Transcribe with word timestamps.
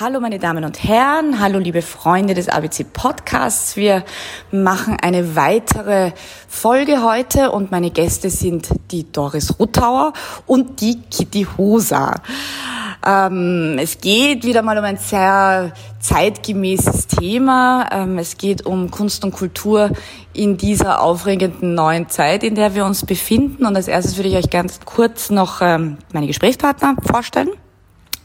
Hallo 0.00 0.20
meine 0.20 0.38
Damen 0.38 0.64
und 0.64 0.82
Herren, 0.82 1.38
hallo 1.38 1.58
liebe 1.58 1.82
Freunde 1.82 2.32
des 2.32 2.48
ABC 2.48 2.82
Podcasts. 2.82 3.76
Wir 3.76 4.04
machen 4.50 4.96
eine 5.02 5.36
weitere 5.36 6.12
Folge 6.48 7.02
heute 7.04 7.50
und 7.50 7.70
meine 7.70 7.90
Gäste 7.90 8.30
sind 8.30 8.70
die 8.90 9.12
Doris 9.12 9.58
Ruttauer 9.58 10.14
und 10.46 10.80
die 10.80 11.02
Kitty 11.10 11.46
Hosa. 11.58 12.14
Ähm, 13.06 13.76
es 13.78 13.98
geht 13.98 14.44
wieder 14.44 14.62
mal 14.62 14.78
um 14.78 14.84
ein 14.84 14.96
sehr 14.96 15.74
zeitgemäßes 16.00 17.08
Thema. 17.08 17.86
Ähm, 17.92 18.16
es 18.16 18.38
geht 18.38 18.64
um 18.64 18.90
Kunst 18.90 19.22
und 19.26 19.32
Kultur 19.32 19.90
in 20.32 20.56
dieser 20.56 21.02
aufregenden 21.02 21.74
neuen 21.74 22.08
Zeit, 22.08 22.44
in 22.44 22.54
der 22.54 22.74
wir 22.74 22.86
uns 22.86 23.04
befinden. 23.04 23.66
Und 23.66 23.76
als 23.76 23.88
erstes 23.88 24.16
würde 24.16 24.30
ich 24.30 24.36
euch 24.36 24.48
ganz 24.48 24.80
kurz 24.86 25.28
noch 25.28 25.60
ähm, 25.60 25.98
meine 26.14 26.28
Gesprächspartner 26.28 26.96
vorstellen. 27.04 27.50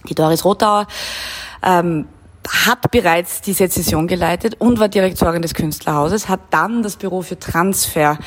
Die 0.07 0.15
Doris 0.15 0.45
Rothauer 0.45 0.87
ähm, 1.63 2.07
hat 2.47 2.91
bereits 2.91 3.41
die 3.41 3.53
Sezession 3.53 4.07
geleitet 4.07 4.55
und 4.59 4.79
war 4.79 4.87
Direktorin 4.87 5.41
des 5.41 5.53
Künstlerhauses, 5.53 6.29
hat 6.29 6.39
dann 6.51 6.83
das 6.83 6.95
Büro 6.95 7.21
für 7.21 7.37
Transfer 7.37 8.17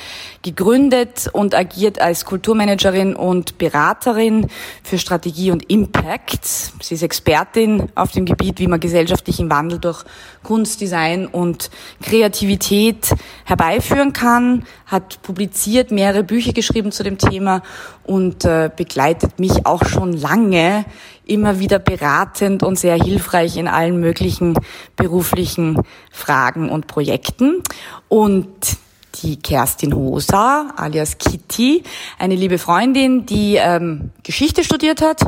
gegründet 0.43 1.29
und 1.33 1.55
agiert 1.55 2.01
als 2.01 2.25
Kulturmanagerin 2.25 3.15
und 3.15 3.59
Beraterin 3.59 4.49
für 4.83 4.99
Strategie 4.99 5.51
und 5.51 5.69
Impact. 5.71 6.45
Sie 6.81 6.95
ist 6.95 7.03
Expertin 7.03 7.91
auf 7.95 8.13
dem 8.13 8.25
Gebiet, 8.25 8.59
wie 8.59 8.67
man 8.67 8.81
gesellschaftlichen 8.81 9.51
Wandel 9.51 9.79
durch 9.79 10.05
Kunst, 10.43 10.81
Design 10.81 11.27
und 11.27 11.71
Kreativität 12.03 13.15
herbeiführen 13.45 14.13
kann, 14.13 14.65
hat 14.87 15.23
publiziert, 15.23 15.91
mehrere 15.91 16.25
Bücher 16.25 16.53
geschrieben 16.53 16.93
zu 16.93 17.03
dem 17.03 17.19
Thema 17.19 17.63
und 18.05 18.45
äh, 18.45 18.71
begleitet 18.75 19.39
mich 19.39 19.67
auch 19.67 19.85
schon 19.85 20.13
lange 20.13 20.85
immer 21.31 21.59
wieder 21.61 21.79
beratend 21.79 22.63
und 22.63 22.79
sehr 22.79 22.97
hilfreich 22.97 23.57
in 23.57 23.69
allen 23.69 24.01
möglichen 24.01 24.59
beruflichen 24.97 25.81
Fragen 26.11 26.69
und 26.69 26.87
Projekten. 26.87 27.63
Und 28.09 28.49
die 29.23 29.37
Kerstin 29.37 29.95
Hosa, 29.95 30.73
alias 30.77 31.19
Kitty, 31.19 31.83
eine 32.19 32.35
liebe 32.35 32.59
Freundin, 32.59 33.27
die 33.27 33.57
ähm, 33.57 34.11
Geschichte 34.23 34.65
studiert 34.65 35.03
hat, 35.03 35.25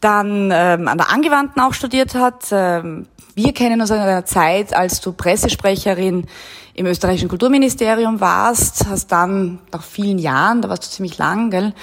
dann 0.00 0.50
ähm, 0.52 0.88
an 0.88 0.98
der 0.98 1.10
Angewandten 1.10 1.60
auch 1.62 1.74
studiert 1.74 2.14
hat. 2.14 2.46
Ähm, 2.50 3.06
wir 3.34 3.52
kennen 3.52 3.80
uns 3.80 3.90
in 3.90 3.98
einer 3.98 4.24
Zeit, 4.24 4.74
als 4.74 5.00
du 5.00 5.12
Pressesprecherin 5.12 6.26
im 6.74 6.86
österreichischen 6.86 7.28
Kulturministerium 7.28 8.20
warst, 8.20 8.86
hast 8.88 9.10
dann 9.10 9.58
nach 9.72 9.82
vielen 9.82 10.18
Jahren, 10.18 10.62
da 10.62 10.68
warst 10.68 10.84
du 10.84 10.88
ziemlich 10.88 11.18
lang, 11.18 11.50
gell, 11.50 11.74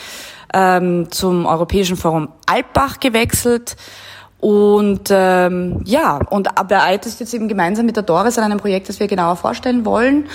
ähm, 0.53 1.11
zum 1.11 1.45
Europäischen 1.45 1.97
Forum 1.97 2.29
Alpbach 2.45 2.99
gewechselt. 2.99 3.75
Und 4.39 5.09
ähm, 5.09 5.81
ja, 5.85 6.19
und 6.29 6.57
arbeitest 6.57 7.19
jetzt 7.19 7.33
eben 7.33 7.47
gemeinsam 7.47 7.85
mit 7.85 7.95
der 7.95 8.03
Doris 8.03 8.37
an 8.37 8.43
einem 8.43 8.59
Projekt, 8.59 8.89
das 8.89 8.99
wir 8.99 9.07
genauer 9.07 9.37
vorstellen 9.37 9.85
wollen. 9.85 10.25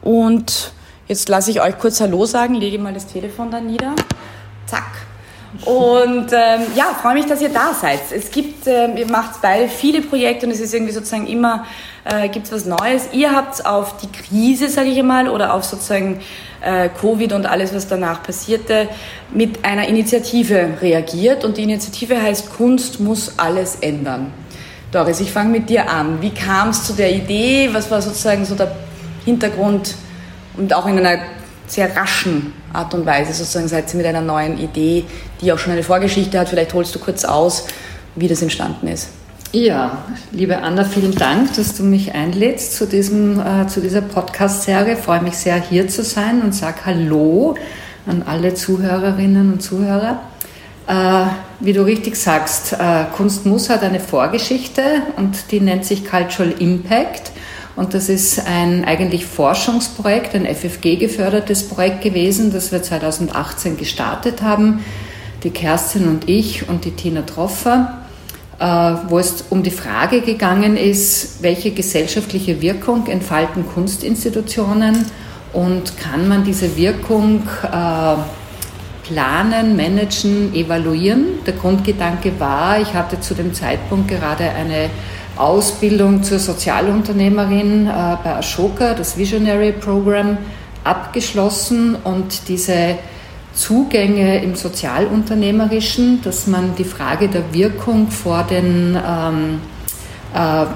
Und 0.00 0.72
jetzt 1.06 1.28
lasse 1.28 1.50
ich 1.50 1.60
euch 1.60 1.78
kurz 1.78 2.00
Hallo 2.00 2.26
sagen, 2.26 2.54
lege 2.54 2.78
mal 2.78 2.92
das 2.92 3.06
Telefon 3.06 3.50
dann 3.50 3.66
nieder. 3.66 3.94
Zack. 4.66 4.90
Und 5.64 6.32
ähm, 6.32 6.62
ja, 6.74 6.86
freue 7.00 7.14
mich, 7.14 7.26
dass 7.26 7.42
ihr 7.42 7.50
da 7.50 7.74
seid. 7.74 8.00
Es 8.10 8.30
gibt, 8.30 8.66
ähm, 8.66 8.96
ihr 8.96 9.06
macht 9.06 9.42
beide 9.42 9.68
viele 9.68 10.00
Projekte 10.00 10.46
und 10.46 10.52
es 10.52 10.60
ist 10.60 10.72
irgendwie 10.72 10.92
sozusagen 10.92 11.26
immer, 11.26 11.66
äh, 12.04 12.28
gibt 12.28 12.50
was 12.52 12.64
Neues. 12.64 13.08
Ihr 13.12 13.32
habt 13.32 13.64
auf 13.64 13.96
die 13.98 14.08
Krise, 14.10 14.68
sage 14.68 14.88
ich 14.88 14.98
einmal, 14.98 15.28
oder 15.28 15.54
auf 15.54 15.64
sozusagen 15.64 16.20
äh, 16.60 16.88
Covid 16.88 17.32
und 17.32 17.46
alles, 17.46 17.74
was 17.74 17.88
danach 17.88 18.22
passierte, 18.22 18.88
mit 19.32 19.64
einer 19.64 19.88
Initiative 19.88 20.78
reagiert. 20.80 21.44
Und 21.44 21.56
die 21.56 21.62
Initiative 21.62 22.20
heißt 22.20 22.54
Kunst 22.56 23.00
muss 23.00 23.38
alles 23.38 23.76
ändern. 23.76 24.32
Doris, 24.90 25.20
ich 25.20 25.32
fange 25.32 25.50
mit 25.50 25.70
dir 25.70 25.88
an. 25.90 26.20
Wie 26.20 26.30
kam 26.30 26.70
es 26.70 26.84
zu 26.84 26.92
der 26.92 27.14
Idee? 27.14 27.70
Was 27.72 27.90
war 27.90 28.02
sozusagen 28.02 28.44
so 28.44 28.54
der 28.54 28.74
Hintergrund 29.24 29.94
und 30.56 30.74
auch 30.74 30.86
in 30.86 30.98
einer 30.98 31.22
sehr 31.66 31.96
raschen 31.96 32.52
Art 32.72 32.92
und 32.92 33.06
Weise 33.06 33.32
sozusagen 33.32 33.68
seid 33.68 33.92
ihr 33.92 33.98
mit 33.98 34.06
einer 34.06 34.20
neuen 34.20 34.58
Idee, 34.58 35.04
die 35.40 35.52
auch 35.52 35.58
schon 35.58 35.72
eine 35.72 35.82
Vorgeschichte 35.82 36.38
hat. 36.38 36.48
Vielleicht 36.48 36.74
holst 36.74 36.94
du 36.94 36.98
kurz 36.98 37.24
aus, 37.24 37.66
wie 38.14 38.28
das 38.28 38.42
entstanden 38.42 38.88
ist. 38.88 39.08
Ja, 39.54 39.98
liebe 40.30 40.62
Anna, 40.62 40.82
vielen 40.82 41.14
Dank, 41.14 41.56
dass 41.56 41.76
du 41.76 41.82
mich 41.82 42.14
einlädst 42.14 42.74
zu, 42.74 42.86
diesem, 42.86 43.38
äh, 43.38 43.66
zu 43.66 43.82
dieser 43.82 44.00
Podcast-Serie. 44.00 44.96
Freue 44.96 45.20
mich 45.20 45.34
sehr, 45.34 45.60
hier 45.60 45.88
zu 45.88 46.04
sein 46.04 46.40
und 46.40 46.54
sage 46.54 46.86
Hallo 46.86 47.56
an 48.06 48.22
alle 48.22 48.54
Zuhörerinnen 48.54 49.52
und 49.52 49.60
Zuhörer. 49.60 50.22
Äh, 50.86 51.26
wie 51.60 51.74
du 51.74 51.84
richtig 51.84 52.16
sagst, 52.16 52.72
äh, 52.72 53.04
Kunst 53.14 53.44
muss 53.44 53.68
hat 53.68 53.82
eine 53.82 54.00
Vorgeschichte 54.00 54.82
und 55.18 55.50
die 55.50 55.60
nennt 55.60 55.84
sich 55.84 56.06
Cultural 56.06 56.54
Impact. 56.58 57.32
Und 57.76 57.92
das 57.92 58.08
ist 58.08 58.46
ein 58.46 58.86
eigentlich 58.86 59.26
Forschungsprojekt, 59.26 60.34
ein 60.34 60.46
FFG-gefördertes 60.46 61.68
Projekt 61.68 62.00
gewesen, 62.00 62.54
das 62.54 62.72
wir 62.72 62.82
2018 62.82 63.76
gestartet 63.76 64.40
haben. 64.40 64.82
Die 65.44 65.50
Kerstin 65.50 66.08
und 66.08 66.26
ich 66.30 66.70
und 66.70 66.86
die 66.86 66.92
Tina 66.92 67.20
Troffer, 67.20 68.01
wo 69.08 69.18
es 69.18 69.44
um 69.50 69.62
die 69.62 69.70
Frage 69.70 70.20
gegangen 70.20 70.76
ist, 70.76 71.42
welche 71.42 71.72
gesellschaftliche 71.72 72.62
Wirkung 72.62 73.06
entfalten 73.08 73.66
Kunstinstitutionen 73.66 75.06
und 75.52 75.98
kann 75.98 76.28
man 76.28 76.44
diese 76.44 76.76
Wirkung 76.76 77.42
äh, 77.64 78.14
planen, 79.06 79.76
managen, 79.76 80.54
evaluieren. 80.54 81.44
Der 81.44 81.54
Grundgedanke 81.54 82.32
war, 82.38 82.80
ich 82.80 82.94
hatte 82.94 83.20
zu 83.20 83.34
dem 83.34 83.52
Zeitpunkt 83.52 84.08
gerade 84.08 84.48
eine 84.50 84.90
Ausbildung 85.36 86.22
zur 86.22 86.38
Sozialunternehmerin 86.38 87.86
äh, 87.86 88.16
bei 88.22 88.36
Ashoka, 88.36 88.94
das 88.94 89.16
Visionary 89.16 89.72
Program, 89.72 90.38
abgeschlossen 90.84 91.96
und 92.04 92.48
diese 92.48 92.96
Zugänge 93.54 94.42
im 94.42 94.54
Sozialunternehmerischen, 94.54 96.22
dass 96.22 96.46
man 96.46 96.74
die 96.76 96.84
Frage 96.84 97.28
der 97.28 97.52
Wirkung 97.52 98.08
vor 98.08 98.44
den 98.44 98.96
ähm, 98.96 99.60
äh, 100.34 100.66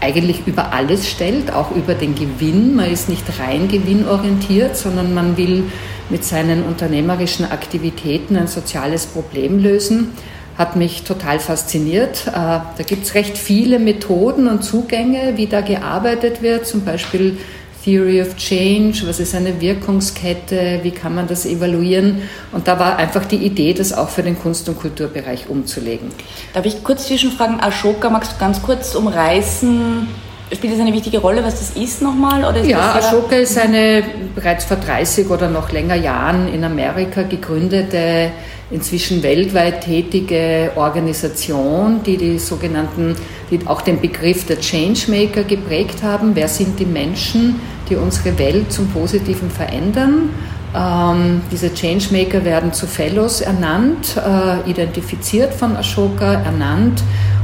eigentlich 0.00 0.46
über 0.46 0.72
alles 0.72 1.08
stellt, 1.08 1.52
auch 1.52 1.70
über 1.72 1.94
den 1.94 2.14
Gewinn. 2.14 2.76
Man 2.76 2.90
ist 2.90 3.08
nicht 3.08 3.24
rein 3.38 3.68
gewinnorientiert, 3.68 4.76
sondern 4.76 5.14
man 5.14 5.36
will 5.36 5.64
mit 6.10 6.24
seinen 6.24 6.62
unternehmerischen 6.64 7.50
Aktivitäten 7.50 8.36
ein 8.36 8.46
soziales 8.46 9.06
Problem 9.06 9.58
lösen 9.58 10.12
hat 10.56 10.74
mich 10.74 11.02
total 11.02 11.38
fasziniert. 11.38 12.26
Äh, 12.28 12.32
da 12.32 12.82
gibt 12.86 13.04
es 13.04 13.14
recht 13.14 13.36
viele 13.36 13.78
Methoden 13.78 14.48
und 14.48 14.64
Zugänge, 14.64 15.34
wie 15.36 15.46
da 15.46 15.60
gearbeitet 15.60 16.42
wird, 16.42 16.66
zum 16.66 16.84
Beispiel 16.84 17.38
Theory 17.86 18.20
of 18.20 18.34
Change, 18.34 19.06
was 19.06 19.20
ist 19.20 19.32
eine 19.36 19.60
Wirkungskette, 19.60 20.80
wie 20.82 20.90
kann 20.90 21.14
man 21.14 21.28
das 21.28 21.46
evaluieren. 21.46 22.22
Und 22.50 22.66
da 22.66 22.80
war 22.80 22.96
einfach 22.96 23.24
die 23.26 23.36
Idee, 23.36 23.74
das 23.74 23.92
auch 23.92 24.08
für 24.08 24.24
den 24.24 24.36
Kunst- 24.36 24.68
und 24.68 24.76
Kulturbereich 24.76 25.48
umzulegen. 25.48 26.08
Darf 26.52 26.66
ich 26.66 26.82
kurz 26.82 27.06
zwischenfragen, 27.06 27.60
Ashoka, 27.60 28.10
magst 28.10 28.32
du 28.32 28.38
ganz 28.38 28.60
kurz 28.60 28.96
umreißen, 28.96 30.08
Spielt 30.52 30.74
das 30.74 30.80
eine 30.80 30.92
wichtige 30.92 31.18
Rolle, 31.18 31.42
was 31.42 31.58
das 31.58 31.70
ist 31.70 32.02
nochmal? 32.02 32.44
Oder 32.44 32.60
ist 32.60 32.68
ja, 32.68 32.94
Ashoka 32.94 33.34
ist 33.34 33.58
eine 33.58 34.04
bereits 34.32 34.64
vor 34.64 34.76
30 34.76 35.28
oder 35.28 35.48
noch 35.48 35.72
länger 35.72 35.96
Jahren 35.96 36.46
in 36.46 36.62
Amerika 36.62 37.22
gegründete 37.22 38.30
inzwischen 38.70 39.22
weltweit 39.22 39.84
tätige 39.84 40.72
Organisation, 40.74 42.02
die 42.04 42.16
die 42.16 42.38
sogenannten, 42.38 43.14
die 43.50 43.60
auch 43.66 43.80
den 43.82 44.00
Begriff 44.00 44.46
der 44.46 44.58
Changemaker 44.60 45.44
geprägt 45.44 46.02
haben. 46.02 46.34
Wer 46.34 46.48
sind 46.48 46.78
die 46.78 46.86
Menschen, 46.86 47.60
die 47.88 47.96
unsere 47.96 48.36
Welt 48.38 48.72
zum 48.72 48.88
Positiven 48.88 49.50
verändern? 49.50 50.30
Ähm, 50.74 51.42
diese 51.50 51.72
Changemaker 51.72 52.44
werden 52.44 52.72
zu 52.72 52.86
Fellows 52.86 53.40
ernannt, 53.40 54.16
äh, 54.16 54.68
identifiziert 54.68 55.54
von 55.54 55.76
Ashoka, 55.76 56.34
ernannt 56.34 57.02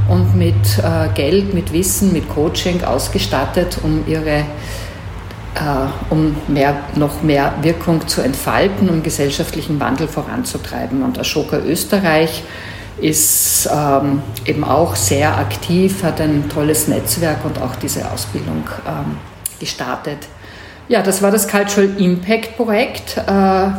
und 0.09 0.35
mit 0.35 0.53
äh, 0.79 1.07
Geld, 1.15 1.53
mit 1.53 1.71
Wissen, 1.71 2.11
mit 2.11 2.27
Coaching 2.27 2.83
ausgestattet, 2.83 3.77
um 3.81 4.03
ihre 4.07 4.43
um 6.09 6.35
mehr, 6.47 6.75
noch 6.95 7.21
mehr 7.21 7.53
Wirkung 7.61 8.07
zu 8.07 8.21
entfalten, 8.21 8.89
um 8.89 9.03
gesellschaftlichen 9.03 9.79
Wandel 9.79 10.07
voranzutreiben. 10.07 11.03
Und 11.03 11.19
Ashoka 11.19 11.57
Österreich 11.57 12.43
ist 12.99 13.69
ähm, 13.73 14.21
eben 14.45 14.63
auch 14.63 14.95
sehr 14.95 15.37
aktiv, 15.37 16.03
hat 16.03 16.21
ein 16.21 16.49
tolles 16.49 16.87
Netzwerk 16.87 17.43
und 17.43 17.61
auch 17.61 17.75
diese 17.75 18.09
Ausbildung 18.11 18.63
ähm, 18.87 19.17
gestartet. 19.59 20.19
Ja, 20.87 21.01
das 21.01 21.21
war 21.21 21.31
das 21.31 21.47
Cultural 21.47 21.89
Impact 21.97 22.57
Projekt, 22.57 23.17
äh, 23.17 23.31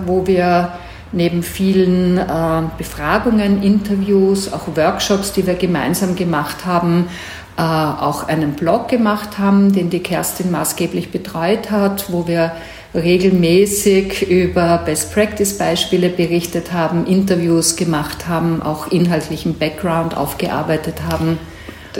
wo 0.07 0.27
wir 0.27 0.73
neben 1.13 1.43
vielen 1.43 2.19
äh, 2.19 2.63
Befragungen, 2.77 3.63
Interviews, 3.63 4.53
auch 4.53 4.77
Workshops, 4.77 5.33
die 5.33 5.47
wir 5.47 5.55
gemeinsam 5.55 6.17
gemacht 6.17 6.67
haben, 6.67 7.07
äh, 7.57 7.63
auch 7.63 8.27
einen 8.27 8.55
Blog 8.55 8.89
gemacht 8.89 9.39
haben, 9.39 9.73
den 9.73 9.91
die 9.91 10.01
Kerstin 10.01 10.51
maßgeblich 10.51 11.11
betreut 11.11 11.71
hat, 11.71 12.13
wo 12.13 12.27
wir 12.27 12.53
regelmäßig 12.95 14.29
über 14.29 14.79
Best-Practice-Beispiele 14.79 16.09
berichtet 16.11 16.73
haben, 16.73 17.07
Interviews 17.07 17.77
gemacht 17.77 18.29
haben, 18.29 18.63
auch 18.63 18.89
inhaltlichen 18.93 19.59
Background 19.59 20.17
aufgearbeitet 20.17 20.97
haben. 21.11 21.39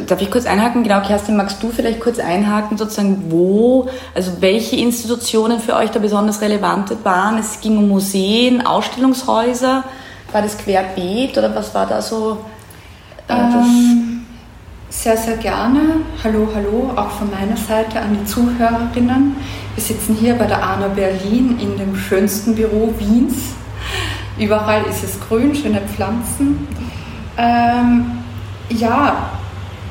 Darf 0.07 0.21
ich 0.21 0.31
kurz 0.31 0.47
einhaken? 0.47 0.83
Genau, 0.83 1.01
Kerstin, 1.03 1.37
magst 1.37 1.63
du 1.63 1.71
vielleicht 1.71 2.01
kurz 2.01 2.19
einhaken, 2.19 2.77
sozusagen, 2.77 3.27
wo, 3.29 3.89
also 4.13 4.33
welche 4.41 4.77
Institutionen 4.77 5.61
für 5.61 5.77
euch 5.77 5.91
da 5.91 6.01
besonders 6.01 6.41
relevant 6.41 6.93
waren? 7.05 7.39
Es 7.39 7.61
ging 7.61 7.79
um 7.79 7.89
Museen, 7.89 8.67
Ausstellungshäuser. 8.67 9.85
War 10.33 10.43
das 10.43 10.59
querbeet 10.59 11.39
oder 11.39 11.55
was 11.55 11.73
war 11.75 11.87
da 11.87 12.03
so? 12.03 12.39
Äh, 13.29 13.35
ähm, 13.35 14.14
sehr, 14.95 15.17
sehr 15.17 15.37
gerne. 15.37 16.01
Hallo, 16.23 16.49
hallo, 16.55 16.93
auch 16.97 17.11
von 17.11 17.31
meiner 17.31 17.57
Seite 17.57 18.01
an 18.01 18.17
die 18.19 18.25
Zuhörerinnen. 18.25 19.37
Wir 19.75 19.83
sitzen 19.83 20.15
hier 20.15 20.35
bei 20.35 20.47
der 20.47 20.63
ANA 20.63 20.89
Berlin 20.89 21.59
in 21.61 21.77
dem 21.77 21.97
schönsten 21.97 22.55
Büro 22.55 22.95
Wiens. 22.99 23.35
Überall 24.39 24.85
ist 24.85 25.03
es 25.05 25.21
grün, 25.21 25.55
schöne 25.55 25.81
Pflanzen. 25.81 26.69
Ähm, 27.37 28.23
ja, 28.71 29.31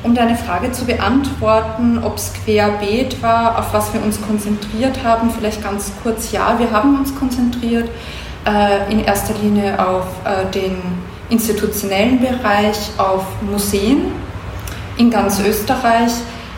um 0.02 0.14
deine 0.14 0.36
Frage 0.36 0.72
zu 0.72 0.86
beantworten, 0.86 2.00
ob 2.02 2.16
es 2.16 2.32
querbeet 2.32 3.22
war, 3.22 3.58
auf 3.58 3.72
was 3.72 3.92
wir 3.94 4.02
uns 4.02 4.20
konzentriert 4.20 5.04
haben, 5.04 5.30
vielleicht 5.30 5.62
ganz 5.62 5.92
kurz, 6.02 6.32
ja, 6.32 6.58
wir 6.58 6.70
haben 6.72 6.98
uns 6.98 7.14
konzentriert 7.14 7.88
äh, 8.46 8.90
in 8.90 9.04
erster 9.04 9.34
Linie 9.34 9.78
auf 9.86 10.06
äh, 10.24 10.50
den 10.50 10.76
institutionellen 11.28 12.20
Bereich, 12.20 12.90
auf 12.98 13.24
Museen 13.42 14.12
in 14.96 15.10
ganz 15.10 15.40
Österreich. 15.40 16.12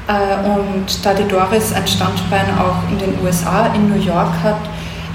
Äh, 0.09 0.49
und 0.49 1.05
da 1.05 1.15
die 1.15 1.27
Doris 1.27 1.73
ein 1.73 1.87
Standbein 1.87 2.47
auch 2.59 2.91
in 2.91 2.99
den 2.99 3.25
USA, 3.25 3.67
in 3.75 3.89
New 3.89 4.01
York 4.01 4.33
hat, 4.43 4.61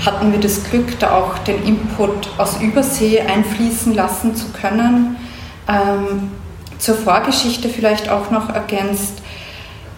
hatten 0.06 0.32
wir 0.32 0.40
das 0.40 0.64
Glück, 0.64 1.00
da 1.00 1.16
auch 1.18 1.38
den 1.40 1.64
Input 1.64 2.30
aus 2.38 2.60
Übersee 2.62 3.22
einfließen 3.22 3.94
lassen 3.94 4.36
zu 4.36 4.48
können. 4.50 5.16
Ähm, 5.68 6.32
zur 6.80 6.96
Vorgeschichte 6.96 7.70
vielleicht 7.70 8.10
auch 8.10 8.32
noch 8.32 8.50
ergänzt. 8.50 9.22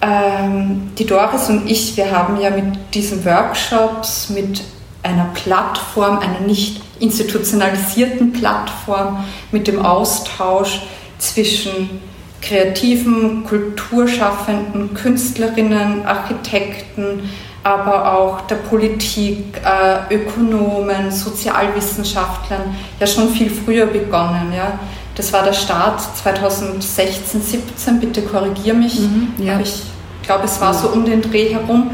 Ähm, 0.01 0.91
die 0.97 1.05
Doris 1.05 1.49
und 1.49 1.69
ich, 1.69 1.95
wir 1.95 2.11
haben 2.11 2.39
ja 2.39 2.49
mit 2.49 2.77
diesen 2.93 3.23
Workshops, 3.23 4.29
mit 4.29 4.61
einer 5.01 5.29
Plattform, 5.33 6.19
einer 6.19 6.41
nicht 6.41 6.81
institutionalisierten 6.99 8.33
Plattform, 8.33 9.23
mit 9.51 9.67
dem 9.67 9.83
Austausch 9.83 10.81
zwischen 11.19 12.01
kreativen, 12.43 13.43
kulturschaffenden 13.43 14.93
Künstlerinnen, 14.93 16.05
Architekten, 16.05 17.29
aber 17.63 18.17
auch 18.17 18.41
der 18.41 18.55
Politik, 18.55 19.61
äh, 19.63 20.13
Ökonomen, 20.13 21.09
Sozialwissenschaftlern 21.09 22.75
ja 22.99 23.07
schon 23.07 23.29
viel 23.29 23.49
früher 23.49 23.85
begonnen. 23.85 24.51
Ja. 24.55 24.77
Das 25.15 25.31
war 25.31 25.43
der 25.43 25.53
Start 25.53 26.01
2016, 26.17 27.41
17, 27.41 27.99
bitte 27.99 28.21
korrigier 28.23 28.73
mich. 28.73 28.99
Mhm, 28.99 29.33
ja. 29.37 29.59
Ich 29.59 29.83
glaube, 30.23 30.45
es 30.45 30.59
war 30.59 30.73
so 30.73 30.89
um 30.89 31.05
den 31.05 31.21
Dreh 31.21 31.53
herum 31.53 31.91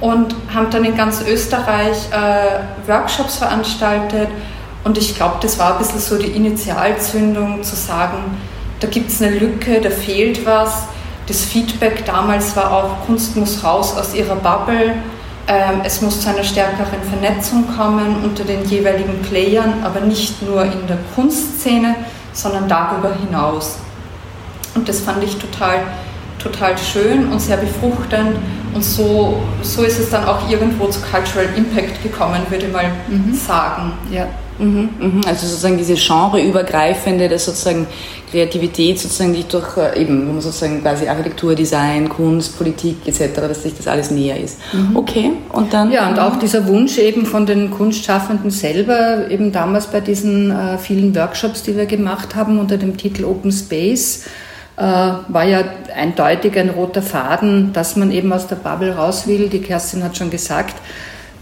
und 0.00 0.34
haben 0.52 0.70
dann 0.70 0.84
in 0.84 0.96
ganz 0.96 1.22
Österreich 1.22 1.96
äh, 2.10 2.88
Workshops 2.88 3.36
veranstaltet. 3.36 4.28
Und 4.82 4.98
ich 4.98 5.14
glaube, 5.14 5.36
das 5.40 5.58
war 5.60 5.74
ein 5.74 5.78
bisschen 5.78 6.00
so 6.00 6.18
die 6.18 6.32
Initialzündung 6.32 7.62
zu 7.62 7.76
sagen, 7.76 8.36
da 8.82 8.88
gibt 8.88 9.10
es 9.10 9.22
eine 9.22 9.38
Lücke, 9.38 9.80
da 9.80 9.90
fehlt 9.90 10.44
was. 10.44 10.88
Das 11.28 11.44
Feedback 11.44 12.04
damals 12.04 12.56
war 12.56 12.72
auch, 12.72 13.06
Kunst 13.06 13.36
muss 13.36 13.62
raus 13.62 13.96
aus 13.96 14.12
ihrer 14.12 14.34
Bubble. 14.34 14.94
Ähm, 15.46 15.82
es 15.84 16.02
muss 16.02 16.20
zu 16.20 16.30
einer 16.30 16.42
stärkeren 16.42 17.00
Vernetzung 17.08 17.64
kommen 17.76 18.24
unter 18.24 18.42
den 18.42 18.64
jeweiligen 18.64 19.22
Playern, 19.22 19.84
aber 19.84 20.00
nicht 20.00 20.42
nur 20.42 20.64
in 20.64 20.86
der 20.88 20.98
Kunstszene, 21.14 21.94
sondern 22.32 22.68
darüber 22.68 23.14
hinaus. 23.14 23.78
Und 24.74 24.88
das 24.88 25.00
fand 25.00 25.22
ich 25.22 25.36
total, 25.36 25.82
total 26.42 26.76
schön 26.76 27.30
und 27.30 27.40
sehr 27.40 27.58
befruchtend. 27.58 28.36
Und 28.74 28.82
so, 28.82 29.40
so 29.62 29.82
ist 29.84 30.00
es 30.00 30.10
dann 30.10 30.24
auch 30.24 30.48
irgendwo 30.50 30.86
zu 30.86 31.00
Cultural 31.02 31.48
Impact 31.56 32.02
gekommen, 32.02 32.40
würde 32.48 32.66
ich 32.66 32.72
mal 32.72 32.90
mhm. 33.08 33.34
sagen. 33.34 33.92
Ja. 34.10 34.26
Mhm, 34.62 34.88
mhm. 35.00 35.20
Also 35.26 35.46
sozusagen 35.46 35.76
diese 35.76 35.94
genreübergreifende, 35.94 37.28
das 37.28 37.44
sozusagen 37.44 37.86
Kreativität 38.30 38.98
sozusagen 38.98 39.34
die 39.34 39.44
durch 39.44 39.76
äh, 39.76 40.00
eben, 40.00 40.26
man 40.26 40.40
sozusagen 40.40 40.80
quasi 40.80 41.06
Architektur, 41.08 41.54
Design, 41.54 42.08
Kunst, 42.08 42.56
Politik 42.56 42.96
etc., 43.06 43.34
dass 43.34 43.62
sich 43.62 43.74
das 43.76 43.88
alles 43.88 44.10
näher 44.10 44.38
ist. 44.38 44.58
Mhm. 44.72 44.96
Okay, 44.96 45.32
und 45.52 45.72
dann? 45.72 45.90
Ja, 45.90 46.08
und 46.08 46.18
auch 46.18 46.36
dieser 46.36 46.66
Wunsch 46.68 46.96
eben 46.98 47.26
von 47.26 47.44
den 47.44 47.70
Kunstschaffenden 47.70 48.50
selber, 48.50 49.28
eben 49.30 49.52
damals 49.52 49.88
bei 49.88 50.00
diesen 50.00 50.50
äh, 50.50 50.78
vielen 50.78 51.14
Workshops, 51.14 51.62
die 51.62 51.76
wir 51.76 51.86
gemacht 51.86 52.34
haben 52.34 52.58
unter 52.58 52.78
dem 52.78 52.96
Titel 52.96 53.24
Open 53.24 53.52
Space, 53.52 54.24
äh, 54.76 54.82
war 54.82 55.44
ja 55.44 55.64
eindeutig 55.94 56.56
ein 56.56 56.70
roter 56.70 57.02
Faden, 57.02 57.72
dass 57.72 57.96
man 57.96 58.10
eben 58.10 58.32
aus 58.32 58.46
der 58.46 58.56
Bubble 58.56 58.94
raus 58.94 59.26
will. 59.26 59.48
Die 59.48 59.60
Kerstin 59.60 60.02
hat 60.02 60.16
schon 60.16 60.30
gesagt, 60.30 60.76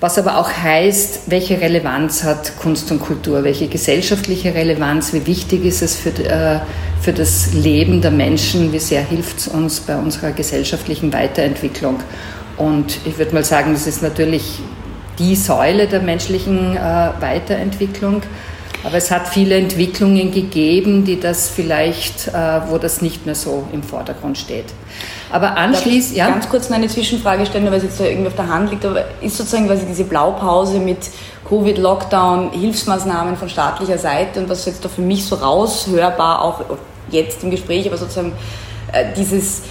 was 0.01 0.19
aber 0.19 0.39
auch 0.39 0.51
heißt, 0.51 1.23
welche 1.27 1.61
Relevanz 1.61 2.25
hat 2.25 2.57
Kunst 2.59 2.91
und 2.91 3.01
Kultur, 3.01 3.45
welche 3.45 3.69
gesellschaftliche 3.69 4.55
Relevanz, 4.55 5.13
wie 5.13 5.27
wichtig 5.27 5.65
ist 5.65 5.83
es 5.83 5.95
für, 5.95 6.11
äh, 6.25 6.61
für 7.03 7.13
das 7.13 7.53
Leben 7.53 8.01
der 8.01 8.11
Menschen, 8.11 8.73
wie 8.73 8.79
sehr 8.79 9.03
hilft 9.03 9.39
es 9.39 9.49
uns 9.49 9.81
bei 9.81 9.97
unserer 9.97 10.33
gesellschaftlichen 10.33 11.13
Weiterentwicklung. 11.13 12.01
Und 12.57 12.99
ich 13.05 13.19
würde 13.19 13.35
mal 13.35 13.45
sagen, 13.45 13.75
das 13.75 13.87
ist 13.87 14.03
natürlich 14.03 14.61
die 15.19 15.37
Säule 15.37 15.87
der 15.87 16.01
menschlichen 16.01 16.77
äh, 16.77 17.11
Weiterentwicklung. 17.21 18.23
Aber 18.83 18.97
es 18.97 19.11
hat 19.11 19.29
viele 19.29 19.57
Entwicklungen 19.57 20.31
gegeben, 20.31 21.05
die 21.05 21.21
das 21.21 21.51
vielleicht, 21.51 22.29
äh, 22.29 22.61
wo 22.69 22.79
das 22.79 23.03
nicht 23.03 23.27
mehr 23.27 23.35
so 23.35 23.69
im 23.73 23.83
Vordergrund 23.83 24.39
steht. 24.39 24.67
Aber 25.33 25.57
anschließend, 25.57 26.17
ja. 26.17 26.29
Ganz 26.29 26.49
kurz 26.49 26.71
eine 26.71 26.89
Zwischenfrage 26.89 27.47
stellen, 27.47 27.67
weil 27.67 27.75
es 27.75 27.85
jetzt 27.85 28.01
irgendwie 28.01 28.29
auf 28.29 28.35
der 28.35 28.49
Hand 28.49 28.71
liegt, 28.71 28.85
aber 28.85 29.05
ist 29.21 29.37
sozusagen 29.37 29.67
quasi 29.67 29.87
diese 29.87 30.05
Blaupause 30.05 30.79
mit 30.81 30.99
Covid, 31.49 31.79
Lockdown, 31.79 32.53
Hilfsmaßnahmen 32.53 33.37
von 33.37 33.49
staatlicher 33.49 33.99
Seite 33.99 34.41
und 34.41 34.49
was 34.49 34.67
jetzt 34.67 34.85
da 34.85 34.89
für 34.89 35.03
mich 35.03 35.25
so 35.25 35.37
raushörbar, 35.37 36.43
auch 36.43 36.61
jetzt 37.11 37.43
im 37.43 37.51
Gespräch, 37.51 37.87
aber 37.87 37.97
sozusagen 37.97 38.33
äh, 38.93 39.05
dieses 39.17 39.63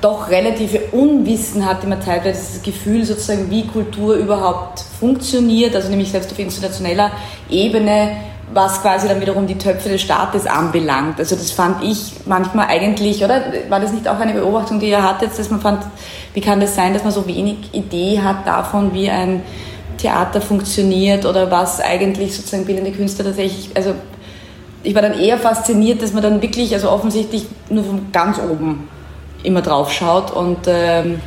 doch 0.00 0.28
relative 0.28 0.80
Unwissen 0.92 1.64
hatte 1.66 1.86
man 1.86 2.00
teilweise 2.00 2.40
das 2.52 2.62
Gefühl 2.62 3.04
sozusagen, 3.04 3.50
wie 3.50 3.66
Kultur 3.66 4.16
überhaupt 4.16 4.84
funktioniert, 5.00 5.74
also 5.74 5.88
nämlich 5.88 6.10
selbst 6.10 6.30
auf 6.30 6.38
institutioneller 6.38 7.10
Ebene 7.48 8.16
was 8.58 8.82
quasi 8.82 9.06
dann 9.06 9.20
wiederum 9.20 9.46
die 9.46 9.56
Töpfe 9.56 9.88
des 9.88 10.02
Staates 10.02 10.46
anbelangt. 10.46 11.20
Also 11.20 11.36
das 11.36 11.52
fand 11.52 11.84
ich 11.84 12.14
manchmal 12.26 12.66
eigentlich, 12.66 13.24
oder? 13.24 13.40
War 13.68 13.78
das 13.78 13.92
nicht 13.92 14.08
auch 14.08 14.18
eine 14.18 14.32
Beobachtung, 14.32 14.80
die 14.80 14.90
ihr 14.90 15.02
hattet, 15.02 15.38
dass 15.38 15.48
man 15.48 15.60
fand, 15.60 15.84
wie 16.34 16.40
kann 16.40 16.58
das 16.58 16.74
sein, 16.74 16.92
dass 16.92 17.04
man 17.04 17.12
so 17.12 17.26
wenig 17.28 17.72
Idee 17.72 18.20
hat 18.20 18.46
davon, 18.46 18.92
wie 18.92 19.08
ein 19.08 19.42
Theater 19.96 20.40
funktioniert 20.40 21.24
oder 21.24 21.52
was 21.52 21.80
eigentlich 21.80 22.34
sozusagen 22.34 22.64
bildende 22.64 22.90
Künstler 22.90 23.26
tatsächlich, 23.26 23.70
also 23.76 23.94
ich 24.82 24.94
war 24.94 25.02
dann 25.02 25.18
eher 25.18 25.38
fasziniert, 25.38 26.02
dass 26.02 26.12
man 26.12 26.24
dann 26.24 26.42
wirklich, 26.42 26.74
also 26.74 26.90
offensichtlich 26.90 27.46
nur 27.70 27.84
von 27.84 28.10
ganz 28.12 28.38
oben 28.38 28.88
immer 29.44 29.62
drauf 29.62 29.92
schaut 29.92 30.32
und 30.32 30.58
ähm, 30.66 31.20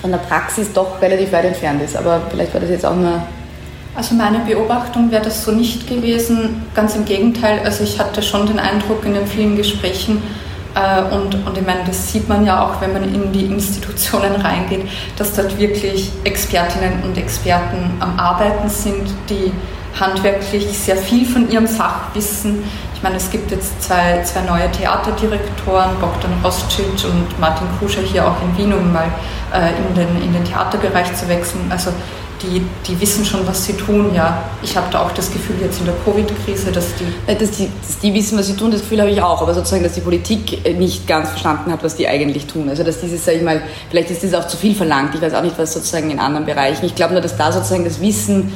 von 0.00 0.10
der 0.10 0.18
Praxis 0.18 0.72
doch 0.72 1.00
relativ 1.00 1.30
weit 1.32 1.44
entfernt 1.44 1.80
ist. 1.82 1.96
Aber 1.96 2.22
vielleicht 2.28 2.52
war 2.52 2.60
das 2.60 2.70
jetzt 2.70 2.84
auch 2.84 2.96
nur 2.96 3.22
also 3.96 4.14
meine 4.14 4.40
Beobachtung 4.40 5.10
wäre 5.10 5.24
das 5.24 5.44
so 5.44 5.52
nicht 5.52 5.88
gewesen, 5.88 6.62
ganz 6.74 6.94
im 6.94 7.04
Gegenteil. 7.04 7.60
Also 7.64 7.82
ich 7.82 7.98
hatte 7.98 8.22
schon 8.22 8.46
den 8.46 8.58
Eindruck 8.58 9.04
in 9.04 9.14
den 9.14 9.26
vielen 9.26 9.56
Gesprächen, 9.56 10.22
äh, 10.76 11.14
und, 11.14 11.34
und 11.46 11.56
ich 11.56 11.66
meine, 11.66 11.80
das 11.86 12.12
sieht 12.12 12.28
man 12.28 12.44
ja 12.44 12.62
auch, 12.62 12.80
wenn 12.80 12.92
man 12.92 13.02
in 13.02 13.32
die 13.32 13.46
Institutionen 13.46 14.36
reingeht, 14.36 14.86
dass 15.16 15.34
dort 15.34 15.58
wirklich 15.58 16.12
Expertinnen 16.24 17.02
und 17.02 17.16
Experten 17.16 17.90
am 17.98 18.18
Arbeiten 18.18 18.68
sind, 18.68 19.08
die 19.30 19.52
handwerklich 19.98 20.66
sehr 20.78 20.98
viel 20.98 21.24
von 21.24 21.50
ihrem 21.50 21.66
Fach 21.66 22.14
wissen. 22.14 22.62
Ich 22.94 23.02
meine, 23.02 23.16
es 23.16 23.30
gibt 23.30 23.50
jetzt 23.50 23.82
zwei, 23.82 24.22
zwei 24.24 24.42
neue 24.42 24.70
Theaterdirektoren, 24.70 25.96
Bogdan 25.98 26.32
Rostcic 26.44 26.86
und 27.04 27.40
Martin 27.40 27.66
Kuscher 27.78 28.02
hier 28.02 28.26
auch 28.26 28.36
in 28.42 28.58
Wien, 28.58 28.74
um 28.74 28.92
mal 28.92 29.08
äh, 29.54 29.70
in, 29.70 29.94
den, 29.94 30.22
in 30.22 30.32
den 30.34 30.44
Theaterbereich 30.44 31.14
zu 31.14 31.26
wechseln. 31.28 31.70
Also 31.70 31.90
die, 32.42 32.62
die 32.86 33.00
wissen 33.00 33.24
schon, 33.24 33.46
was 33.46 33.64
sie 33.64 33.72
tun. 33.74 34.10
Ja, 34.14 34.44
ich 34.62 34.76
habe 34.76 34.86
da 34.90 35.02
auch 35.02 35.12
das 35.12 35.32
Gefühl 35.32 35.56
jetzt 35.62 35.78
in 35.80 35.86
der 35.86 35.94
Covid-Krise, 36.04 36.72
dass 36.72 36.86
die, 36.94 37.30
äh, 37.30 37.36
dass 37.36 37.50
die... 37.52 37.68
Dass 37.86 37.98
die 37.98 38.12
wissen, 38.12 38.38
was 38.38 38.46
sie 38.46 38.54
tun, 38.54 38.70
das 38.70 38.82
Gefühl 38.82 39.00
habe 39.00 39.10
ich 39.10 39.22
auch. 39.22 39.40
Aber 39.42 39.54
sozusagen, 39.54 39.82
dass 39.82 39.94
die 39.94 40.00
Politik 40.00 40.66
äh, 40.66 40.74
nicht 40.74 41.06
ganz 41.06 41.30
verstanden 41.30 41.72
hat, 41.72 41.82
was 41.82 41.96
die 41.96 42.06
eigentlich 42.08 42.46
tun. 42.46 42.68
Also 42.68 42.82
dass 42.82 43.00
dieses, 43.00 43.24
sage 43.24 43.38
ich 43.38 43.42
mal, 43.42 43.62
vielleicht 43.90 44.10
ist 44.10 44.22
das 44.22 44.34
auch 44.34 44.46
zu 44.46 44.56
viel 44.56 44.74
verlangt. 44.74 45.14
Ich 45.14 45.22
weiß 45.22 45.34
auch 45.34 45.42
nicht, 45.42 45.58
was 45.58 45.72
sozusagen 45.72 46.10
in 46.10 46.18
anderen 46.18 46.46
Bereichen. 46.46 46.84
Ich 46.84 46.94
glaube 46.94 47.12
nur, 47.14 47.22
dass 47.22 47.36
da 47.36 47.52
sozusagen 47.52 47.84
das 47.84 48.00
Wissen 48.00 48.52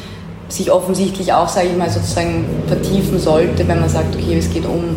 sich 0.49 0.71
offensichtlich 0.71 1.33
auch, 1.33 1.49
sage 1.49 1.69
ich 1.69 1.77
mal, 1.77 1.91
sozusagen 1.91 2.45
vertiefen 2.67 3.19
sollte, 3.19 3.67
wenn 3.67 3.81
man 3.81 3.89
sagt, 3.89 4.15
okay, 4.17 4.37
es 4.37 4.51
geht 4.53 4.67
um 4.67 4.97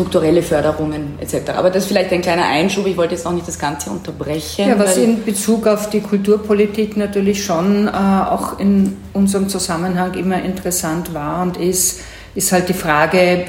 strukturelle 0.00 0.42
Förderungen 0.42 1.18
etc. 1.20 1.50
Aber 1.56 1.68
das 1.68 1.84
ist 1.84 1.88
vielleicht 1.88 2.10
ein 2.12 2.22
kleiner 2.22 2.46
Einschub. 2.46 2.86
Ich 2.86 2.96
wollte 2.96 3.14
jetzt 3.14 3.26
auch 3.26 3.32
nicht 3.32 3.46
das 3.46 3.58
Ganze 3.58 3.90
unterbrechen. 3.90 4.68
Ja, 4.68 4.78
was 4.78 4.96
in 4.96 5.24
Bezug 5.24 5.66
auf 5.66 5.90
die 5.90 6.00
Kulturpolitik 6.00 6.96
natürlich 6.96 7.44
schon 7.44 7.86
äh, 7.86 7.90
auch 7.90 8.58
in 8.58 8.96
unserem 9.12 9.50
Zusammenhang 9.50 10.14
immer 10.14 10.42
interessant 10.42 11.12
war 11.12 11.42
und 11.42 11.58
ist, 11.58 12.00
ist 12.34 12.50
halt 12.50 12.70
die 12.70 12.74
Frage, 12.74 13.44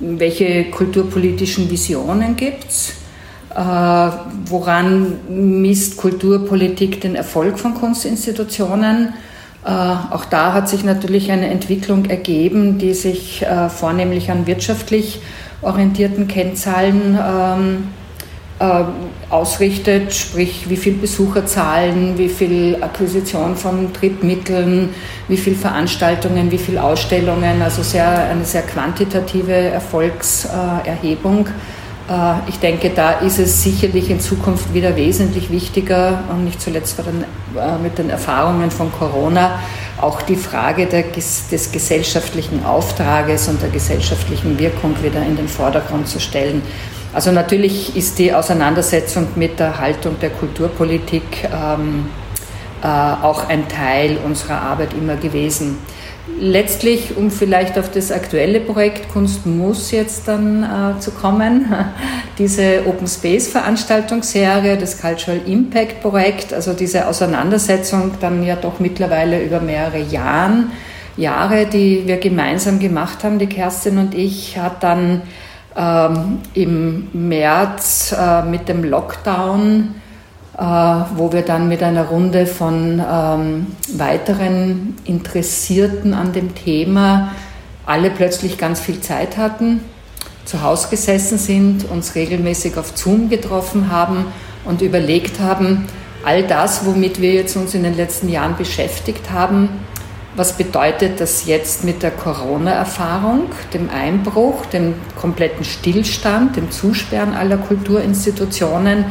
welche 0.00 0.64
kulturpolitischen 0.64 1.70
Visionen 1.70 2.36
gibt 2.36 2.68
es? 2.68 2.92
Äh, 3.54 3.60
woran 4.46 5.16
misst 5.30 5.96
Kulturpolitik 5.96 7.00
den 7.00 7.14
Erfolg 7.14 7.58
von 7.58 7.74
Kunstinstitutionen? 7.74 9.14
Auch 9.64 10.24
da 10.24 10.54
hat 10.54 10.68
sich 10.68 10.84
natürlich 10.84 11.30
eine 11.30 11.50
Entwicklung 11.50 12.06
ergeben, 12.06 12.78
die 12.78 12.94
sich 12.94 13.44
vornehmlich 13.68 14.30
an 14.30 14.46
wirtschaftlich 14.46 15.20
orientierten 15.62 16.28
Kennzahlen 16.28 17.18
ähm, 17.18 17.88
äh, 18.60 18.84
ausrichtet, 19.30 20.12
sprich 20.14 20.68
wie 20.68 20.76
viel 20.76 20.94
Besucherzahlen, 20.94 22.18
wie 22.18 22.28
viel 22.28 22.78
Akquisition 22.80 23.56
von 23.56 23.92
Drittmitteln, 23.92 24.90
wie 25.28 25.36
viel 25.36 25.54
Veranstaltungen, 25.54 26.50
wie 26.50 26.58
viel 26.58 26.78
Ausstellungen, 26.78 27.62
also 27.62 27.82
sehr, 27.82 28.30
eine 28.30 28.44
sehr 28.44 28.62
quantitative 28.62 29.52
Erfolgserhebung. 29.52 31.46
Äh, 31.46 31.50
ich 32.48 32.58
denke, 32.58 32.90
da 32.90 33.12
ist 33.12 33.38
es 33.38 33.62
sicherlich 33.62 34.08
in 34.08 34.18
Zukunft 34.18 34.72
wieder 34.72 34.96
wesentlich 34.96 35.50
wichtiger 35.50 36.24
und 36.30 36.44
nicht 36.44 36.60
zuletzt 36.60 36.98
äh, 36.98 37.02
mit 37.82 37.98
den 37.98 38.08
Erfahrungen 38.08 38.70
von 38.70 38.90
Corona 38.92 39.58
auch 40.00 40.22
die 40.22 40.36
Frage 40.36 40.86
des 40.86 41.70
gesellschaftlichen 41.72 42.64
Auftrages 42.64 43.48
und 43.48 43.60
der 43.60 43.68
gesellschaftlichen 43.68 44.58
Wirkung 44.58 44.94
wieder 45.02 45.20
in 45.20 45.36
den 45.36 45.48
Vordergrund 45.48 46.08
zu 46.08 46.18
stellen. 46.18 46.62
Also 47.12 47.32
natürlich 47.32 47.96
ist 47.96 48.18
die 48.18 48.32
Auseinandersetzung 48.32 49.28
mit 49.34 49.58
der 49.58 49.78
Haltung 49.78 50.18
der 50.20 50.30
Kulturpolitik 50.30 51.44
ähm, 51.44 52.06
äh, 52.82 52.86
auch 52.86 53.48
ein 53.48 53.68
Teil 53.68 54.18
unserer 54.24 54.62
Arbeit 54.62 54.92
immer 54.92 55.16
gewesen. 55.16 55.78
Letztlich, 56.40 57.16
um 57.16 57.30
vielleicht 57.30 57.78
auf 57.78 57.90
das 57.90 58.12
aktuelle 58.12 58.60
Projekt 58.60 59.12
Kunst 59.12 59.44
muss 59.44 59.90
jetzt 59.90 60.28
dann 60.28 60.62
äh, 60.62 61.00
zu 61.00 61.10
kommen, 61.10 61.66
diese 62.38 62.86
Open 62.86 63.08
Space 63.08 63.48
Veranstaltungsserie, 63.48 64.76
das 64.76 65.00
Cultural 65.00 65.40
Impact 65.46 66.00
Projekt, 66.00 66.52
also 66.52 66.74
diese 66.74 67.08
Auseinandersetzung 67.08 68.12
dann 68.20 68.44
ja 68.44 68.54
doch 68.54 68.78
mittlerweile 68.78 69.42
über 69.42 69.60
mehrere 69.60 69.98
Jahren, 69.98 70.70
Jahre, 71.16 71.66
die 71.66 72.06
wir 72.06 72.18
gemeinsam 72.18 72.78
gemacht 72.78 73.24
haben, 73.24 73.40
die 73.40 73.48
Kerstin 73.48 73.98
und 73.98 74.14
ich, 74.14 74.56
hat 74.58 74.84
dann 74.84 75.22
ähm, 75.76 76.38
im 76.54 77.08
März 77.12 78.14
äh, 78.16 78.42
mit 78.42 78.68
dem 78.68 78.84
Lockdown, 78.84 79.94
wo 80.58 81.32
wir 81.32 81.42
dann 81.42 81.68
mit 81.68 81.84
einer 81.84 82.06
Runde 82.06 82.46
von 82.46 83.00
ähm, 83.00 83.66
weiteren 83.96 84.96
Interessierten 85.04 86.14
an 86.14 86.32
dem 86.32 86.54
Thema 86.56 87.30
alle 87.86 88.10
plötzlich 88.10 88.58
ganz 88.58 88.80
viel 88.80 89.00
Zeit 89.00 89.38
hatten, 89.38 89.80
zu 90.44 90.62
Hause 90.62 90.88
gesessen 90.90 91.38
sind, 91.38 91.88
uns 91.88 92.14
regelmäßig 92.14 92.76
auf 92.76 92.92
Zoom 92.96 93.30
getroffen 93.30 93.90
haben 93.90 94.26
und 94.64 94.82
überlegt 94.82 95.40
haben, 95.40 95.86
all 96.24 96.42
das, 96.42 96.84
womit 96.84 97.20
wir 97.20 97.32
jetzt 97.32 97.56
uns 97.56 97.74
in 97.74 97.84
den 97.84 97.96
letzten 97.96 98.28
Jahren 98.28 98.56
beschäftigt 98.56 99.30
haben, 99.30 99.68
was 100.36 100.52
bedeutet 100.52 101.20
das 101.20 101.46
jetzt 101.46 101.84
mit 101.84 102.02
der 102.02 102.10
Corona-Erfahrung, 102.10 103.46
dem 103.72 103.88
Einbruch, 103.90 104.66
dem 104.66 104.94
kompletten 105.16 105.64
Stillstand, 105.64 106.56
dem 106.56 106.70
Zusperren 106.70 107.34
aller 107.34 107.56
Kulturinstitutionen? 107.56 109.06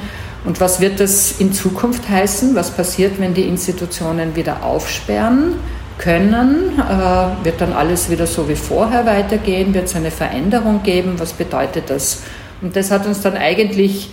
Und 0.48 0.62
was 0.62 0.80
wird 0.80 1.02
das 1.02 1.42
in 1.42 1.52
Zukunft 1.52 2.08
heißen? 2.08 2.56
Was 2.56 2.72
passiert, 2.72 3.20
wenn 3.20 3.34
die 3.34 3.42
Institutionen 3.42 4.38
wieder 4.38 4.64
aufsperren 4.64 5.56
können? 5.98 6.80
Äh, 6.80 7.46
wird 7.46 7.60
dann 7.60 7.74
alles 7.74 8.10
wieder 8.10 8.26
so 8.28 8.48
wie 8.48 8.56
vorher 8.56 9.06
weitergehen? 9.06 9.74
Wird 9.74 9.88
es 9.88 9.96
eine 9.98 10.10
Veränderung 10.10 10.84
geben? 10.84 11.16
Was 11.18 11.34
bedeutet 11.34 11.90
das? 11.90 12.22
Und 12.62 12.78
das 12.78 12.92
hat 12.92 13.06
uns 13.06 13.20
dann 13.20 13.36
eigentlich 13.36 14.10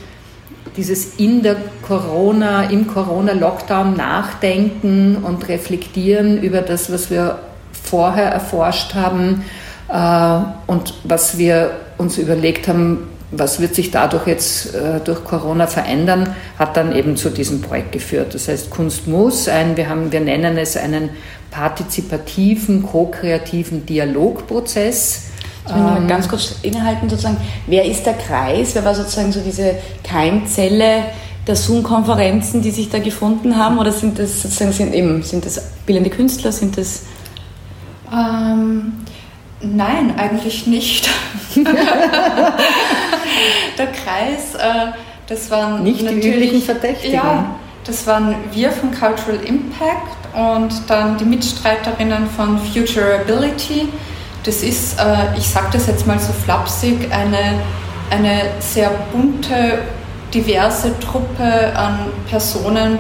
dieses 0.77 1.15
in 1.19 1.45
der 1.45 1.55
Corona, 1.87 2.65
im 2.65 2.89
Corona-Lockdown 2.89 3.97
nachdenken 3.97 5.19
und 5.23 5.47
reflektieren 5.47 6.43
über 6.43 6.63
das, 6.63 6.93
was 6.93 7.13
wir 7.13 7.39
vorher 7.81 8.27
erforscht 8.27 8.97
haben 8.97 9.45
äh, 9.89 10.39
und 10.67 10.95
was 11.05 11.39
wir 11.39 11.77
uns 11.97 12.19
überlegt 12.19 12.67
haben, 12.67 13.07
was 13.31 13.61
wird 13.61 13.75
sich 13.75 13.91
dadurch 13.91 14.27
jetzt 14.27 14.75
äh, 14.75 15.01
durch 15.05 15.25
Corona 15.25 15.67
verändern, 15.67 16.35
hat 16.59 16.77
dann 16.77 16.95
eben 16.95 17.17
zu 17.17 17.31
diesem 17.31 17.61
Projekt 17.61 17.93
geführt. 17.93 18.35
Das 18.35 18.49
heißt, 18.49 18.71
Kunst 18.71 19.09
muss 19.09 19.49
ein, 19.49 19.77
wir, 19.77 19.89
haben, 19.89 20.13
wir 20.13 20.21
nennen 20.21 20.57
es 20.57 20.77
einen 20.77 21.11
partizipativen, 21.51 22.83
ko-kreativen 22.83 23.87
Dialogprozess 23.87 25.31
ich 25.67 25.75
will 25.75 25.97
ähm, 25.97 26.09
ganz 26.09 26.29
kurz 26.29 26.57
innehalten, 26.63 27.09
sozusagen, 27.09 27.39
wer 27.67 27.85
ist 27.87 28.05
der 28.05 28.15
Kreis? 28.15 28.75
Wer 28.75 28.85
war 28.85 28.95
sozusagen 28.95 29.33
so 29.33 29.41
diese 29.41 29.77
Keimzelle 30.03 31.05
der 31.47 31.57
Zoom-Konferenzen, 31.57 32.61
die 32.61 32.71
sich 32.71 32.91
da 32.91 32.99
gefunden 32.99 33.57
haben? 33.57 33.79
Oder 33.79 33.93
sind 33.93 34.19
das 34.19 34.43
sozusagen, 34.43 34.73
sind 34.73 34.95
eben, 34.95 35.23
sind 35.23 35.47
das 35.47 35.63
bildende 35.87 36.11
Künstler? 36.11 36.53
Sind 36.53 36.77
das. 36.77 37.05
Ähm, 38.13 38.93
nein, 39.63 40.15
eigentlich 40.19 40.67
nicht. 40.67 41.09
der 43.79 43.87
Kreis, 43.87 44.55
äh, 44.57 44.93
das 45.27 45.51
waren. 45.51 45.83
Nicht 45.83 46.03
natürlich, 46.03 46.23
die 46.23 46.31
üblichen 46.31 46.63
Verdächtigen. 46.63 47.15
Ja, 47.15 47.57
das 47.85 48.07
waren 48.07 48.35
wir 48.53 48.71
von 48.71 48.91
Cultural 48.91 49.41
Impact 49.45 50.17
und 50.35 50.73
dann 50.89 51.19
die 51.19 51.25
Mitstreiterinnen 51.25 52.29
von 52.31 52.59
Futurability 52.59 53.89
das 54.45 54.63
ist, 54.63 55.01
äh, 55.01 55.37
ich 55.39 55.49
sage 55.49 55.69
das 55.73 55.87
jetzt 55.87 56.07
mal 56.07 56.19
so 56.19 56.33
flapsig, 56.33 57.11
eine, 57.11 57.61
eine 58.11 58.43
sehr 58.61 58.91
bunte, 59.11 59.79
diverse 60.33 60.99
Truppe 61.01 61.73
an 61.75 61.99
Personen, 62.29 62.99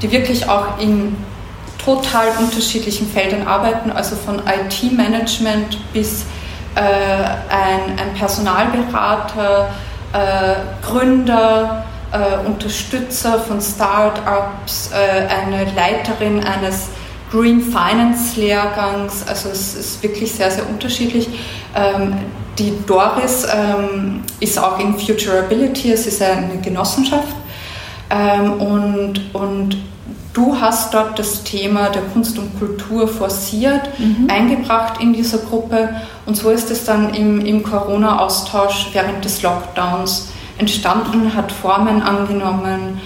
die 0.00 0.10
wirklich 0.10 0.48
auch 0.48 0.78
in 0.78 1.16
total 1.84 2.28
unterschiedlichen 2.38 3.08
Feldern 3.10 3.46
arbeiten, 3.46 3.90
also 3.90 4.16
von 4.16 4.38
IT-Management 4.38 5.78
bis 5.92 6.24
äh, 6.74 6.80
ein, 6.80 7.98
ein, 7.98 8.14
Personalberater, 8.18 9.70
äh, 10.12 10.54
Gründer, 10.84 11.84
äh, 12.12 12.46
Unterstützer 12.46 13.40
von 13.40 13.60
Start-ups, 13.60 14.90
äh, 14.92 15.26
eine 15.26 15.64
Leiterin 15.72 16.44
eines 16.44 16.88
Green 17.30 17.60
Finance 17.60 18.38
Lehrgangs. 18.38 19.26
Also 19.26 19.48
es 19.48 19.74
ist 19.74 20.02
wirklich 20.02 20.32
sehr, 20.32 20.50
sehr 20.50 20.68
unterschiedlich. 20.68 21.28
Ähm, 21.74 22.18
die 22.58 22.72
Doris 22.86 23.46
ähm, 23.52 24.22
ist 24.38 24.58
auch 24.58 24.78
in 24.78 24.96
Futurability, 24.96 25.90
es 25.90 26.06
ist 26.06 26.22
eine 26.22 26.60
Genossenschaft. 26.62 27.34
Ähm, 28.10 28.52
und, 28.60 29.34
und 29.34 29.76
du 30.34 30.60
hast 30.60 30.92
dort 30.92 31.18
das 31.18 31.44
Thema 31.44 31.88
der 31.88 32.02
Kunst 32.02 32.38
und 32.38 32.58
Kultur 32.58 33.08
forciert, 33.08 33.88
mhm. 33.98 34.28
eingebracht 34.28 35.00
in 35.00 35.14
dieser 35.14 35.38
Gruppe. 35.38 35.88
Und 36.26 36.36
so 36.36 36.50
ist 36.50 36.70
es 36.70 36.84
dann 36.84 37.14
im, 37.14 37.44
im 37.46 37.62
Corona-Austausch 37.62 38.90
während 38.92 39.24
des 39.24 39.42
Lockdowns 39.42 40.28
entstanden, 40.58 41.34
hat 41.34 41.50
Formen 41.50 42.02
angenommen. 42.02 43.00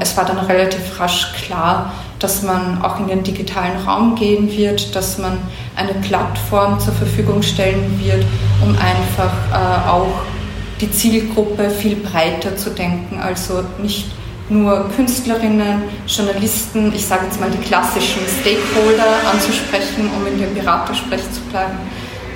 es 0.00 0.16
war 0.16 0.24
dann 0.24 0.38
relativ 0.38 0.98
rasch 0.98 1.32
klar, 1.34 1.92
dass 2.18 2.42
man 2.42 2.82
auch 2.82 2.98
in 3.00 3.06
den 3.06 3.22
digitalen 3.22 3.76
Raum 3.86 4.14
gehen 4.14 4.50
wird, 4.50 4.96
dass 4.96 5.18
man 5.18 5.38
eine 5.76 5.94
Plattform 5.94 6.80
zur 6.80 6.94
Verfügung 6.94 7.42
stellen 7.42 8.00
wird, 8.02 8.24
um 8.62 8.70
einfach 8.70 9.32
äh, 9.52 9.88
auch 9.88 10.22
die 10.80 10.90
Zielgruppe 10.90 11.70
viel 11.70 11.96
breiter 11.96 12.56
zu 12.56 12.70
denken. 12.70 13.20
Also 13.20 13.62
nicht 13.82 14.06
nur 14.48 14.88
Künstlerinnen, 14.94 15.82
Journalisten, 16.06 16.92
ich 16.94 17.06
sage 17.06 17.24
jetzt 17.26 17.40
mal 17.40 17.50
die 17.50 17.58
klassischen 17.58 18.22
Stakeholder 18.40 19.30
anzusprechen, 19.32 20.10
um 20.16 20.26
in 20.26 20.38
dem 20.38 20.54
Beratersprech 20.54 21.22
zu 21.32 21.40
bleiben, 21.50 21.78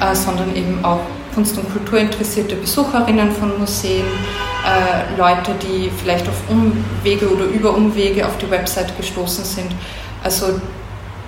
äh, 0.00 0.14
sondern 0.14 0.54
eben 0.56 0.84
auch 0.84 1.00
Kunst- 1.34 1.58
und 1.58 1.70
Kulturinteressierte 1.72 2.56
Besucherinnen 2.56 3.30
von 3.30 3.58
Museen, 3.58 4.04
äh, 4.64 5.16
Leute, 5.18 5.52
die 5.62 5.90
vielleicht 5.90 6.26
auf 6.28 6.36
Umwege 6.48 7.30
oder 7.30 7.44
über 7.44 7.74
Umwege 7.74 8.26
auf 8.26 8.38
die 8.38 8.50
Website 8.50 8.96
gestoßen 8.96 9.44
sind. 9.44 9.70
Also 10.24 10.60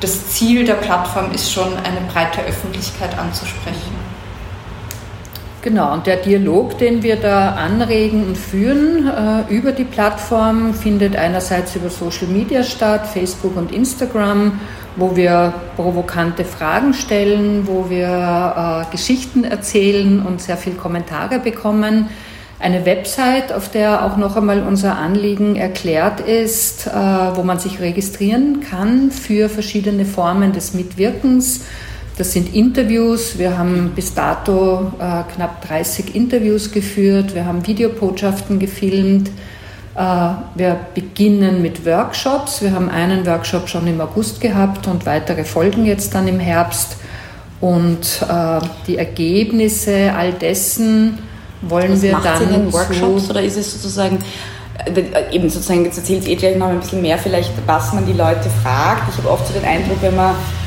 das 0.01 0.29
Ziel 0.29 0.65
der 0.65 0.75
Plattform 0.75 1.31
ist 1.33 1.53
schon, 1.53 1.77
eine 1.77 2.01
breite 2.13 2.41
Öffentlichkeit 2.43 3.17
anzusprechen. 3.19 4.10
Genau, 5.63 5.93
und 5.93 6.07
der 6.07 6.17
Dialog, 6.17 6.79
den 6.79 7.03
wir 7.03 7.17
da 7.17 7.51
anregen 7.51 8.27
und 8.27 8.39
führen 8.39 9.07
äh, 9.07 9.55
über 9.55 9.73
die 9.73 9.85
Plattform, 9.85 10.73
findet 10.73 11.17
einerseits 11.17 11.77
über 11.77 11.91
Social 11.91 12.29
Media 12.29 12.63
statt, 12.63 13.07
Facebook 13.07 13.57
und 13.57 13.71
Instagram, 13.71 14.59
wo 14.97 15.17
wir 15.17 15.53
provokante 15.77 16.47
Fragen 16.47 16.95
stellen, 16.95 17.67
wo 17.67 17.91
wir 17.91 18.87
äh, 18.89 18.91
Geschichten 18.91 19.45
erzählen 19.45 20.25
und 20.25 20.41
sehr 20.41 20.57
viele 20.57 20.77
Kommentare 20.77 21.39
bekommen 21.39 22.09
eine 22.61 22.85
Website, 22.85 23.53
auf 23.53 23.71
der 23.71 24.05
auch 24.05 24.17
noch 24.19 24.37
einmal 24.37 24.63
unser 24.63 24.99
Anliegen 24.99 25.57
erklärt 25.57 26.21
ist, 26.21 26.87
äh, 26.87 26.91
wo 26.93 27.43
man 27.43 27.59
sich 27.59 27.81
registrieren 27.81 28.61
kann 28.61 29.11
für 29.11 29.49
verschiedene 29.49 30.05
Formen 30.05 30.53
des 30.53 30.75
Mitwirkens. 30.75 31.63
Das 32.21 32.33
sind 32.33 32.55
Interviews. 32.55 33.39
Wir 33.39 33.57
haben 33.57 33.93
bis 33.97 34.13
dato 34.13 34.93
äh, 34.99 35.23
knapp 35.35 35.67
30 35.67 36.15
Interviews 36.15 36.71
geführt. 36.71 37.35
Wir 37.35 37.47
haben 37.47 37.67
Videobotschaften 37.67 38.59
gefilmt. 38.59 39.31
Äh, 39.97 40.01
wir 40.55 40.77
beginnen 40.95 41.63
mit 41.63 41.87
Workshops. 41.87 42.61
Wir 42.61 42.73
haben 42.73 42.91
einen 42.91 43.25
Workshop 43.25 43.71
schon 43.71 43.87
im 43.87 43.99
August 44.03 44.43
gehabt 44.43 44.87
und 44.87 45.07
weitere 45.07 45.45
folgen 45.45 45.87
jetzt 45.87 46.15
dann 46.15 46.29
im 46.29 46.39
Herbst. 46.39 46.99
Und 47.59 48.23
äh, 48.29 48.61
die 48.87 48.99
Ergebnisse 48.99 50.13
all 50.15 50.35
dessen 50.35 51.19
wollen 51.63 51.93
Was 51.93 52.03
wir 52.03 52.13
macht 52.13 52.27
dann. 52.27 52.39
Sie 52.39 52.45
in 52.45 52.51
den 52.51 52.73
Workshops 52.73 53.27
so 53.29 53.31
oder 53.31 53.43
ist 53.43 53.57
es 53.57 53.73
sozusagen 53.73 54.19
äh, 54.85 55.35
eben 55.35 55.49
sozusagen, 55.49 55.87
jetzt 55.87 55.97
erzählt 55.97 56.29
ihr 56.29 56.37
gleich 56.37 56.57
noch 56.57 56.69
ein 56.69 56.81
bisschen 56.81 57.01
mehr 57.01 57.17
vielleicht, 57.17 57.53
was 57.65 57.95
man 57.95 58.05
die 58.05 58.13
Leute 58.13 58.51
fragt. 58.63 59.09
Ich 59.11 59.17
habe 59.17 59.31
oft 59.31 59.47
so 59.47 59.55
den 59.55 59.65
Eindruck, 59.65 60.03
wenn 60.03 60.17
man 60.17 60.35
äh, 60.35 60.60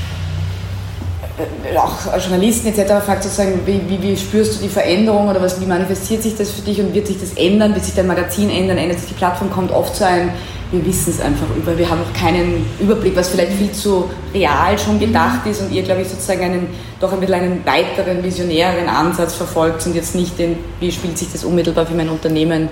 auch 1.77 2.19
Journalisten 2.19 2.67
etc. 2.67 3.05
fragt 3.05 3.23
sozusagen, 3.23 3.59
wie, 3.65 3.81
wie, 3.87 4.01
wie, 4.01 4.15
spürst 4.15 4.55
du 4.55 4.63
die 4.63 4.69
Veränderung 4.69 5.27
oder 5.27 5.41
was, 5.41 5.59
wie 5.59 5.65
manifestiert 5.65 6.21
sich 6.21 6.35
das 6.35 6.51
für 6.51 6.61
dich 6.61 6.79
und 6.79 6.93
wird 6.93 7.07
sich 7.07 7.19
das 7.19 7.33
ändern, 7.33 7.73
wird 7.73 7.85
sich 7.85 7.95
dein 7.95 8.07
Magazin 8.07 8.49
ändern, 8.49 8.77
ändert 8.77 8.99
sich 8.99 9.09
die 9.09 9.15
Plattform, 9.15 9.49
kommt 9.49 9.71
oft 9.71 9.95
so 9.95 10.05
ein, 10.05 10.31
wir 10.71 10.85
wissen 10.85 11.11
es 11.11 11.19
einfach 11.19 11.47
über, 11.55 11.77
wir 11.77 11.89
haben 11.89 11.99
noch 12.01 12.13
keinen 12.13 12.65
Überblick, 12.79 13.15
was 13.15 13.29
vielleicht 13.29 13.53
viel 13.53 13.71
zu 13.71 14.09
real 14.33 14.77
schon 14.77 14.99
gedacht 14.99 15.45
ist 15.47 15.61
und 15.61 15.71
ihr, 15.71 15.81
glaube 15.81 16.01
ich, 16.01 16.07
sozusagen 16.07 16.43
einen, 16.43 16.67
doch 16.99 17.11
ein 17.11 17.19
bisschen 17.19 17.35
einen 17.35 17.65
weiteren, 17.65 18.23
visionäreren 18.23 18.87
Ansatz 18.87 19.33
verfolgt 19.33 19.85
und 19.87 19.95
jetzt 19.95 20.15
nicht 20.15 20.37
den, 20.37 20.57
wie 20.79 20.91
spielt 20.91 21.17
sich 21.17 21.31
das 21.31 21.43
unmittelbar 21.43 21.87
für 21.87 21.95
mein 21.95 22.09
Unternehmen 22.09 22.69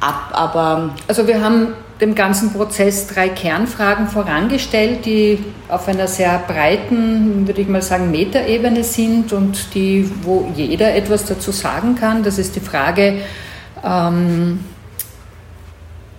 ab, 0.00 0.30
aber... 0.32 0.90
Also 1.06 1.26
wir 1.26 1.42
haben 1.42 1.68
dem 2.00 2.14
ganzen 2.14 2.52
Prozess 2.52 3.06
drei 3.06 3.28
Kernfragen 3.28 4.08
vorangestellt, 4.08 5.04
die 5.06 5.38
auf 5.68 5.86
einer 5.88 6.08
sehr 6.08 6.38
breiten, 6.46 7.46
würde 7.46 7.60
ich 7.60 7.68
mal 7.68 7.82
sagen, 7.82 8.10
Metaebene 8.10 8.82
sind 8.82 9.32
und 9.32 9.74
die, 9.74 10.10
wo 10.22 10.50
jeder 10.56 10.94
etwas 10.94 11.24
dazu 11.24 11.52
sagen 11.52 11.94
kann. 11.94 12.22
Das 12.22 12.38
ist 12.38 12.56
die 12.56 12.60
Frage, 12.60 13.18
ähm, 13.84 14.60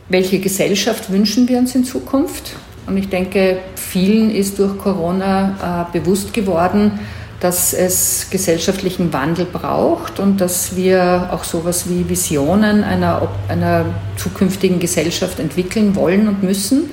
welche 0.10 0.40
Gesellschaft 0.40 1.12
wünschen 1.12 1.48
wir 1.50 1.58
uns 1.58 1.76
in 1.76 1.84
Zukunft? 1.84 2.56
Und 2.86 2.98
ich 2.98 3.10
denke, 3.10 3.60
vielen 3.76 4.30
ist 4.30 4.60
durch 4.60 4.78
Corona 4.78 5.88
äh, 5.92 5.98
bewusst 5.98 6.34
geworden, 6.34 7.00
dass 7.44 7.74
es 7.74 8.28
gesellschaftlichen 8.30 9.12
Wandel 9.12 9.44
braucht 9.44 10.18
und 10.22 10.40
dass 10.40 10.78
wir 10.78 11.28
auch 11.34 11.44
sowas 11.44 11.90
wie 11.90 12.08
Visionen 12.08 12.86
einer, 12.86 13.28
einer 13.50 13.84
zukünftigen 14.16 14.80
Gesellschaft 14.80 15.40
entwickeln 15.40 15.94
wollen 15.98 16.30
und 16.30 16.42
müssen. 16.42 16.92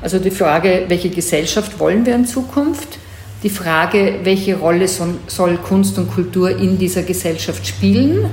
Also 0.00 0.20
die 0.20 0.30
Frage, 0.30 0.84
welche 0.86 1.10
Gesellschaft 1.10 1.80
wollen 1.80 2.06
wir 2.06 2.14
in 2.14 2.26
Zukunft? 2.26 2.98
Die 3.42 3.50
Frage, 3.50 4.20
welche 4.22 4.56
Rolle 4.56 4.86
soll 4.86 5.56
Kunst 5.56 5.98
und 5.98 6.14
Kultur 6.14 6.56
in 6.56 6.78
dieser 6.78 7.02
Gesellschaft 7.02 7.66
spielen? 7.66 8.26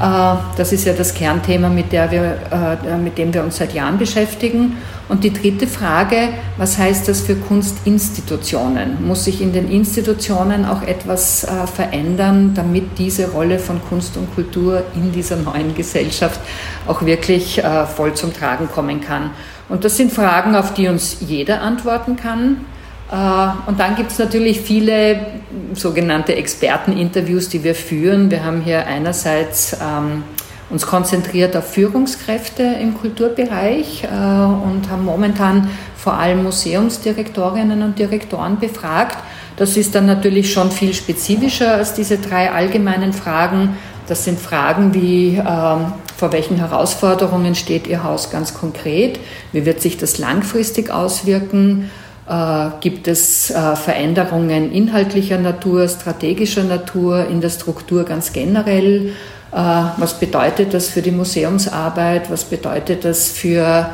Äh, 0.00 0.34
das 0.56 0.72
ist 0.72 0.84
ja 0.84 0.92
das 0.92 1.12
Kernthema, 1.12 1.70
mit, 1.70 1.90
wir, 1.90 2.06
äh, 2.06 2.96
mit 2.98 3.18
dem 3.18 3.34
wir 3.34 3.42
uns 3.42 3.56
seit 3.56 3.74
Jahren 3.74 3.98
beschäftigen. 3.98 4.76
Und 5.08 5.22
die 5.22 5.32
dritte 5.32 5.66
Frage, 5.66 6.30
was 6.56 6.78
heißt 6.78 7.08
das 7.08 7.20
für 7.20 7.36
Kunstinstitutionen? 7.36 9.06
Muss 9.06 9.24
sich 9.24 9.42
in 9.42 9.52
den 9.52 9.70
Institutionen 9.70 10.64
auch 10.64 10.82
etwas 10.82 11.44
äh, 11.44 11.66
verändern, 11.66 12.52
damit 12.54 12.98
diese 12.98 13.30
Rolle 13.30 13.58
von 13.58 13.80
Kunst 13.88 14.16
und 14.16 14.34
Kultur 14.34 14.82
in 14.94 15.12
dieser 15.12 15.36
neuen 15.36 15.74
Gesellschaft 15.74 16.40
auch 16.86 17.02
wirklich 17.02 17.62
voll 17.96 18.14
zum 18.14 18.32
Tragen 18.32 18.68
kommen 18.70 19.00
kann? 19.00 19.30
Und 19.68 19.84
das 19.84 19.96
sind 19.96 20.12
Fragen, 20.12 20.54
auf 20.56 20.74
die 20.74 20.88
uns 20.88 21.18
jeder 21.20 21.62
antworten 21.62 22.16
kann. 22.16 22.64
Äh, 23.10 23.68
und 23.68 23.80
dann 23.80 23.96
gibt 23.96 24.12
es 24.12 24.18
natürlich 24.18 24.60
viele 24.60 25.26
sogenannte 25.74 26.36
Experteninterviews, 26.36 27.48
die 27.48 27.64
wir 27.64 27.74
führen. 27.74 28.30
Wir 28.30 28.44
haben 28.44 28.60
hier 28.62 28.86
einerseits 28.86 29.74
ähm, 29.74 30.24
uns 30.70 30.86
konzentriert 30.86 31.56
auf 31.56 31.72
Führungskräfte 31.72 32.62
im 32.62 32.98
Kulturbereich 32.98 34.04
äh, 34.04 34.06
und 34.06 34.88
haben 34.90 35.04
momentan 35.04 35.68
vor 35.96 36.14
allem 36.14 36.42
Museumsdirektorinnen 36.42 37.82
und 37.82 37.98
Direktoren 37.98 38.58
befragt. 38.58 39.18
Das 39.56 39.76
ist 39.76 39.94
dann 39.94 40.06
natürlich 40.06 40.52
schon 40.52 40.70
viel 40.70 40.94
spezifischer 40.94 41.74
als 41.74 41.94
diese 41.94 42.18
drei 42.18 42.50
allgemeinen 42.50 43.12
Fragen. 43.12 43.76
Das 44.08 44.24
sind 44.24 44.38
Fragen 44.38 44.92
wie, 44.94 45.36
ähm, 45.36 45.92
vor 46.16 46.32
welchen 46.32 46.56
Herausforderungen 46.56 47.54
steht 47.54 47.86
Ihr 47.86 48.04
Haus 48.04 48.30
ganz 48.30 48.54
konkret? 48.54 49.18
Wie 49.52 49.64
wird 49.64 49.80
sich 49.80 49.96
das 49.96 50.18
langfristig 50.18 50.90
auswirken? 50.90 51.90
Äh, 52.28 52.70
gibt 52.80 53.06
es 53.06 53.50
äh, 53.50 53.76
Veränderungen 53.76 54.72
inhaltlicher 54.72 55.38
Natur, 55.38 55.88
strategischer 55.88 56.64
Natur, 56.64 57.26
in 57.28 57.40
der 57.40 57.50
Struktur 57.50 58.04
ganz 58.04 58.32
generell? 58.32 59.12
Äh, 59.54 59.56
was 59.98 60.18
bedeutet 60.18 60.74
das 60.74 60.88
für 60.88 61.00
die 61.00 61.12
Museumsarbeit? 61.12 62.28
Was 62.30 62.44
bedeutet 62.44 63.04
das 63.04 63.28
für 63.28 63.88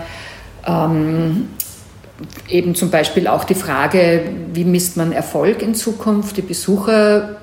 ähm, 0.66 1.50
eben 2.48 2.74
zum 2.74 2.90
Beispiel 2.90 3.26
auch 3.26 3.44
die 3.44 3.54
Frage, 3.54 4.22
wie 4.54 4.64
misst 4.64 4.96
man 4.96 5.12
Erfolg 5.12 5.60
in 5.60 5.74
Zukunft? 5.74 6.38
Die 6.38 6.42
Besucher, 6.42 7.36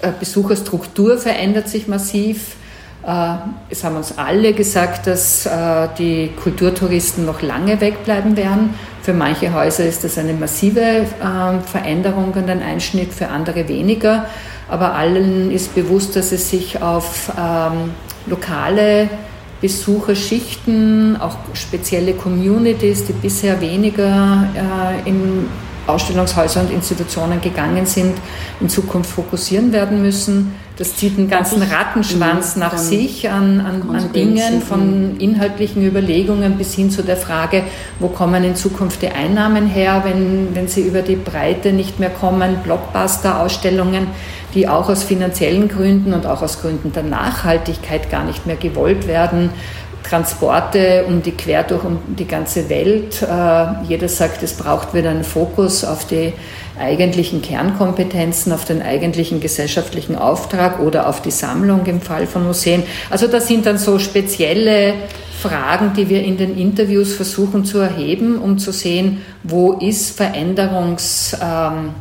äh, 0.00 0.10
Besucherstruktur 0.18 1.18
verändert 1.18 1.68
sich 1.68 1.86
massiv. 1.86 2.56
Äh, 3.06 3.34
es 3.68 3.84
haben 3.84 3.96
uns 3.96 4.16
alle 4.16 4.54
gesagt, 4.54 5.06
dass 5.06 5.44
äh, 5.44 5.88
die 5.98 6.30
Kulturtouristen 6.42 7.26
noch 7.26 7.42
lange 7.42 7.78
wegbleiben 7.80 8.38
werden. 8.38 8.74
Für 9.06 9.14
manche 9.14 9.54
Häuser 9.54 9.84
ist 9.86 10.02
das 10.02 10.18
eine 10.18 10.32
massive 10.32 10.80
ähm, 10.80 11.60
Veränderung 11.64 12.32
und 12.32 12.50
ein 12.50 12.60
Einschnitt, 12.60 13.12
für 13.12 13.28
andere 13.28 13.68
weniger. 13.68 14.26
Aber 14.68 14.94
allen 14.94 15.52
ist 15.52 15.76
bewusst, 15.76 16.16
dass 16.16 16.32
es 16.32 16.50
sich 16.50 16.82
auf 16.82 17.30
ähm, 17.38 17.92
lokale 18.26 19.08
Besucherschichten, 19.60 21.16
auch 21.20 21.36
spezielle 21.52 22.14
Communities, 22.14 23.04
die 23.04 23.12
bisher 23.12 23.60
weniger 23.60 24.48
äh, 24.56 25.08
in 25.08 25.46
Ausstellungshäuser 25.86 26.62
und 26.62 26.72
Institutionen 26.72 27.40
gegangen 27.40 27.86
sind, 27.86 28.14
in 28.58 28.68
Zukunft 28.68 29.12
fokussieren 29.12 29.72
werden 29.72 30.02
müssen. 30.02 30.52
Das 30.78 30.94
zieht 30.94 31.16
einen 31.16 31.30
ganzen 31.30 31.62
Rattenschwanz 31.62 32.56
nach 32.56 32.76
sich 32.76 33.30
an, 33.30 33.60
an, 33.60 33.96
an 33.96 34.12
Dingen, 34.12 34.60
von 34.60 35.18
inhaltlichen 35.18 35.82
Überlegungen 35.86 36.58
bis 36.58 36.74
hin 36.74 36.90
zu 36.90 37.02
der 37.02 37.16
Frage, 37.16 37.62
wo 37.98 38.08
kommen 38.08 38.44
in 38.44 38.56
Zukunft 38.56 39.00
die 39.00 39.08
Einnahmen 39.08 39.68
her, 39.68 40.02
wenn, 40.04 40.54
wenn 40.54 40.68
sie 40.68 40.82
über 40.82 41.00
die 41.00 41.16
Breite 41.16 41.72
nicht 41.72 41.98
mehr 41.98 42.10
kommen, 42.10 42.58
Blockbuster-Ausstellungen, 42.62 44.08
die 44.54 44.68
auch 44.68 44.90
aus 44.90 45.02
finanziellen 45.02 45.68
Gründen 45.68 46.12
und 46.12 46.26
auch 46.26 46.42
aus 46.42 46.60
Gründen 46.60 46.92
der 46.92 47.04
Nachhaltigkeit 47.04 48.10
gar 48.10 48.24
nicht 48.24 48.46
mehr 48.46 48.56
gewollt 48.56 49.06
werden. 49.06 49.50
Transporte 50.08 51.04
um 51.06 51.22
die 51.22 51.32
quer 51.32 51.64
durch 51.64 51.84
um 51.84 51.98
die 52.16 52.26
ganze 52.26 52.68
Welt. 52.68 53.22
Äh, 53.22 53.84
jeder 53.88 54.08
sagt, 54.08 54.42
es 54.42 54.54
braucht 54.54 54.94
wieder 54.94 55.10
einen 55.10 55.24
Fokus 55.24 55.84
auf 55.84 56.06
die 56.06 56.32
eigentlichen 56.78 57.42
Kernkompetenzen, 57.42 58.52
auf 58.52 58.64
den 58.64 58.82
eigentlichen 58.82 59.40
gesellschaftlichen 59.40 60.16
Auftrag 60.16 60.80
oder 60.80 61.08
auf 61.08 61.22
die 61.22 61.30
Sammlung 61.30 61.86
im 61.86 62.00
Fall 62.00 62.26
von 62.26 62.46
Museen. 62.46 62.82
Also 63.10 63.26
das 63.26 63.48
sind 63.48 63.66
dann 63.66 63.78
so 63.78 63.98
spezielle 63.98 64.94
Fragen, 65.40 65.92
die 65.94 66.08
wir 66.08 66.22
in 66.22 66.36
den 66.36 66.56
Interviews 66.56 67.14
versuchen 67.14 67.64
zu 67.64 67.78
erheben, 67.78 68.38
um 68.38 68.58
zu 68.58 68.72
sehen, 68.72 69.22
wo 69.42 69.72
ist 69.72 70.16
Veränderungsnotwendigkeit, 70.16 71.94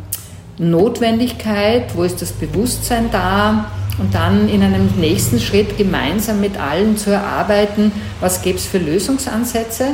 ähm, 0.57 1.83
wo 1.95 2.03
ist 2.03 2.21
das 2.21 2.31
Bewusstsein 2.31 3.09
da 3.11 3.71
und 3.97 4.13
dann 4.13 4.49
in 4.49 4.61
einem 4.63 4.89
nächsten 4.97 5.39
Schritt 5.39 5.77
gemeinsam 5.77 6.41
mit 6.41 6.57
allen 6.57 6.97
zu 6.97 7.11
erarbeiten, 7.11 7.91
was 8.19 8.41
gäbe 8.41 8.57
es 8.57 8.65
für 8.65 8.77
Lösungsansätze, 8.77 9.89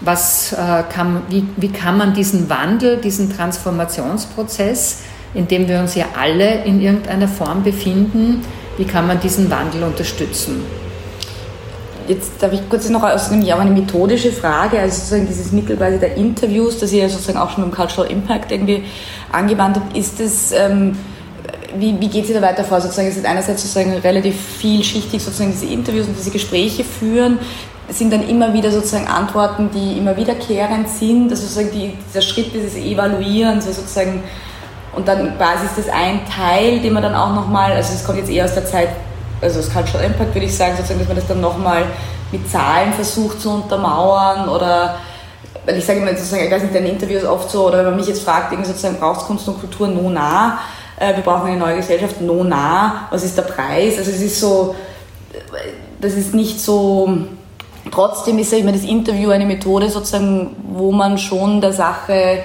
was, 0.00 0.52
äh, 0.52 0.82
kann, 0.92 1.22
wie, 1.28 1.44
wie 1.56 1.68
kann 1.68 1.96
man 1.98 2.14
diesen 2.14 2.48
Wandel, 2.48 2.96
diesen 2.96 3.34
Transformationsprozess, 3.34 5.02
in 5.34 5.46
dem 5.46 5.68
wir 5.68 5.78
uns 5.78 5.94
ja 5.94 6.06
alle 6.18 6.64
in 6.64 6.80
irgendeiner 6.80 7.28
Form 7.28 7.62
befinden, 7.62 8.42
wie 8.78 8.84
kann 8.84 9.06
man 9.06 9.20
diesen 9.20 9.50
Wandel 9.50 9.84
unterstützen? 9.84 10.64
Jetzt 12.08 12.32
darf 12.40 12.52
ich 12.52 12.68
kurz 12.68 12.88
noch 12.88 13.02
aus 13.02 13.28
dem 13.28 13.42
Jahr 13.42 13.60
eine 13.60 13.70
methodische 13.70 14.32
Frage, 14.32 14.78
also 14.78 14.96
sozusagen 14.96 15.26
dieses 15.26 15.52
Mittel 15.52 15.76
der 15.76 16.16
Interviews, 16.16 16.78
das 16.78 16.92
ihr 16.92 17.08
sozusagen 17.08 17.38
auch 17.38 17.50
schon 17.50 17.64
im 17.64 17.70
Cultural 17.70 18.10
Impact 18.10 18.50
irgendwie 18.52 18.84
angewandt 19.32 19.76
habt, 19.76 19.96
ist 19.96 20.20
es 20.20 20.52
ähm, 20.52 20.96
wie, 21.76 22.00
wie 22.00 22.08
geht 22.08 22.26
sie 22.26 22.34
da 22.34 22.42
weiter 22.42 22.64
vor? 22.64 22.80
Sozusagen, 22.80 23.08
es 23.08 23.16
ist 23.16 23.26
einerseits 23.26 23.62
sozusagen 23.62 23.92
relativ 23.98 24.34
vielschichtig, 24.58 25.22
sozusagen 25.22 25.52
diese 25.52 25.66
Interviews 25.66 26.06
und 26.06 26.16
diese 26.16 26.30
Gespräche 26.30 26.84
führen. 26.84 27.38
Sind 27.88 28.12
dann 28.12 28.28
immer 28.28 28.52
wieder 28.52 28.70
sozusagen 28.70 29.08
Antworten, 29.08 29.70
die 29.74 29.98
immer 29.98 30.16
wiederkehrend 30.16 30.88
sind. 30.88 31.30
Also 31.30 31.42
sozusagen 31.42 31.70
die, 31.72 31.94
dieser 32.08 32.22
Schritt 32.22 32.54
dieses 32.54 32.76
Evaluierens, 32.76 33.66
also 33.66 33.80
sozusagen, 33.80 34.22
und 34.94 35.06
dann 35.06 35.36
quasi 35.36 35.66
ist 35.66 35.78
das 35.78 35.88
ein 35.88 36.20
Teil, 36.26 36.80
den 36.80 36.92
man 36.92 37.02
dann 37.02 37.14
auch 37.14 37.34
nochmal, 37.34 37.72
also 37.72 37.92
es 37.94 38.04
kommt 38.04 38.18
jetzt 38.18 38.30
eher 38.30 38.44
aus 38.44 38.54
der 38.54 38.64
Zeit, 38.64 38.88
also 39.40 39.60
das 39.60 39.72
Cultural 39.72 40.06
Impact 40.06 40.34
würde 40.34 40.46
ich 40.46 40.56
sagen, 40.56 40.76
sozusagen, 40.76 41.00
dass 41.00 41.08
man 41.08 41.16
das 41.16 41.26
dann 41.26 41.40
nochmal 41.40 41.86
mit 42.32 42.50
Zahlen 42.50 42.92
versucht 42.92 43.40
zu 43.40 43.50
untermauern 43.50 44.48
oder 44.48 44.96
weil 45.66 45.78
ich 45.78 45.84
sage 45.84 46.00
immer 46.00 46.10
sozusagen, 46.10 46.44
ich 46.44 46.50
weiß 46.50 46.62
nicht, 46.62 46.74
in 46.74 46.86
Interviews 46.86 47.24
oft 47.24 47.50
so, 47.50 47.66
oder 47.66 47.78
wenn 47.78 47.86
man 47.86 47.96
mich 47.96 48.06
jetzt 48.06 48.22
fragt, 48.22 48.52
irgendwie 48.52 48.68
sozusagen, 48.68 48.98
braucht 48.98 49.26
Kunst 49.26 49.46
und 49.48 49.60
Kultur 49.60 49.88
no 49.88 50.08
nah? 50.08 50.58
Äh, 50.98 51.16
wir 51.16 51.22
brauchen 51.22 51.48
eine 51.48 51.58
neue 51.58 51.76
Gesellschaft 51.76 52.20
no 52.20 52.44
nah. 52.44 53.08
Was 53.10 53.24
ist 53.24 53.36
der 53.36 53.42
Preis? 53.42 53.98
Also 53.98 54.10
es 54.10 54.20
ist 54.20 54.40
so, 54.40 54.74
das 56.00 56.14
ist 56.14 56.34
nicht 56.34 56.60
so, 56.60 57.18
trotzdem 57.90 58.38
ist 58.38 58.52
ja 58.52 58.58
immer 58.58 58.72
das 58.72 58.82
Interview 58.82 59.30
eine 59.30 59.46
Methode 59.46 59.90
sozusagen, 59.90 60.56
wo 60.72 60.92
man 60.92 61.18
schon 61.18 61.60
der 61.60 61.72
Sache 61.72 62.42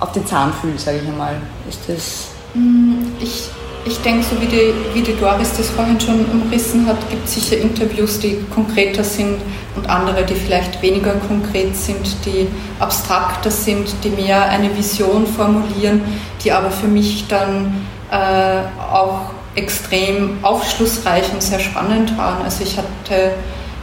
auf 0.00 0.12
den 0.12 0.26
Zahn 0.26 0.52
fühlt, 0.52 0.80
sage 0.80 0.98
ich 1.02 1.08
einmal. 1.08 1.36
Ist 1.68 1.80
das... 1.86 2.28
Mm, 2.54 3.12
ich 3.20 3.50
ich 3.88 4.00
denke, 4.02 4.24
so 4.24 4.40
wie 4.40 4.46
die, 4.46 4.72
wie 4.94 5.02
die 5.02 5.16
Doris 5.18 5.52
das 5.56 5.70
vorhin 5.70 5.98
schon 5.98 6.24
umrissen 6.26 6.86
hat, 6.86 6.96
gibt 7.10 7.26
es 7.26 7.34
sicher 7.34 7.58
Interviews, 7.58 8.18
die 8.18 8.38
konkreter 8.54 9.02
sind 9.02 9.36
und 9.76 9.88
andere, 9.88 10.24
die 10.24 10.34
vielleicht 10.34 10.80
weniger 10.82 11.12
konkret 11.26 11.74
sind, 11.76 12.24
die 12.24 12.48
abstrakter 12.78 13.50
sind, 13.50 13.88
die 14.04 14.10
mehr 14.10 14.48
eine 14.48 14.76
Vision 14.76 15.26
formulieren, 15.26 16.02
die 16.44 16.52
aber 16.52 16.70
für 16.70 16.88
mich 16.88 17.26
dann 17.28 17.86
äh, 18.10 18.60
auch 18.92 19.30
extrem 19.54 20.38
aufschlussreich 20.42 21.32
und 21.32 21.42
sehr 21.42 21.58
spannend 21.60 22.16
waren. 22.16 22.42
Also 22.44 22.62
ich 22.62 22.76
hatte 22.76 23.32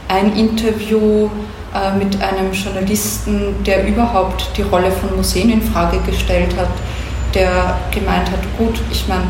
ein 0.08 0.36
Interview 0.36 1.28
äh, 1.74 1.96
mit 1.96 2.20
einem 2.22 2.52
Journalisten, 2.52 3.62
der 3.64 3.86
überhaupt 3.86 4.50
die 4.56 4.62
Rolle 4.62 4.90
von 4.90 5.16
Museen 5.16 5.50
in 5.50 5.62
Frage 5.62 5.98
gestellt 6.00 6.56
hat, 6.56 6.70
der 7.34 7.76
gemeint 7.90 8.30
hat, 8.30 8.40
gut, 8.56 8.80
ich 8.90 9.06
meine, 9.08 9.24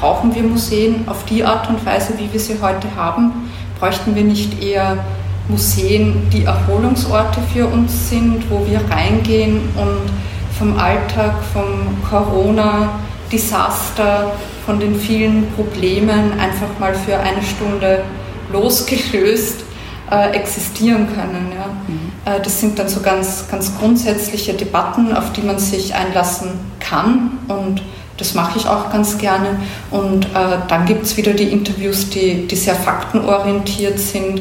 brauchen 0.00 0.34
wir 0.34 0.42
Museen 0.42 1.06
auf 1.08 1.24
die 1.24 1.44
Art 1.44 1.68
und 1.68 1.84
Weise, 1.84 2.14
wie 2.18 2.32
wir 2.32 2.40
sie 2.40 2.56
heute 2.60 2.88
haben? 2.96 3.50
Bräuchten 3.78 4.14
wir 4.14 4.24
nicht 4.24 4.62
eher 4.62 5.04
Museen, 5.48 6.28
die 6.32 6.44
Erholungsorte 6.44 7.40
für 7.52 7.66
uns 7.66 8.08
sind, 8.10 8.50
wo 8.50 8.66
wir 8.66 8.80
reingehen 8.90 9.60
und 9.76 10.10
vom 10.58 10.78
Alltag, 10.78 11.34
vom 11.52 12.02
Corona-Desaster, 12.08 14.32
von 14.66 14.80
den 14.80 14.96
vielen 14.96 15.50
Problemen 15.52 16.32
einfach 16.38 16.78
mal 16.78 16.94
für 16.94 17.18
eine 17.18 17.42
Stunde 17.42 18.04
losgelöst 18.52 19.64
äh, 20.10 20.32
existieren 20.32 21.06
können. 21.14 21.52
Ja. 21.54 21.66
Mhm. 21.86 22.12
Äh, 22.24 22.40
das 22.42 22.60
sind 22.60 22.78
dann 22.78 22.88
so 22.88 23.00
ganz, 23.00 23.44
ganz 23.50 23.78
grundsätzliche 23.78 24.54
Debatten, 24.54 25.14
auf 25.14 25.32
die 25.32 25.42
man 25.42 25.58
sich 25.58 25.94
einlassen 25.94 26.52
kann 26.80 27.38
und 27.48 27.82
das 28.18 28.34
mache 28.34 28.58
ich 28.58 28.66
auch 28.68 28.90
ganz 28.90 29.16
gerne. 29.16 29.56
Und 29.90 30.26
äh, 30.26 30.58
dann 30.68 30.84
gibt 30.84 31.04
es 31.04 31.16
wieder 31.16 31.32
die 31.32 31.44
Interviews, 31.44 32.10
die, 32.10 32.46
die 32.46 32.56
sehr 32.56 32.74
faktenorientiert 32.74 33.98
sind 33.98 34.40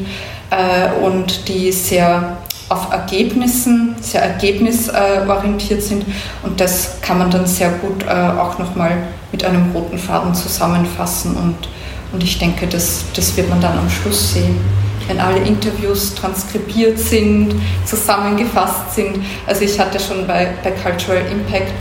äh, 0.49 1.03
und 1.03 1.47
die 1.47 1.71
sehr 1.71 2.37
auf 2.69 2.91
Ergebnissen, 2.91 3.95
sehr 4.01 4.23
ergebnisorientiert 4.23 5.81
sind. 5.81 6.05
Und 6.43 6.59
das 6.59 6.99
kann 7.01 7.17
man 7.17 7.31
dann 7.31 7.45
sehr 7.45 7.69
gut 7.69 8.03
äh, 8.03 8.09
auch 8.09 8.59
nochmal 8.59 8.97
mit 9.31 9.45
einem 9.45 9.71
roten 9.71 9.97
Faden 9.97 10.35
zusammenfassen. 10.35 11.37
Und, 11.37 11.55
und 12.11 12.23
ich 12.23 12.39
denke, 12.39 12.67
das, 12.67 13.05
das 13.15 13.37
wird 13.37 13.49
man 13.49 13.61
dann 13.61 13.77
am 13.77 13.89
Schluss 13.89 14.33
sehen 14.33 14.57
wenn 15.07 15.21
alle 15.21 15.39
Interviews 15.39 16.13
transkribiert 16.15 16.99
sind, 16.99 17.55
zusammengefasst 17.85 18.93
sind. 18.93 19.23
Also 19.45 19.61
ich 19.63 19.79
hatte 19.79 19.99
schon 19.99 20.27
bei, 20.27 20.49
bei 20.63 20.71
Cultural 20.71 21.21
Impact 21.31 21.71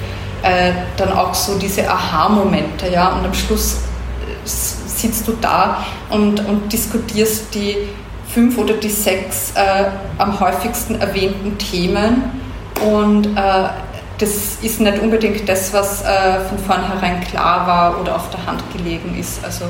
äh, 0.46 0.72
dann 0.96 1.12
auch 1.12 1.34
so 1.34 1.58
diese 1.58 1.88
Aha-Momente, 1.88 2.88
ja, 2.90 3.08
und 3.08 3.24
am 3.24 3.34
Schluss 3.34 3.74
äh, 3.74 4.46
sitzt 4.46 5.26
du 5.26 5.32
da 5.40 5.84
und, 6.10 6.40
und 6.46 6.72
diskutierst 6.72 7.54
die 7.54 7.76
fünf 8.28 8.56
oder 8.58 8.74
die 8.74 8.90
sechs 8.90 9.52
äh, 9.54 9.86
am 10.18 10.38
häufigsten 10.38 11.00
erwähnten 11.00 11.58
Themen 11.58 12.30
und 12.84 13.26
äh, 13.26 13.68
das 14.18 14.58
ist 14.62 14.80
nicht 14.80 14.98
unbedingt 14.98 15.48
das, 15.48 15.72
was 15.72 16.02
äh, 16.02 16.40
von 16.48 16.58
vornherein 16.58 17.20
klar 17.20 17.66
war 17.66 18.00
oder 18.00 18.16
auf 18.16 18.30
der 18.30 18.46
Hand 18.46 18.62
gelegen 18.72 19.16
ist. 19.18 19.44
Also, 19.44 19.66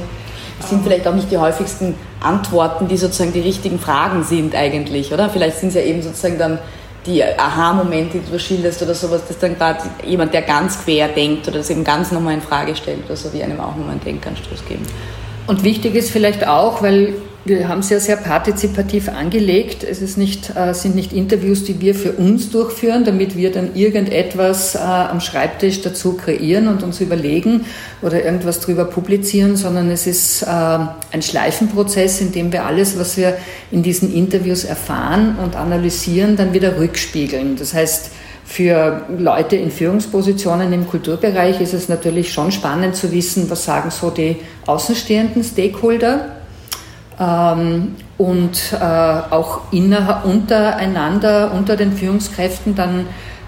das 0.61 0.71
sind 0.71 0.85
vielleicht 0.85 1.07
auch 1.07 1.15
nicht 1.15 1.31
die 1.31 1.39
häufigsten 1.39 1.95
Antworten, 2.21 2.89
die 2.89 2.97
sozusagen 2.97 3.33
die 3.33 3.41
richtigen 3.41 3.79
Fragen 3.79 4.23
sind 4.23 4.55
eigentlich, 4.55 5.13
oder? 5.13 5.29
Vielleicht 5.29 5.59
sind 5.59 5.71
es 5.71 5.75
ja 5.75 5.83
eben 5.83 6.01
sozusagen 6.03 6.39
dann 6.39 6.59
die 7.07 7.23
Aha-Momente, 7.23 8.19
die 8.19 8.31
du 8.31 8.39
schilderst 8.39 8.83
oder 8.83 8.95
sowas, 8.95 9.23
dass 9.27 9.39
dann 9.39 9.57
gerade 9.57 9.81
jemand, 10.05 10.35
der 10.35 10.43
ganz 10.43 10.83
quer 10.85 11.09
denkt 11.09 11.47
oder 11.49 11.59
das 11.59 11.71
eben 11.71 11.85
ganz 11.85 12.13
nochmal 12.13 12.35
in 12.35 12.43
Frage 12.43 12.75
stellt 12.75 13.05
oder 13.07 13.17
so, 13.17 13.29
die 13.29 13.43
einem 13.43 13.61
auch 13.61 13.77
nochmal 13.77 13.93
einen 13.93 14.05
Denkanstoß 14.05 14.67
geben. 14.67 14.85
Und 15.47 15.63
wichtig 15.63 15.95
ist 15.95 16.11
vielleicht 16.11 16.47
auch, 16.47 16.83
weil 16.83 17.15
wir 17.47 17.69
haben 17.69 17.79
es 17.79 17.91
ja 17.91 18.01
sehr 18.01 18.17
partizipativ 18.17 19.09
angelegt. 19.09 19.85
Es 19.85 20.03
ist 20.03 20.19
nicht, 20.19 20.57
äh, 20.57 20.75
sind 20.75 20.97
nicht 20.97 21.13
Interviews, 21.13 21.63
die 21.65 21.81
wir 21.81 21.95
für 21.95 22.13
uns 22.13 22.51
durchführen, 22.51 23.05
damit 23.05 23.37
wir 23.37 23.53
dann 23.53 23.77
irgendetwas 23.77 24.75
äh, 24.75 24.79
am 24.79 25.21
Schreibtisch 25.21 25.81
dazu 25.81 26.15
kreieren 26.15 26.67
und 26.67 26.83
uns 26.83 27.01
überlegen 27.01 27.65
oder 28.03 28.25
irgendwas 28.25 28.61
drüber 28.61 28.85
publizieren, 28.85 29.57
sondern 29.57 29.91
es 29.91 30.07
ist 30.09 30.43
äh, 30.43 30.47
ein 30.47 31.23
Schleifenprozess, 31.23 32.21
in 32.21 32.33
dem 32.33 32.53
wir 32.53 32.67
alles, 32.67 32.99
was 32.99 33.17
wir 33.17 33.37
in 33.71 33.83
diesen 33.83 34.13
Interviews 34.13 34.65
erfahren 34.65 35.37
und 35.43 35.55
analysieren, 35.55 36.37
dann 36.37 36.53
wieder 36.53 36.79
rückspiegeln. 36.79 37.57
Das 37.57 37.75
heißt, 37.75 38.11
für 38.45 39.05
Leute 39.19 39.57
in 39.57 39.71
Führungspositionen 39.71 40.73
im 40.73 40.87
Kulturbereich 40.87 41.61
ist 41.61 41.75
es 41.75 41.89
natürlich 41.89 42.33
schon 42.33 42.53
spannend 42.53 42.97
zu 42.97 43.11
wissen, 43.13 43.51
was 43.51 43.65
sagen 43.65 43.91
so 43.91 44.11
die 44.11 44.37
außenstehenden 44.67 45.43
Stakeholder 45.43 46.36
ähm, 47.19 47.97
und 48.19 48.73
äh, 48.73 48.85
auch 48.85 49.73
inner, 49.73 50.23
untereinander, 50.25 51.53
unter 51.53 51.77
den 51.77 51.93
Führungskräften 51.93 52.75
dann 52.75 53.07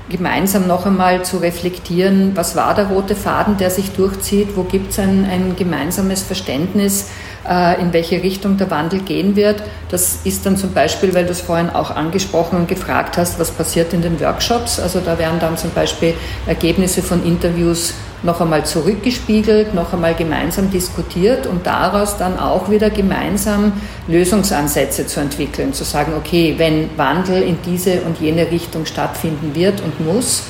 gemeinsam 0.09 0.67
noch 0.67 0.87
einmal 0.87 1.23
zu 1.25 1.39
reflektieren, 1.39 2.33
was 2.35 2.57
war 2.57 2.75
der 2.75 2.87
rote 2.87 3.15
Faden, 3.15 3.59
der 3.59 3.71
sich 3.71 3.93
durchzieht, 3.93 4.57
wo 4.57 4.63
gibt 4.63 4.93
es 4.93 4.99
ein, 4.99 5.27
ein 5.31 5.55
gemeinsames 5.57 6.23
Verständnis, 6.23 7.11
äh, 7.49 7.81
in 7.81 7.93
welche 7.93 8.23
Richtung 8.23 8.57
der 8.57 8.71
Wandel 8.71 9.01
gehen 9.01 9.37
wird. 9.37 9.63
Das 9.91 10.21
ist 10.25 10.47
dann 10.47 10.57
zum 10.57 10.73
Beispiel, 10.73 11.15
weil 11.15 11.25
du 11.25 11.33
es 11.33 11.41
vorhin 11.41 11.71
auch 11.71 11.91
angesprochen 11.91 12.57
und 12.59 12.69
gefragt 12.69 13.19
hast, 13.19 13.39
was 13.39 13.51
passiert 13.51 13.93
in 13.93 14.03
den 14.03 14.19
Workshops. 14.21 14.81
Also 14.81 15.01
da 15.01 15.19
werden 15.19 15.41
dann 15.41 15.57
zum 15.57 15.71
Beispiel 15.71 16.15
Ergebnisse 16.47 17.03
von 17.03 17.25
Interviews 17.25 17.95
noch 18.23 18.41
einmal 18.41 18.67
zurückgespiegelt, 18.67 19.75
noch 19.75 19.93
einmal 19.93 20.15
gemeinsam 20.15 20.71
diskutiert 20.71 21.47
und 21.47 21.67
daraus 21.67 22.17
dann 22.17 22.39
auch 22.39 22.71
wieder 22.71 22.91
gemeinsam 22.91 23.73
Lösungsansätze 24.09 25.07
zu 25.07 25.21
entwickeln, 25.21 25.73
zu 25.73 25.85
sagen, 25.85 26.13
okay, 26.17 26.55
wenn 26.59 26.91
Wandel 26.97 27.43
in 27.43 27.59
diese 27.65 28.01
und 28.03 28.21
jene 28.21 28.51
Richtung 28.51 28.87
stattfinden 28.87 29.55
wird 29.55 29.81
und 29.81 30.01
muss 30.05 30.45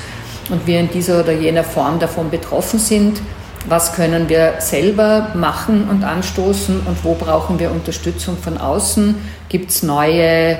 und 0.50 0.66
wir 0.66 0.80
in 0.80 0.90
dieser 0.90 1.20
oder 1.20 1.32
jener 1.32 1.64
Form 1.64 1.98
davon 1.98 2.30
betroffen 2.30 2.78
sind, 2.78 3.20
was 3.66 3.92
können 3.92 4.28
wir 4.30 4.54
selber 4.60 5.32
machen 5.34 5.88
und 5.90 6.04
anstoßen 6.04 6.80
und 6.86 7.04
wo 7.04 7.14
brauchen 7.14 7.58
wir 7.58 7.70
Unterstützung 7.70 8.38
von 8.38 8.56
außen? 8.56 9.14
Gibt 9.48 9.70
es 9.70 9.82
neue, 9.82 10.58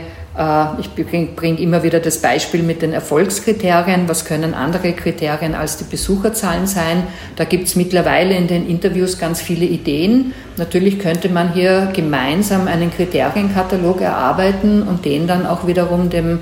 ich 0.78 0.94
bringe 0.94 1.60
immer 1.60 1.82
wieder 1.82 1.98
das 1.98 2.18
Beispiel 2.18 2.62
mit 2.62 2.82
den 2.82 2.92
Erfolgskriterien, 2.92 4.08
was 4.08 4.24
können 4.24 4.54
andere 4.54 4.92
Kriterien 4.92 5.56
als 5.56 5.78
die 5.78 5.84
Besucherzahlen 5.84 6.68
sein? 6.68 7.02
Da 7.34 7.42
gibt 7.42 7.66
es 7.66 7.74
mittlerweile 7.74 8.36
in 8.36 8.46
den 8.46 8.68
Interviews 8.68 9.18
ganz 9.18 9.40
viele 9.40 9.64
Ideen. 9.64 10.32
Natürlich 10.56 11.00
könnte 11.00 11.28
man 11.28 11.54
hier 11.54 11.90
gemeinsam 11.92 12.68
einen 12.68 12.92
Kriterienkatalog 12.92 14.00
erarbeiten 14.00 14.84
und 14.84 15.04
den 15.04 15.26
dann 15.26 15.44
auch 15.44 15.66
wiederum 15.66 16.08
dem 16.08 16.40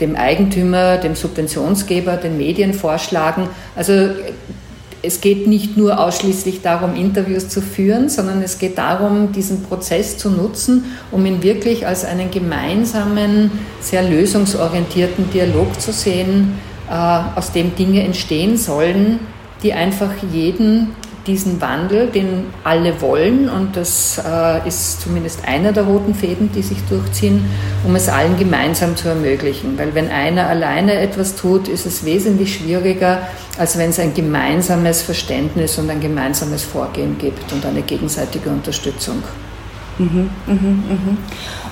dem 0.00 0.16
Eigentümer, 0.16 0.96
dem 0.96 1.14
Subventionsgeber, 1.14 2.16
den 2.16 2.36
Medien 2.36 2.74
vorschlagen. 2.74 3.48
Also 3.76 4.10
es 5.06 5.20
geht 5.20 5.46
nicht 5.46 5.76
nur 5.76 5.98
ausschließlich 6.00 6.62
darum, 6.62 6.94
Interviews 6.94 7.48
zu 7.48 7.62
führen, 7.62 8.08
sondern 8.08 8.42
es 8.42 8.58
geht 8.58 8.76
darum, 8.76 9.32
diesen 9.32 9.62
Prozess 9.62 10.18
zu 10.18 10.30
nutzen, 10.30 10.84
um 11.12 11.24
ihn 11.24 11.42
wirklich 11.42 11.86
als 11.86 12.04
einen 12.04 12.30
gemeinsamen, 12.30 13.50
sehr 13.80 14.02
lösungsorientierten 14.02 15.30
Dialog 15.30 15.80
zu 15.80 15.92
sehen, 15.92 16.58
äh, 16.90 16.92
aus 16.92 17.52
dem 17.52 17.74
Dinge 17.76 18.02
entstehen 18.02 18.56
sollen, 18.56 19.20
die 19.62 19.72
einfach 19.72 20.10
jeden 20.32 20.88
diesen 21.26 21.60
Wandel, 21.60 22.08
den 22.08 22.46
alle 22.64 23.00
wollen, 23.00 23.48
und 23.48 23.76
das 23.76 24.20
äh, 24.24 24.66
ist 24.66 25.00
zumindest 25.00 25.46
einer 25.46 25.72
der 25.72 25.84
roten 25.84 26.14
Fäden, 26.14 26.50
die 26.52 26.62
sich 26.62 26.78
durchziehen, 26.88 27.44
um 27.84 27.94
es 27.96 28.08
allen 28.08 28.38
gemeinsam 28.38 28.96
zu 28.96 29.08
ermöglichen. 29.08 29.78
Weil 29.78 29.94
wenn 29.94 30.10
einer 30.10 30.46
alleine 30.48 30.94
etwas 30.94 31.34
tut, 31.34 31.68
ist 31.68 31.86
es 31.86 32.04
wesentlich 32.04 32.54
schwieriger, 32.54 33.20
als 33.58 33.78
wenn 33.78 33.90
es 33.90 33.98
ein 33.98 34.14
gemeinsames 34.14 35.02
Verständnis 35.02 35.78
und 35.78 35.90
ein 35.90 36.00
gemeinsames 36.00 36.62
Vorgehen 36.62 37.18
gibt 37.18 37.52
und 37.52 37.64
eine 37.66 37.82
gegenseitige 37.82 38.50
Unterstützung. 38.50 39.22
Mhm, 39.98 40.30
mh, 40.46 40.52
mh. 40.54 41.16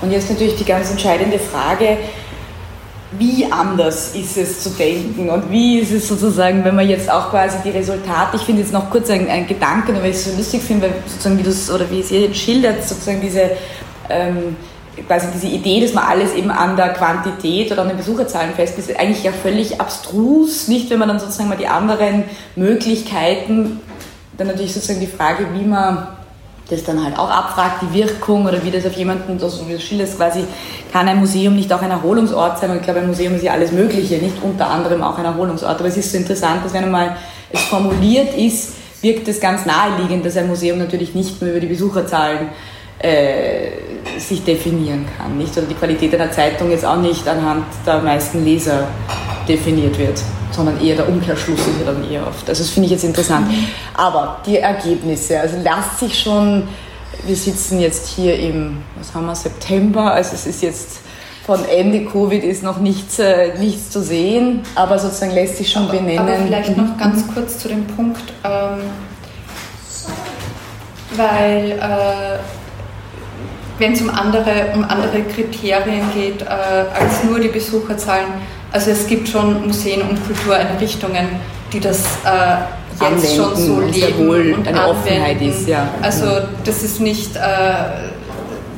Und 0.00 0.10
jetzt 0.10 0.30
natürlich 0.30 0.56
die 0.56 0.64
ganz 0.64 0.90
entscheidende 0.90 1.38
Frage, 1.38 1.98
wie 3.18 3.50
anders 3.50 4.14
ist 4.14 4.36
es 4.36 4.62
zu 4.62 4.70
denken 4.70 5.30
und 5.30 5.50
wie 5.50 5.78
ist 5.78 5.92
es 5.92 6.08
sozusagen, 6.08 6.64
wenn 6.64 6.74
man 6.74 6.88
jetzt 6.88 7.10
auch 7.10 7.30
quasi 7.30 7.58
die 7.64 7.70
Resultate, 7.70 8.36
ich 8.36 8.42
finde 8.42 8.62
jetzt 8.62 8.72
noch 8.72 8.90
kurz 8.90 9.10
ein, 9.10 9.28
ein 9.28 9.46
Gedanke, 9.46 9.94
weil 9.94 10.10
ich 10.10 10.16
es 10.16 10.24
so 10.24 10.36
lustig 10.36 10.62
finde, 10.62 10.88
weil 10.88 10.94
sozusagen 11.06 11.38
wie 11.38 11.42
du 11.42 11.50
es 11.50 11.70
oder 11.70 11.90
wie 11.90 12.00
es 12.00 12.10
ihr 12.10 12.22
jetzt 12.22 12.38
schildert, 12.38 12.82
sozusagen 12.82 13.20
diese 13.20 13.50
ähm, 14.08 14.56
quasi 15.06 15.26
diese 15.34 15.48
Idee, 15.48 15.80
dass 15.80 15.92
man 15.92 16.04
alles 16.04 16.34
eben 16.34 16.50
an 16.50 16.76
der 16.76 16.90
Quantität 16.90 17.72
oder 17.72 17.82
an 17.82 17.88
den 17.88 17.96
Besucherzahlen 17.96 18.54
festmacht, 18.54 18.88
ist 18.88 18.98
eigentlich 18.98 19.24
ja 19.24 19.32
völlig 19.32 19.80
abstrus, 19.80 20.68
nicht 20.68 20.90
wenn 20.90 20.98
man 20.98 21.08
dann 21.08 21.20
sozusagen 21.20 21.48
mal 21.48 21.58
die 21.58 21.66
anderen 21.66 22.24
Möglichkeiten, 22.56 23.80
dann 24.36 24.46
natürlich 24.46 24.72
sozusagen 24.72 25.00
die 25.00 25.06
Frage, 25.06 25.46
wie 25.54 25.64
man 25.64 26.08
das 26.70 26.82
dann 26.84 27.04
halt 27.04 27.18
auch 27.18 27.30
abfragt, 27.30 27.82
die 27.82 27.92
Wirkung 27.92 28.46
oder 28.46 28.62
wie 28.64 28.70
das 28.70 28.86
auf 28.86 28.94
jemanden, 28.94 29.38
so 29.38 29.68
wie 29.68 29.74
du 29.74 30.06
quasi, 30.16 30.44
kann 30.92 31.06
ein 31.08 31.18
Museum 31.18 31.54
nicht 31.54 31.72
auch 31.72 31.82
ein 31.82 31.90
Erholungsort 31.90 32.58
sein? 32.58 32.70
Und 32.70 32.76
ich 32.76 32.82
glaube, 32.82 33.00
ein 33.00 33.06
Museum 33.06 33.34
ist 33.34 33.42
ja 33.42 33.52
alles 33.52 33.72
Mögliche, 33.72 34.16
nicht 34.16 34.36
unter 34.42 34.70
anderem 34.70 35.02
auch 35.02 35.18
ein 35.18 35.24
Erholungsort. 35.24 35.78
Aber 35.78 35.88
es 35.88 35.96
ist 35.96 36.12
so 36.12 36.16
interessant, 36.16 36.64
dass 36.64 36.72
wenn 36.72 36.84
einmal 36.84 37.16
es 37.52 37.60
formuliert 37.62 38.34
ist, 38.34 38.74
wirkt 39.02 39.28
es 39.28 39.40
ganz 39.40 39.66
naheliegend, 39.66 40.24
dass 40.24 40.36
ein 40.36 40.46
Museum 40.46 40.78
natürlich 40.78 41.14
nicht 41.14 41.40
nur 41.40 41.50
über 41.50 41.60
die 41.60 41.66
Besucherzahlen 41.66 42.48
äh, 42.98 43.68
sich 44.18 44.42
definieren 44.44 45.04
kann. 45.18 45.36
Nicht? 45.36 45.56
Oder 45.58 45.66
die 45.66 45.74
Qualität 45.74 46.14
einer 46.14 46.30
Zeitung 46.30 46.70
jetzt 46.70 46.86
auch 46.86 46.96
nicht 46.96 47.28
anhand 47.28 47.66
der 47.86 48.00
meisten 48.00 48.44
Leser 48.44 48.88
definiert 49.48 49.98
wird, 49.98 50.20
sondern 50.50 50.80
eher 50.80 50.96
der 50.96 51.08
Umkehrschluss 51.08 51.60
ist 51.60 51.80
ja 51.80 51.92
dann 51.92 52.10
eher 52.10 52.26
oft. 52.26 52.48
Also 52.48 52.62
das 52.62 52.70
finde 52.70 52.86
ich 52.86 52.92
jetzt 52.92 53.04
interessant. 53.04 53.48
Aber 53.94 54.40
die 54.46 54.58
Ergebnisse, 54.58 55.40
also 55.40 55.56
lasst 55.62 56.00
sich 56.00 56.18
schon, 56.18 56.68
wir 57.26 57.36
sitzen 57.36 57.80
jetzt 57.80 58.08
hier 58.08 58.38
im, 58.38 58.78
was 58.96 59.14
haben 59.14 59.26
wir, 59.26 59.34
September, 59.34 60.12
also 60.12 60.34
es 60.34 60.46
ist 60.46 60.62
jetzt 60.62 61.00
von 61.44 61.62
Ende 61.66 62.06
Covid 62.06 62.42
ist 62.42 62.62
noch 62.62 62.78
nichts, 62.78 63.18
äh, 63.18 63.58
nichts 63.58 63.90
zu 63.90 64.02
sehen, 64.02 64.62
aber 64.74 64.98
sozusagen 64.98 65.32
lässt 65.32 65.58
sich 65.58 65.70
schon 65.70 65.84
aber, 65.84 65.98
benennen. 65.98 66.20
Aber 66.20 66.36
vielleicht 66.36 66.76
noch 66.76 66.96
ganz 66.96 67.26
kurz 67.32 67.58
zu 67.58 67.68
dem 67.68 67.86
Punkt, 67.86 68.22
ähm, 68.44 68.80
weil 71.16 71.72
äh, 71.72 72.38
wenn 73.78 73.92
es 73.92 74.00
um 74.00 74.08
andere, 74.08 74.72
um 74.74 74.84
andere 74.84 75.22
Kriterien 75.22 76.06
geht 76.14 76.42
äh, 76.42 76.46
als 76.46 77.24
nur 77.24 77.38
die 77.40 77.48
Besucherzahlen, 77.48 78.26
also 78.74 78.90
es 78.90 79.06
gibt 79.06 79.28
schon 79.28 79.68
Museen 79.68 80.02
und 80.02 80.26
Kultureinrichtungen, 80.26 81.28
die 81.72 81.78
das 81.78 82.00
äh, 82.24 83.04
jetzt 83.08 83.36
schon 83.36 83.54
so 83.54 83.80
leben 83.80 84.28
und 84.28 84.66
eine 84.66 84.80
anwenden. 84.80 85.00
Offenheit 85.00 85.40
ist. 85.42 85.68
Ja. 85.68 85.88
Also 86.02 86.26
das 86.64 86.82
ist 86.82 87.00
nicht, 87.00 87.36
äh, 87.36 87.40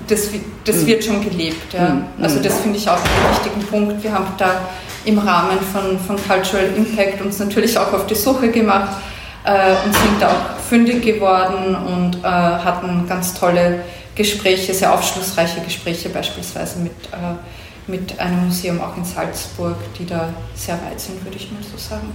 das, 0.07 0.29
das 0.65 0.77
mhm. 0.77 0.87
wird 0.87 1.03
schon 1.03 1.25
gelebt. 1.25 1.73
Ja. 1.73 1.89
Mhm. 1.89 2.05
Also 2.21 2.41
das 2.43 2.61
finde 2.61 2.77
ich 2.77 2.87
auch 2.87 2.99
einen 2.99 3.35
wichtigen 3.35 3.67
Punkt. 3.67 4.03
Wir 4.03 4.13
haben 4.13 4.27
da 4.37 4.61
im 5.07 5.19
Rahmen 5.19 5.59
von, 5.73 5.99
von 5.99 6.17
Cultural 6.29 6.67
Impact 6.77 7.23
uns 7.23 7.39
natürlich 7.39 7.79
auch 7.79 7.91
auf 7.95 8.07
die 8.07 8.17
Suche 8.17 8.51
gemacht 8.51 8.99
äh, 9.45 9.71
und 9.83 9.95
sind 9.95 10.21
da 10.21 10.29
auch 10.29 10.61
fündig 10.69 11.03
geworden 11.03 11.75
und 11.75 12.23
äh, 12.23 12.29
hatten 12.29 13.07
ganz 13.09 13.33
tolle 13.33 13.81
Gespräche, 14.15 14.75
sehr 14.75 14.93
aufschlussreiche 14.93 15.61
Gespräche 15.61 16.11
beispielsweise 16.11 16.81
mit 16.81 16.93
äh, 17.13 17.37
mit 17.87 18.19
einem 18.19 18.47
Museum 18.47 18.81
auch 18.81 18.97
in 18.97 19.05
Salzburg, 19.05 19.77
die 19.99 20.07
da 20.07 20.29
sehr 20.55 20.75
weit 20.75 21.01
sind, 21.01 21.25
würde 21.25 21.37
ich 21.37 21.51
mal 21.53 21.63
so 21.63 21.79
sagen. 21.79 22.13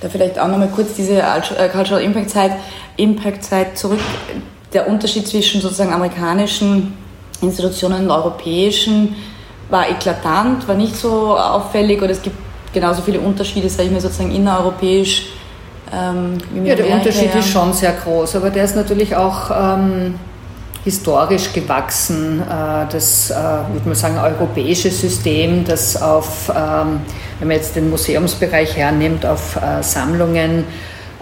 Da 0.00 0.08
vielleicht 0.08 0.38
auch 0.38 0.48
nochmal 0.48 0.70
kurz 0.74 0.94
diese 0.94 1.22
äh, 1.22 1.68
Cultural 1.68 2.02
Impact 2.02 2.30
Zeit, 2.30 2.52
Impact 2.96 3.44
Zeit 3.44 3.78
zurück. 3.78 4.00
Der 4.72 4.88
Unterschied 4.88 5.28
zwischen 5.28 5.60
sozusagen 5.60 5.92
amerikanischen 5.92 6.94
Institutionen 7.40 8.04
und 8.04 8.10
europäischen 8.10 9.14
war 9.70 9.88
eklatant, 9.88 10.66
war 10.66 10.74
nicht 10.74 10.96
so 10.96 11.36
auffällig 11.36 12.02
oder 12.02 12.10
es 12.10 12.22
gibt 12.22 12.36
genauso 12.72 13.02
viele 13.02 13.20
Unterschiede, 13.20 13.68
sage 13.68 13.84
ich 13.84 13.92
mal, 13.92 14.00
sozusagen 14.00 14.34
innereuropäisch. 14.34 15.26
Ähm, 15.92 16.38
ja, 16.64 16.74
der 16.74 16.90
Unterschied 16.90 17.34
ist 17.34 17.48
schon 17.48 17.72
sehr 17.72 17.92
groß, 17.92 18.36
aber 18.36 18.50
der 18.50 18.64
ist 18.64 18.76
natürlich 18.76 19.14
auch 19.14 19.50
ähm, 19.50 20.14
historisch 20.84 21.52
gewachsen. 21.52 22.40
Äh, 22.40 22.86
das, 22.90 23.30
äh, 23.30 23.34
würde 23.34 23.86
man 23.86 23.94
sagen, 23.94 24.18
europäische 24.18 24.90
System, 24.90 25.64
das 25.64 26.00
auf, 26.00 26.50
ähm, 26.50 27.00
wenn 27.38 27.48
man 27.48 27.56
jetzt 27.56 27.76
den 27.76 27.90
Museumsbereich 27.90 28.76
hernimmt, 28.76 29.24
auf 29.24 29.56
äh, 29.56 29.82
Sammlungen, 29.82 30.64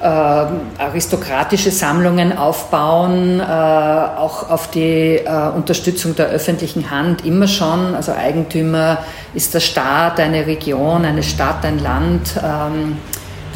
aristokratische 0.03 1.71
Sammlungen 1.71 2.35
aufbauen, 2.35 3.39
auch 3.39 4.49
auf 4.49 4.71
die 4.71 5.21
Unterstützung 5.55 6.17
der 6.17 6.29
öffentlichen 6.29 6.91
Hand 6.91 7.27
immer 7.27 7.47
schon. 7.47 7.95
Also 7.95 8.13
Eigentümer 8.13 9.05
ist 9.35 9.53
der 9.53 9.61
Staat, 9.61 10.19
eine 10.19 10.47
Region, 10.47 11.05
eine 11.05 11.23
Stadt, 11.23 11.67
ein 11.67 11.81
Land. 11.81 12.33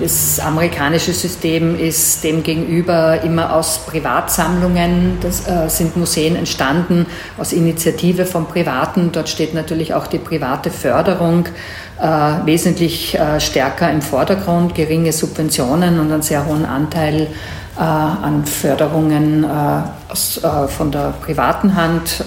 Das 0.01 0.41
amerikanische 0.41 1.13
System 1.13 1.79
ist 1.79 2.25
demgegenüber 2.25 3.23
immer 3.23 3.55
aus 3.55 3.79
Privatsammlungen, 3.87 5.19
das 5.21 5.47
äh, 5.47 5.69
sind 5.69 5.97
Museen 5.97 6.35
entstanden, 6.35 7.07
aus 7.39 7.53
Initiative 7.53 8.27
von 8.27 8.47
Privaten. 8.47 9.13
Dort 9.13 9.29
steht 9.29 9.55
natürlich 9.55 9.95
auch 9.95 10.09
die 10.09 10.19
private 10.19 10.71
Förderung 10.71 11.47
äh, 12.01 12.07
wesentlich 12.45 13.17
äh, 13.17 13.39
stärker 13.39 13.89
im 13.93 14.03
Vordergrund, 14.03 14.75
geringe 14.75 15.13
Subventionen 15.13 16.01
und 16.01 16.11
einen 16.11 16.23
sehr 16.23 16.45
hohen 16.45 16.65
Anteil 16.65 17.29
äh, 17.77 17.81
an 17.81 18.45
Förderungen 18.45 19.45
äh, 19.45 19.49
aus, 20.11 20.43
äh, 20.43 20.69
von 20.69 20.91
der 20.91 21.15
privaten 21.23 21.75
Hand 21.75 22.25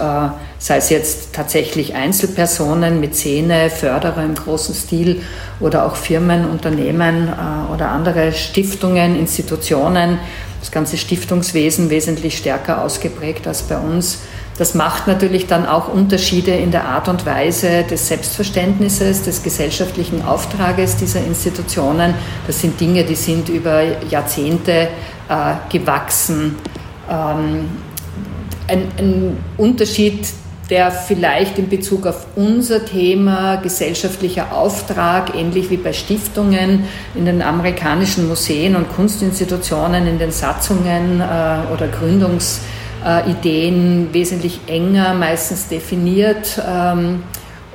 sei 0.59 0.77
es 0.77 0.89
jetzt 0.89 1.33
tatsächlich 1.33 1.95
Einzelpersonen, 1.95 2.99
Mäzene, 2.99 3.69
Förderer 3.69 4.23
im 4.23 4.35
großen 4.35 4.73
Stil 4.73 5.21
oder 5.59 5.85
auch 5.85 5.95
Firmen, 5.95 6.49
Unternehmen 6.49 7.27
äh, 7.27 7.73
oder 7.73 7.89
andere 7.89 8.31
Stiftungen, 8.33 9.17
Institutionen, 9.17 10.19
das 10.59 10.71
ganze 10.71 10.97
Stiftungswesen 10.97 11.89
wesentlich 11.89 12.37
stärker 12.37 12.81
ausgeprägt 12.81 13.47
als 13.47 13.63
bei 13.63 13.77
uns. 13.77 14.19
Das 14.57 14.73
macht 14.73 15.05
natürlich 15.07 15.45
dann 15.45 15.67
auch 15.67 15.87
Unterschiede 15.87 16.51
in 16.51 16.71
der 16.71 16.85
Art 16.85 17.07
und 17.07 17.25
Weise 17.25 17.83
des 17.83 18.07
Selbstverständnisses, 18.07 19.23
des 19.23 19.43
gesellschaftlichen 19.43 20.25
Auftrages 20.25 20.97
dieser 20.97 21.23
Institutionen. 21.23 22.15
Das 22.47 22.61
sind 22.61 22.79
Dinge, 22.79 23.03
die 23.03 23.15
sind 23.15 23.49
über 23.49 23.83
Jahrzehnte 24.09 24.89
äh, 25.29 25.53
gewachsen. 25.69 26.55
Ähm, 27.09 27.69
ein, 28.67 28.91
ein 28.97 29.37
Unterschied, 29.57 30.27
der 30.69 30.91
vielleicht 30.91 31.57
in 31.59 31.69
Bezug 31.69 32.05
auf 32.05 32.25
unser 32.35 32.83
Thema 32.83 33.57
gesellschaftlicher 33.57 34.51
Auftrag, 34.51 35.35
ähnlich 35.35 35.69
wie 35.69 35.77
bei 35.77 35.93
Stiftungen 35.93 36.83
in 37.15 37.25
den 37.25 37.41
amerikanischen 37.41 38.27
Museen 38.27 38.75
und 38.75 38.91
Kunstinstitutionen, 38.93 40.07
in 40.07 40.19
den 40.19 40.31
Satzungen 40.31 41.21
äh, 41.21 41.73
oder 41.73 41.87
Gründungsideen 43.03 44.09
wesentlich 44.13 44.59
enger 44.67 45.13
meistens 45.13 45.67
definiert. 45.67 46.61
Ähm, 46.67 47.23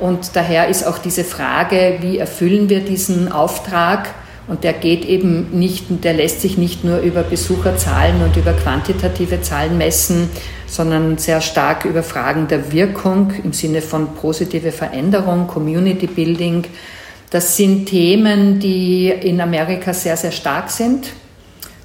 und 0.01 0.35
daher 0.35 0.69
ist 0.69 0.87
auch 0.87 0.99
diese 0.99 1.25
Frage, 1.25 1.99
wie 2.01 2.19
erfüllen 2.19 2.69
wir 2.69 2.81
diesen 2.81 3.31
Auftrag, 3.31 4.09
und 4.49 4.65
der 4.65 4.73
geht 4.73 5.05
eben 5.05 5.51
nicht, 5.53 5.85
der 6.03 6.15
lässt 6.15 6.41
sich 6.41 6.59
nicht 6.59 6.83
nur 6.83 6.99
über 6.99 7.23
Besucherzahlen 7.23 8.23
und 8.25 8.37
über 8.37 8.53
quantitative 8.53 9.41
Zahlen 9.41 9.79
messen, 9.79 10.29
sondern 10.67 11.17
sehr 11.17 11.41
stark 11.41 11.85
über 11.85 12.03
Fragen 12.03 12.49
der 12.49 12.73
Wirkung 12.73 13.33
im 13.45 13.53
Sinne 13.53 13.81
von 13.83 14.15
positive 14.15 14.73
Veränderung, 14.73 15.47
Community 15.47 16.09
Building. 16.09 16.65
Das 17.31 17.57
sind 17.57 17.87
Themen, 17.87 18.59
die 18.59 19.11
in 19.11 19.41
Amerika 19.41 19.95
sehr, 19.95 20.17
sehr 20.17 20.33
stark 20.33 20.71
sind, 20.71 21.07
äh, 21.07 21.22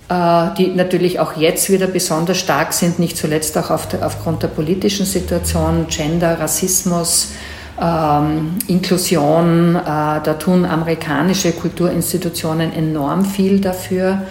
die 0.10 0.72
natürlich 0.74 1.20
auch 1.20 1.36
jetzt 1.36 1.70
wieder 1.70 1.88
besonders 1.88 2.38
stark 2.38 2.72
sind, 2.72 2.98
nicht 2.98 3.18
zuletzt 3.18 3.58
auch 3.58 3.70
aufgrund 3.70 4.42
der 4.42 4.48
politischen 4.48 5.06
Situation, 5.06 5.88
Gender, 5.90 6.40
Rassismus, 6.40 7.34
ähm, 7.82 8.56
Inklusion. 8.68 9.76
Äh, 9.76 9.84
da 9.84 10.36
tun 10.40 10.66
amerikanische 10.66 11.52
Kulturinstitutionen 11.52 12.74
enorm 12.74 13.26
viel 13.26 13.60
dafür. 13.60 14.22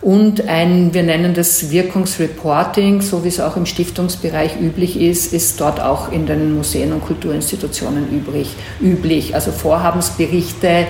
Und 0.00 0.46
ein, 0.48 0.92
wir 0.92 1.02
nennen 1.02 1.32
das 1.32 1.70
Wirkungsreporting, 1.70 3.00
so 3.00 3.24
wie 3.24 3.28
es 3.28 3.40
auch 3.40 3.56
im 3.56 3.64
Stiftungsbereich 3.64 4.60
üblich 4.60 5.00
ist, 5.00 5.32
ist 5.32 5.58
dort 5.62 5.80
auch 5.80 6.12
in 6.12 6.26
den 6.26 6.54
Museen 6.54 6.92
und 6.92 7.02
Kulturinstitutionen 7.06 8.10
übrig, 8.10 8.54
üblich. 8.82 9.34
Also 9.34 9.50
Vorhabensberichte, 9.50 10.86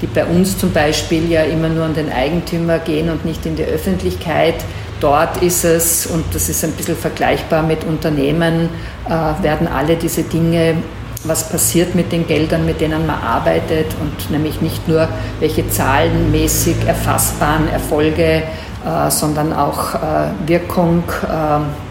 die 0.00 0.06
bei 0.06 0.24
uns 0.24 0.58
zum 0.58 0.72
Beispiel 0.72 1.30
ja 1.30 1.42
immer 1.42 1.68
nur 1.68 1.84
an 1.84 1.94
den 1.94 2.12
Eigentümer 2.12 2.78
gehen 2.78 3.10
und 3.10 3.24
nicht 3.24 3.44
in 3.46 3.56
die 3.56 3.64
Öffentlichkeit. 3.64 4.54
Dort 5.00 5.42
ist 5.42 5.64
es, 5.64 6.06
und 6.06 6.24
das 6.32 6.48
ist 6.48 6.64
ein 6.64 6.72
bisschen 6.72 6.96
vergleichbar 6.96 7.62
mit 7.62 7.84
Unternehmen, 7.84 8.68
äh, 9.06 9.42
werden 9.42 9.68
alle 9.68 9.96
diese 9.96 10.24
Dinge 10.24 10.76
was 11.24 11.48
passiert 11.48 11.94
mit 11.94 12.12
den 12.12 12.26
Geldern, 12.26 12.64
mit 12.64 12.80
denen 12.80 13.06
man 13.06 13.20
arbeitet 13.20 13.86
und 14.00 14.30
nämlich 14.30 14.60
nicht 14.60 14.86
nur 14.88 15.08
welche 15.40 15.68
zahlenmäßig 15.68 16.76
erfassbaren 16.86 17.68
Erfolge, 17.68 18.42
äh, 18.84 19.10
sondern 19.10 19.52
auch 19.52 19.94
äh, 19.94 19.98
Wirkung, 20.46 21.02
äh, 21.24 21.87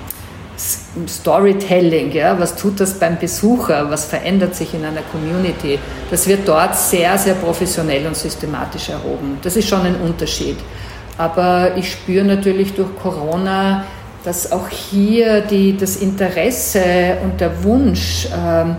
Storytelling, 1.08 2.12
ja, 2.12 2.40
was 2.40 2.56
tut 2.56 2.80
das 2.80 2.96
beim 2.96 3.20
Besucher, 3.20 3.90
was 3.90 4.06
verändert 4.06 4.56
sich 4.56 4.74
in 4.74 4.84
einer 4.84 5.04
Community, 5.12 5.78
das 6.10 6.28
wird 6.28 6.48
dort 6.48 6.76
sehr, 6.76 7.18
sehr 7.18 7.36
professionell 7.36 8.08
und 8.08 8.16
systematisch 8.16 8.90
erhoben. 8.90 9.38
Das 9.44 9.56
ist 9.56 9.68
schon 9.70 9.82
ein 9.82 9.96
Unterschied. 10.02 10.58
Aber 11.18 11.76
ich 11.78 11.92
spüre 11.92 12.24
natürlich 12.24 12.74
durch 12.74 12.90
Corona 13.02 13.86
dass 14.28 14.52
auch 14.52 14.68
hier 14.68 15.40
die, 15.40 15.78
das 15.78 15.96
Interesse 15.96 17.18
und 17.24 17.40
der 17.40 17.64
Wunsch, 17.64 18.28
ähm, 18.36 18.76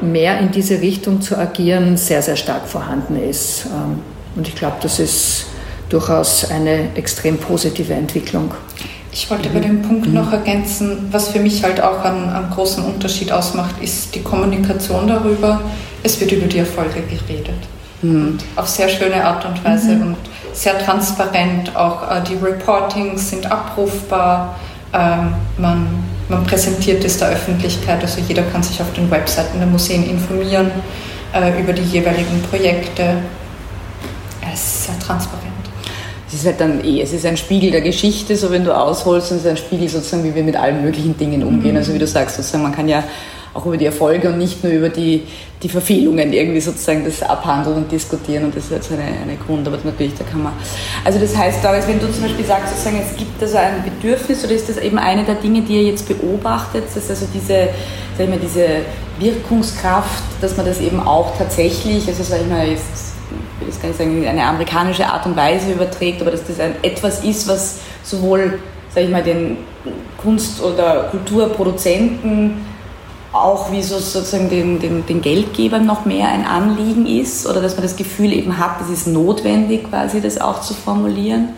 mehr 0.00 0.38
in 0.40 0.50
diese 0.50 0.80
Richtung 0.80 1.20
zu 1.20 1.36
agieren, 1.36 1.98
sehr, 1.98 2.22
sehr 2.22 2.36
stark 2.36 2.66
vorhanden 2.66 3.22
ist. 3.22 3.66
Ähm, 3.66 4.00
und 4.34 4.48
ich 4.48 4.54
glaube, 4.54 4.76
das 4.80 4.98
ist 4.98 5.44
durchaus 5.90 6.50
eine 6.50 6.94
extrem 6.94 7.36
positive 7.36 7.92
Entwicklung. 7.92 8.54
Ich 9.20 9.28
wollte 9.28 9.48
bei 9.48 9.58
dem 9.58 9.82
Punkt 9.82 10.06
noch 10.14 10.32
ergänzen, 10.32 11.08
was 11.10 11.30
für 11.30 11.40
mich 11.40 11.64
halt 11.64 11.80
auch 11.80 12.04
einen, 12.04 12.30
einen, 12.30 12.50
großen 12.50 12.84
Unterschied 12.84 13.32
ausmacht, 13.32 13.74
ist 13.80 14.14
die 14.14 14.22
Kommunikation 14.22 15.08
darüber. 15.08 15.60
Es 16.04 16.20
wird 16.20 16.30
über 16.30 16.46
die 16.46 16.58
Erfolge 16.58 17.02
geredet. 17.02 17.58
Mhm. 18.00 18.38
Auf 18.54 18.68
sehr 18.68 18.88
schöne 18.88 19.24
Art 19.24 19.44
und 19.44 19.64
Weise 19.64 19.96
mhm. 19.96 20.02
und 20.02 20.16
sehr 20.52 20.78
transparent. 20.78 21.74
Auch 21.74 22.08
äh, 22.08 22.22
die 22.22 22.36
Reportings 22.36 23.30
sind 23.30 23.50
abrufbar. 23.50 24.54
Ähm, 24.92 25.34
man, 25.58 25.88
man 26.28 26.44
präsentiert 26.44 27.04
es 27.04 27.18
der 27.18 27.30
Öffentlichkeit, 27.30 28.00
also 28.00 28.20
jeder 28.20 28.42
kann 28.42 28.62
sich 28.62 28.80
auf 28.80 28.92
den 28.92 29.10
Webseiten 29.10 29.58
der 29.58 29.66
Museen 29.66 30.08
informieren 30.08 30.70
äh, 31.34 31.60
über 31.60 31.72
die 31.72 31.82
jeweiligen 31.82 32.40
Projekte. 32.48 33.16
Es 34.52 34.60
ist 34.60 34.84
sehr 34.84 34.98
transparent 35.00 35.47
es 36.28 36.34
ist 36.34 36.46
halt 36.46 36.60
dann 36.60 36.84
eh, 36.84 37.00
es 37.00 37.12
ist 37.12 37.24
ein 37.24 37.36
Spiegel 37.36 37.70
der 37.70 37.80
Geschichte, 37.80 38.36
so 38.36 38.50
wenn 38.50 38.64
du 38.64 38.76
ausholst, 38.76 39.32
und 39.32 39.38
es 39.38 39.44
ist 39.44 39.50
ein 39.50 39.56
Spiegel 39.56 39.88
sozusagen, 39.88 40.24
wie 40.24 40.34
wir 40.34 40.44
mit 40.44 40.56
allen 40.56 40.82
möglichen 40.82 41.16
Dingen 41.16 41.42
umgehen. 41.42 41.72
Mhm. 41.72 41.78
Also 41.78 41.94
wie 41.94 41.98
du 41.98 42.06
sagst, 42.06 42.36
sozusagen, 42.36 42.62
man 42.62 42.74
kann 42.74 42.88
ja 42.88 43.02
auch 43.54 43.64
über 43.66 43.76
die 43.76 43.86
Erfolge 43.86 44.28
und 44.28 44.38
nicht 44.38 44.62
nur 44.62 44.72
über 44.72 44.88
die, 44.88 45.22
die 45.62 45.68
Verfehlungen 45.68 46.32
irgendwie 46.32 46.60
sozusagen 46.60 47.04
das 47.04 47.22
abhandeln 47.22 47.76
und 47.76 47.90
diskutieren 47.90 48.44
und 48.44 48.54
das 48.54 48.64
ist 48.64 48.70
jetzt 48.70 48.92
eine, 48.92 49.02
eine 49.02 49.36
Grund, 49.36 49.66
aber 49.66 49.78
natürlich, 49.82 50.14
da 50.16 50.24
kann 50.24 50.42
man. 50.42 50.52
Also 51.04 51.18
das 51.18 51.36
heißt, 51.36 51.64
Doris, 51.64 51.86
wenn 51.88 51.98
du 51.98 52.12
zum 52.12 52.22
Beispiel 52.22 52.44
sagst, 52.44 52.70
sozusagen, 52.70 53.00
es 53.00 53.16
gibt 53.16 53.42
also 53.42 53.56
ein 53.56 53.82
Bedürfnis 53.82 54.44
oder 54.44 54.52
ist 54.52 54.68
das 54.68 54.76
eben 54.76 54.98
eine 54.98 55.24
der 55.24 55.36
Dinge, 55.36 55.62
die 55.62 55.74
ihr 55.74 55.84
jetzt 55.84 56.06
beobachtet, 56.06 56.84
dass 56.94 57.10
also 57.10 57.26
diese, 57.34 57.68
sag 58.16 58.24
ich 58.24 58.28
mal, 58.28 58.38
diese 58.38 58.66
Wirkungskraft, 59.18 60.22
dass 60.40 60.56
man 60.56 60.66
das 60.66 60.80
eben 60.80 61.00
auch 61.00 61.36
tatsächlich, 61.36 62.06
also 62.06 62.22
sag 62.22 62.42
ich 62.42 62.48
mal, 62.48 62.68
jetzt 62.68 63.07
das 63.66 63.80
kann 63.80 63.90
ich 63.90 63.96
sagen, 63.96 64.26
eine 64.26 64.44
amerikanische 64.44 65.06
Art 65.06 65.26
und 65.26 65.36
Weise 65.36 65.72
überträgt, 65.72 66.20
aber 66.20 66.30
dass 66.30 66.46
das 66.46 66.60
ein, 66.60 66.74
etwas 66.82 67.24
ist, 67.24 67.48
was 67.48 67.80
sowohl, 68.02 68.58
sage 68.94 69.06
ich 69.06 69.12
mal, 69.12 69.22
den 69.22 69.58
Kunst- 70.16 70.62
oder 70.62 71.08
Kulturproduzenten 71.10 72.66
auch 73.32 73.70
wie 73.70 73.82
so 73.82 73.98
sozusagen 73.98 74.48
den, 74.48 74.78
den, 74.80 75.06
den 75.06 75.20
Geldgebern 75.20 75.84
noch 75.84 76.04
mehr 76.04 76.28
ein 76.28 76.46
Anliegen 76.46 77.06
ist 77.06 77.46
oder 77.46 77.60
dass 77.60 77.74
man 77.74 77.82
das 77.82 77.96
Gefühl 77.96 78.32
eben 78.32 78.58
hat, 78.58 78.80
es 78.80 78.88
ist 78.88 79.06
notwendig, 79.06 79.88
quasi 79.90 80.20
das 80.20 80.40
auch 80.40 80.60
zu 80.60 80.74
formulieren? 80.74 81.50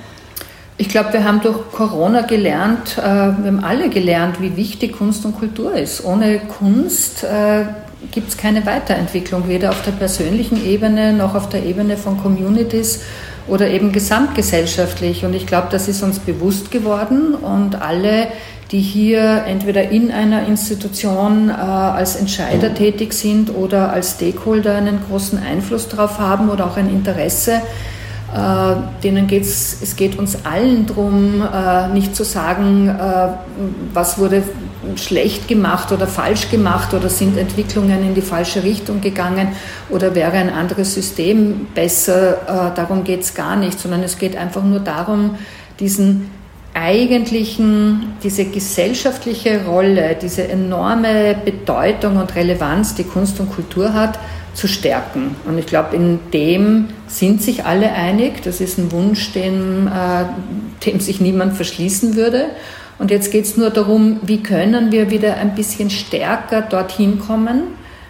Ich 0.77 0.89
glaube, 0.89 1.13
wir 1.13 1.25
haben 1.25 1.43
durch 1.43 1.71
Corona 1.73 2.23
gelernt, 2.23 2.97
äh, 2.99 3.03
wir 3.03 3.47
haben 3.47 3.63
alle 3.63 3.91
gelernt, 3.91 4.41
wie 4.41 4.57
wichtig 4.57 4.97
Kunst 4.97 5.25
und 5.27 5.39
Kultur 5.39 5.75
ist. 5.75 6.05
Ohne 6.05 6.41
Kunst 6.41 7.23
äh, 7.23 7.65
gibt 8.11 8.29
es 8.29 8.37
keine 8.37 8.65
Weiterentwicklung, 8.67 9.49
weder 9.49 9.71
auf 9.71 9.83
der 9.83 9.93
persönlichen 9.93 10.65
Ebene 10.65 11.13
noch 11.13 11.35
auf 11.35 11.49
der 11.49 11.65
Ebene 11.65 11.97
von 11.97 12.19
Communities 12.19 13.01
oder 13.47 13.69
eben 13.69 13.93
gesamtgesellschaftlich. 13.93 15.25
Und 15.25 15.35
ich 15.35 15.47
glaube, 15.47 15.69
das 15.71 15.89
ist 15.89 16.03
uns 16.03 16.19
bewusst 16.19 16.71
geworden 16.71 17.35
und 17.35 17.81
alle, 17.81 18.29
die 18.71 18.81
hier 18.81 19.45
entweder 19.47 19.91
in 19.91 20.13
einer 20.13 20.47
Institution 20.47 21.49
äh, 21.49 21.53
als 21.53 22.17
Entscheider 22.17 22.73
tätig 22.73 23.13
sind 23.13 23.55
oder 23.55 23.93
als 23.93 24.13
Stakeholder 24.13 24.77
einen 24.77 25.01
großen 25.09 25.39
Einfluss 25.43 25.89
darauf 25.89 26.19
haben 26.19 26.49
oder 26.51 26.67
auch 26.67 26.77
ein 26.77 26.89
Interesse, 26.89 27.61
äh, 28.33 28.77
denen 29.03 29.27
geht's, 29.27 29.79
es 29.83 29.97
geht 29.97 30.17
uns 30.19 30.45
allen 30.45 30.87
darum, 30.87 31.43
äh, 31.43 31.89
nicht 31.89 32.15
zu 32.15 32.23
sagen, 32.23 32.89
äh, 32.89 33.29
was 33.93 34.19
wurde 34.19 34.45
schlecht 34.97 35.49
gemacht 35.49 35.93
oder 35.93 36.07
falsch 36.07 36.51
gemacht 36.51 36.95
oder 36.95 37.09
sind 37.09 37.37
Entwicklungen 37.37 38.03
in 38.03 38.15
die 38.15 38.23
falsche 38.23 38.63
Richtung 38.63 39.01
gegangen 39.01 39.49
oder 39.91 40.15
wäre 40.15 40.33
ein 40.33 40.51
anderes 40.51 40.95
System 40.95 41.67
besser. 41.75 42.73
darum 42.75 43.05
geht 43.05 43.21
es 43.21 43.35
gar 43.35 43.57
nicht, 43.57 43.79
sondern 43.79 44.03
es 44.03 44.19
geht 44.19 44.37
einfach 44.37 44.63
nur 44.63 44.81
darum, 44.81 45.37
diesen 45.79 46.31
eigentlichen, 46.75 48.15
diese 48.23 48.45
gesellschaftliche 48.45 49.65
Rolle, 49.67 50.17
diese 50.21 50.47
enorme 50.49 51.37
Bedeutung 51.45 52.17
und 52.17 52.35
Relevanz, 52.35 52.95
die 52.95 53.05
Kunst 53.05 53.41
und 53.41 53.53
Kultur 53.53 53.93
hat, 53.93 54.19
zu 54.55 54.67
stärken. 54.67 55.37
Und 55.47 55.59
ich 55.59 55.67
glaube, 55.67 55.97
in 55.97 56.19
dem 56.33 56.89
sind 57.07 57.43
sich 57.43 57.65
alle 57.65 57.93
einig. 57.93 58.43
Das 58.43 58.61
ist 58.61 58.79
ein 58.79 58.91
Wunsch, 58.93 59.33
dem, 59.33 59.87
äh, 59.87 60.25
dem 60.85 61.01
sich 61.01 61.21
niemand 61.21 61.55
verschließen 61.55 62.17
würde. 62.17 62.47
Und 63.01 63.11
jetzt 63.11 63.33
geht 63.33 63.47
es 63.47 63.57
nur 63.57 63.71
darum, 63.71 64.21
wie 64.23 64.43
können 64.43 64.93
wir 64.93 65.11
wieder 65.11 65.39
ein 65.39 65.55
bisschen 65.55 65.89
stärker 65.89 66.61
dorthin 66.61 67.19
kommen? 67.19 67.63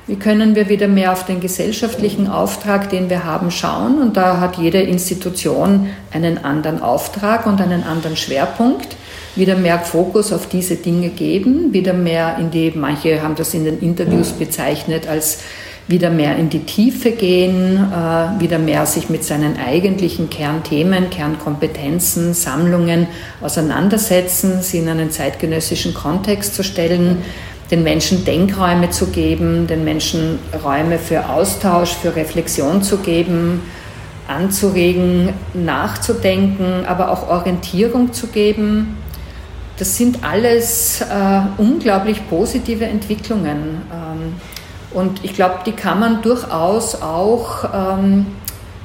Wie 0.08 0.16
können 0.16 0.56
wir 0.56 0.68
wieder 0.68 0.88
mehr 0.88 1.12
auf 1.12 1.24
den 1.24 1.38
gesellschaftlichen 1.38 2.26
Auftrag, 2.26 2.90
den 2.90 3.08
wir 3.08 3.22
haben, 3.22 3.52
schauen? 3.52 4.00
Und 4.02 4.16
da 4.16 4.40
hat 4.40 4.58
jede 4.58 4.80
Institution 4.80 5.90
einen 6.10 6.44
anderen 6.44 6.82
Auftrag 6.82 7.46
und 7.46 7.60
einen 7.60 7.84
anderen 7.84 8.16
Schwerpunkt. 8.16 8.96
Wieder 9.36 9.54
mehr 9.54 9.78
Fokus 9.78 10.32
auf 10.32 10.48
diese 10.48 10.74
Dinge 10.74 11.10
geben, 11.10 11.72
wieder 11.72 11.92
mehr 11.92 12.36
in 12.40 12.50
die, 12.50 12.72
manche 12.74 13.22
haben 13.22 13.36
das 13.36 13.54
in 13.54 13.64
den 13.64 13.78
Interviews 13.78 14.32
bezeichnet 14.32 15.06
als 15.06 15.38
wieder 15.90 16.10
mehr 16.10 16.36
in 16.36 16.50
die 16.50 16.60
Tiefe 16.60 17.10
gehen, 17.10 17.76
äh, 17.76 18.40
wieder 18.40 18.58
mehr 18.58 18.86
sich 18.86 19.10
mit 19.10 19.24
seinen 19.24 19.58
eigentlichen 19.58 20.30
Kernthemen, 20.30 21.10
Kernkompetenzen, 21.10 22.32
Sammlungen 22.32 23.08
auseinandersetzen, 23.40 24.62
sie 24.62 24.78
in 24.78 24.88
einen 24.88 25.10
zeitgenössischen 25.10 25.92
Kontext 25.92 26.54
zu 26.54 26.62
stellen, 26.62 27.18
den 27.72 27.82
Menschen 27.82 28.24
Denkräume 28.24 28.90
zu 28.90 29.08
geben, 29.08 29.66
den 29.66 29.84
Menschen 29.84 30.38
Räume 30.64 30.98
für 30.98 31.28
Austausch, 31.28 31.90
für 31.90 32.14
Reflexion 32.14 32.82
zu 32.82 32.98
geben, 32.98 33.62
anzuregen, 34.28 35.30
nachzudenken, 35.54 36.84
aber 36.86 37.10
auch 37.10 37.28
Orientierung 37.28 38.12
zu 38.12 38.28
geben. 38.28 38.96
Das 39.78 39.96
sind 39.96 40.22
alles 40.22 41.00
äh, 41.00 41.04
unglaublich 41.58 42.28
positive 42.28 42.84
Entwicklungen. 42.84 43.82
Ähm, 43.92 44.34
und 44.92 45.24
ich 45.24 45.34
glaube, 45.34 45.60
die 45.66 45.72
kann 45.72 46.00
man 46.00 46.22
durchaus 46.22 47.00
auch 47.00 47.64
ähm, 47.72 48.26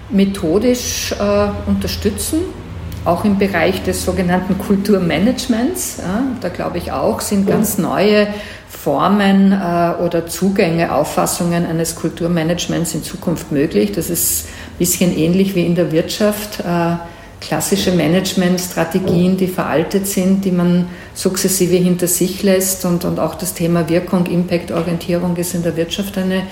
methodisch 0.10 1.14
äh, 1.14 1.70
unterstützen, 1.70 2.42
auch 3.06 3.26
im 3.26 3.38
Bereich 3.38 3.84
des 3.84 4.06
sogenannten 4.06 4.58
Kulturmanagements. 4.58 5.98
Ja, 6.00 6.24
da 6.42 6.50
glaube 6.50 6.78
ich 6.78 6.92
auch, 6.92 7.22
sind 7.22 7.48
ganz 7.48 7.78
neue 7.78 8.28
Formen 8.70 9.52
äh, 9.52 10.02
oder 10.04 10.28
Zugänge, 10.28 10.94
Auffassungen 10.94 11.66
eines 11.66 11.96
Kulturmanagements 11.96 12.94
in 12.94 13.04
Zukunft 13.04 13.52
möglich. 13.52 13.92
Das 13.92 14.10
ist 14.10 14.46
ein 14.46 14.78
bisschen 14.78 15.18
ähnlich 15.18 15.56
wie 15.56 15.66
in 15.66 15.76
der 15.76 15.92
Wirtschaft. 15.92 16.60
Äh, 16.60 16.98
klassische 17.42 17.92
Managementstrategien, 17.92 19.38
die 19.38 19.48
veraltet 19.48 20.08
sind, 20.08 20.46
die 20.46 20.52
man 20.52 20.88
sukzessive 21.16 21.78
hinter 21.78 22.08
sich 22.08 22.44
lässt. 22.44 22.86
Und, 22.86 23.06
und 23.06 23.20
auch 23.20 23.36
das 23.36 23.54
Thema 23.54 23.90
Wirkung, 23.90 24.28
Impact-Orientierung 24.28 25.36
ist 25.38 25.56
in 25.56 25.64
der 25.64 25.76
Wirtschaft 25.76 26.18
eine 26.18 26.44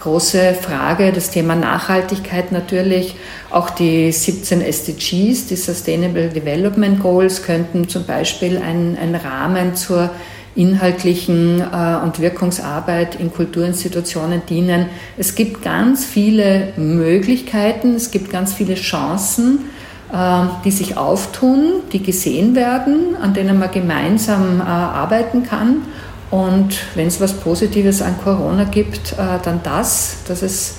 große 0.00 0.54
Frage. 0.54 1.12
Das 1.12 1.30
Thema 1.30 1.54
Nachhaltigkeit 1.54 2.52
natürlich. 2.52 3.16
Auch 3.50 3.70
die 3.70 4.10
17 4.10 4.62
SDGs, 4.62 5.46
die 5.46 5.56
Sustainable 5.56 6.28
Development 6.28 7.00
Goals, 7.00 7.42
könnten 7.42 7.88
zum 7.88 8.04
Beispiel 8.04 8.58
ein, 8.58 8.96
ein 9.00 9.14
Rahmen 9.14 9.76
zur 9.76 10.10
inhaltlichen 10.54 11.60
äh, 11.60 12.04
und 12.04 12.20
Wirkungsarbeit 12.20 13.18
in 13.18 13.32
Kulturinstitutionen 13.32 14.42
dienen. 14.46 14.86
Es 15.16 15.34
gibt 15.34 15.62
ganz 15.62 16.04
viele 16.04 16.74
Möglichkeiten, 16.76 17.94
es 17.94 18.10
gibt 18.10 18.30
ganz 18.30 18.52
viele 18.52 18.74
Chancen 18.74 19.60
die 20.64 20.70
sich 20.70 20.98
auftun, 20.98 21.80
die 21.92 22.02
gesehen 22.02 22.54
werden, 22.54 23.16
an 23.20 23.32
denen 23.32 23.58
man 23.58 23.70
gemeinsam 23.70 24.60
äh, 24.60 24.64
arbeiten 24.64 25.42
kann. 25.42 25.82
Und 26.30 26.76
wenn 26.94 27.06
es 27.06 27.18
was 27.18 27.32
Positives 27.32 28.02
an 28.02 28.16
Corona 28.22 28.64
gibt, 28.64 29.12
äh, 29.12 29.38
dann 29.42 29.60
das, 29.62 30.16
dass 30.28 30.42
es 30.42 30.76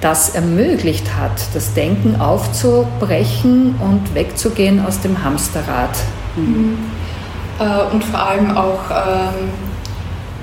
das 0.00 0.30
ermöglicht 0.30 1.16
hat, 1.16 1.32
das 1.54 1.74
Denken 1.74 2.20
aufzubrechen 2.20 3.76
und 3.78 4.14
wegzugehen 4.14 4.84
aus 4.84 5.00
dem 5.00 5.22
Hamsterrad. 5.22 5.96
Mhm. 6.34 6.78
Äh, 7.60 7.92
und 7.92 8.02
vor 8.02 8.20
allem 8.20 8.56
auch 8.56 8.80
ähm, 8.90 9.50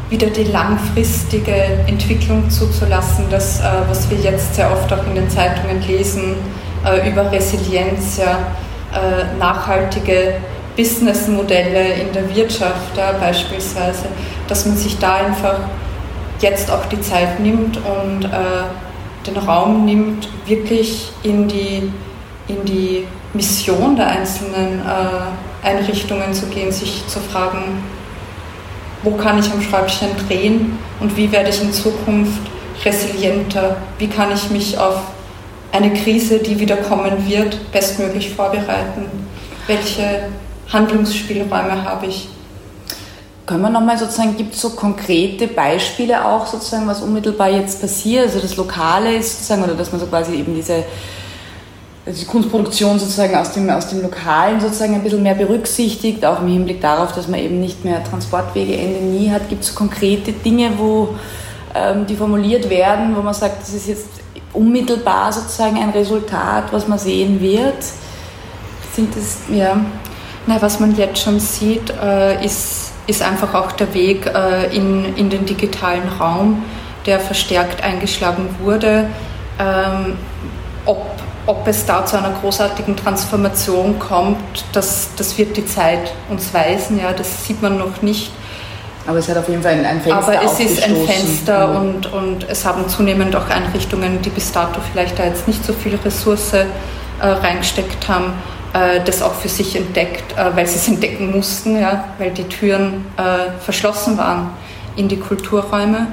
wieder 0.10 0.28
die 0.28 0.46
langfristige 0.46 1.54
Entwicklung 1.88 2.50
zuzulassen, 2.50 3.26
das, 3.30 3.62
was 3.90 4.10
wir 4.10 4.18
jetzt 4.18 4.56
sehr 4.56 4.72
oft 4.72 4.94
auch 4.94 5.06
in 5.06 5.16
den 5.16 5.30
Zeitungen 5.30 5.82
lesen, 5.82 6.36
äh, 6.90 7.10
über 7.10 7.32
Resilienz, 7.32 8.18
ja, 8.18 8.40
äh, 8.94 9.38
nachhaltige 9.38 10.36
Businessmodelle 10.76 11.94
in 11.94 12.14
der 12.14 12.34
Wirtschaft 12.36 12.96
ja, 12.96 13.14
beispielsweise, 13.20 14.06
dass 14.48 14.66
man 14.66 14.78
sich 14.78 14.98
da 15.00 15.16
einfach 15.16 15.60
jetzt 16.40 16.72
auch 16.72 16.86
die 16.86 17.02
Zeit 17.02 17.40
nimmt 17.40 17.78
und 17.78 18.26
äh, 18.26 19.28
den 19.28 19.38
Raum 19.38 19.86
nimmt, 19.86 20.30
wirklich 20.46 21.12
in 21.24 21.48
die, 21.48 21.92
in 22.48 22.64
die 22.64 23.08
Mission 23.34 23.96
der 23.96 24.08
einzelnen, 24.08 24.80
äh, 24.80 25.66
Einrichtungen 25.68 26.34
zu 26.34 26.46
gehen, 26.48 26.72
sich 26.72 27.06
zu 27.08 27.20
fragen, 27.20 27.84
wo 29.04 29.12
kann 29.12 29.40
ich 29.40 29.52
am 29.52 29.62
Schräubchen 29.62 30.10
drehen 30.28 30.78
und 31.00 31.18
wie 31.18 31.32
werde 31.32 31.50
ich 31.50 31.62
in 31.62 31.74
Zukunft 31.74 32.42
resilienter, 32.86 33.78
wie 33.98 34.08
kann 34.08 34.32
ich 34.32 34.50
mich 34.50 34.78
auf 34.78 35.02
eine 35.72 35.94
Krise, 35.94 36.40
die 36.40 36.60
wieder 36.60 36.78
kommen 36.78 37.28
wird, 37.28 37.72
bestmöglich 37.72 38.30
vorbereiten, 38.32 39.06
welche 39.68 40.30
Handlungsspielräume 40.72 41.84
habe 41.84 42.08
ich. 42.08 42.30
Können 43.46 43.62
wir 43.62 43.70
nochmal 43.70 43.98
sozusagen, 43.98 44.36
gibt 44.36 44.56
es 44.56 44.62
so 44.62 44.72
konkrete 44.72 45.48
Beispiele 45.48 46.26
auch 46.26 46.46
sozusagen, 46.46 46.86
was 46.86 47.02
unmittelbar 47.02 47.50
jetzt 47.50 47.80
passiert, 47.80 48.26
also 48.26 48.40
das 48.40 48.58
Lokale 48.58 49.16
ist 49.16 49.38
sozusagen, 49.38 49.64
oder 49.64 49.76
dass 49.76 49.92
man 49.92 50.02
so 50.02 50.08
quasi 50.08 50.36
eben 50.36 50.54
diese, 50.54 50.84
also 52.06 52.20
die 52.20 52.26
Kunstproduktion 52.26 53.00
sozusagen 53.00 53.36
aus 53.36 53.54
dem, 53.54 53.70
aus 53.70 53.88
dem 53.88 54.02
Lokalen 54.02 54.60
sozusagen 54.60 54.96
ein 54.96 55.04
bisschen 55.04 55.24
mehr 55.24 55.36
berücksichtigt, 55.36 56.26
auch 56.26 56.42
im 56.42 56.48
Hinblick 56.48 56.82
darauf, 56.82 57.14
dass 57.14 57.30
man 57.30 57.40
eben 57.40 57.62
nicht 57.62 57.86
mehr 57.86 58.04
Transportwege 58.04 58.76
Ende 58.76 59.00
nie 59.00 59.30
hat. 59.30 59.48
Gibt 59.48 59.64
es 59.64 59.74
konkrete 59.74 60.34
Dinge, 60.34 60.72
wo 60.78 61.16
ähm, 61.74 62.06
die 62.06 62.16
formuliert 62.16 62.70
werden, 62.70 63.16
wo 63.16 63.22
man 63.22 63.34
sagt, 63.34 63.62
das 63.62 63.74
ist 63.74 63.88
jetzt 63.88 64.17
unmittelbar 64.58 65.32
sozusagen 65.32 65.78
ein 65.78 65.92
Resultat, 65.92 66.72
was 66.72 66.88
man 66.88 67.00
sehen 67.00 67.40
wird? 67.40 67.84
Sind 68.94 69.16
das, 69.16 69.40
ja. 69.50 69.80
Na, 70.46 70.62
was 70.62 70.80
man 70.80 70.96
jetzt 70.96 71.22
schon 71.22 71.40
sieht, 71.40 71.92
äh, 72.02 72.44
ist 72.44 72.88
ist 73.08 73.22
einfach 73.22 73.54
auch 73.54 73.72
der 73.72 73.94
Weg 73.94 74.26
äh, 74.28 74.76
in, 74.76 75.16
in 75.16 75.30
den 75.30 75.46
digitalen 75.46 76.08
Raum, 76.20 76.64
der 77.06 77.20
verstärkt 77.20 77.82
eingeschlagen 77.82 78.50
wurde. 78.60 79.08
Ähm, 79.58 80.18
ob, 80.86 81.10
ob 81.46 81.66
es 81.68 81.86
da 81.86 82.06
zu 82.06 82.18
einer 82.18 82.34
großartigen 82.42 82.98
Transformation 82.98 83.98
kommt, 83.98 84.38
das, 84.74 85.12
das 85.16 85.38
wird 85.38 85.56
die 85.56 85.66
Zeit 85.66 86.14
uns 86.30 86.54
weisen. 86.54 87.00
Ja, 87.00 87.14
das 87.14 87.46
sieht 87.46 87.62
man 87.62 87.78
noch 87.78 88.02
nicht. 88.02 88.32
Aber 89.08 89.20
es 89.20 89.30
hat 89.30 89.38
auf 89.38 89.48
jeden 89.48 89.64
Fall 89.64 89.74
ein, 89.74 90.02
Fenster. 90.02 90.18
Aber 90.18 90.44
es 90.44 90.60
ist 90.60 90.84
ein 90.84 90.96
Fenster 91.08 91.68
mhm. 91.68 91.76
und, 91.76 92.14
und 92.14 92.50
es 92.50 92.66
haben 92.66 92.88
zunehmend 92.90 93.36
auch 93.36 93.50
Einrichtungen, 93.50 94.22
die 94.22 94.30
bis 94.30 94.52
dato 94.52 94.82
vielleicht 94.92 95.18
da 95.18 95.26
jetzt 95.26 95.48
nicht 95.48 95.64
so 95.66 95.72
viel 95.72 95.96
Ressource 95.96 96.54
äh, 96.54 96.66
reingesteckt 97.22 98.08
haben, 98.10 98.34
äh, 98.74 99.00
das 99.04 99.22
auch 99.22 99.34
für 99.34 99.48
sich 99.48 99.76
entdeckt, 99.78 100.34
äh, 100.38 100.56
weil 100.56 100.68
sie 100.68 100.76
es 100.76 100.88
entdecken 100.90 101.32
mussten, 101.32 101.80
ja, 101.80 102.10
weil 102.18 102.32
die 102.32 102.44
Türen 102.44 103.06
äh, 103.16 103.60
verschlossen 103.62 104.18
waren 104.18 104.50
in 104.98 105.08
die 105.08 105.18
Kulturräume. 105.18 106.08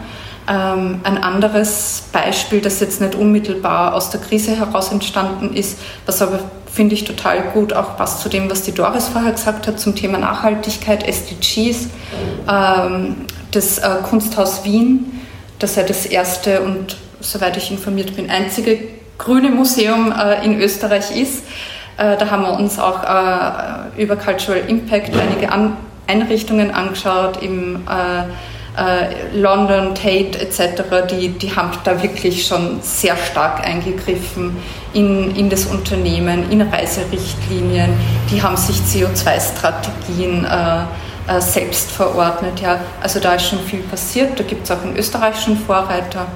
Ähm, 0.47 1.01
ein 1.03 1.18
anderes 1.22 2.05
Beispiel, 2.12 2.61
das 2.61 2.78
jetzt 2.78 3.01
nicht 3.01 3.14
unmittelbar 3.14 3.95
aus 3.95 4.11
der 4.11 4.20
Krise 4.20 4.57
heraus 4.57 4.92
entstanden 4.92 5.55
ist, 5.55 5.78
was 6.07 6.22
aber 6.22 6.38
finde 6.75 6.95
ich 6.95 7.05
total 7.05 7.41
gut 7.53 7.72
auch 7.72 7.97
passt 7.97 8.20
zu 8.20 8.29
dem, 8.29 8.51
was 8.51 8.62
die 8.62 8.72
Doris 8.72 9.09
vorher 9.09 9.33
gesagt 9.33 9.68
hat 9.68 9.79
zum 9.79 9.95
Thema 9.95 10.18
Nachhaltigkeit, 10.18 11.07
SDGs, 11.07 11.89
ähm, 12.51 13.16
das 13.53 13.79
äh, 13.79 13.89
Kunsthaus 14.03 14.64
Wien, 14.64 15.20
das 15.61 15.77
ja 15.77 15.85
das 15.85 16.05
erste 16.05 16.62
und 16.62 16.97
soweit 17.20 17.57
ich 17.57 17.70
informiert 17.70 18.16
bin, 18.16 18.29
einzige 18.29 18.79
grüne 19.18 19.51
Museum 19.51 20.12
äh, 20.12 20.45
in 20.45 20.61
Österreich 20.61 21.16
ist, 21.16 21.45
äh, 21.97 22.16
da 22.16 22.31
haben 22.31 22.43
wir 22.43 22.59
uns 22.59 22.81
auch 22.81 23.05
äh, 23.05 24.03
über 24.03 24.16
Cultural 24.16 24.62
Impact 24.66 25.16
einige 25.16 25.53
An 25.53 25.77
Einrichtungen 26.07 26.70
angeschaut 26.70 27.43
im 27.43 27.83
äh, 28.77 29.37
London, 29.37 29.95
Tate 29.95 30.41
etc., 30.41 30.83
die, 31.11 31.29
die 31.29 31.55
haben 31.55 31.70
da 31.85 32.03
wirklich 32.03 32.47
schon 32.47 32.81
sehr 32.83 33.16
stark 33.16 33.64
eingegriffen 33.64 34.57
in, 34.93 35.35
in 35.37 35.51
das 35.51 35.66
Unternehmen, 35.66 36.51
in 36.51 36.62
Reiserichtlinien, 36.62 37.91
die 38.31 38.43
haben 38.43 38.57
sich 38.57 38.77
CO2-Strategien 38.77 40.45
äh, 40.45 41.41
selbst 41.41 41.91
verordnet. 41.91 42.61
Ja. 42.61 42.81
Also 43.01 43.20
da 43.20 43.35
ist 43.35 43.49
schon 43.49 43.61
viel 43.61 43.81
passiert, 43.81 44.39
da 44.39 44.45
gibt 44.45 44.64
es 44.64 44.70
auch 44.70 44.83
in 44.85 44.97
Österreich 44.97 45.41
schon 45.41 45.57
Vorreiter. 45.57 46.27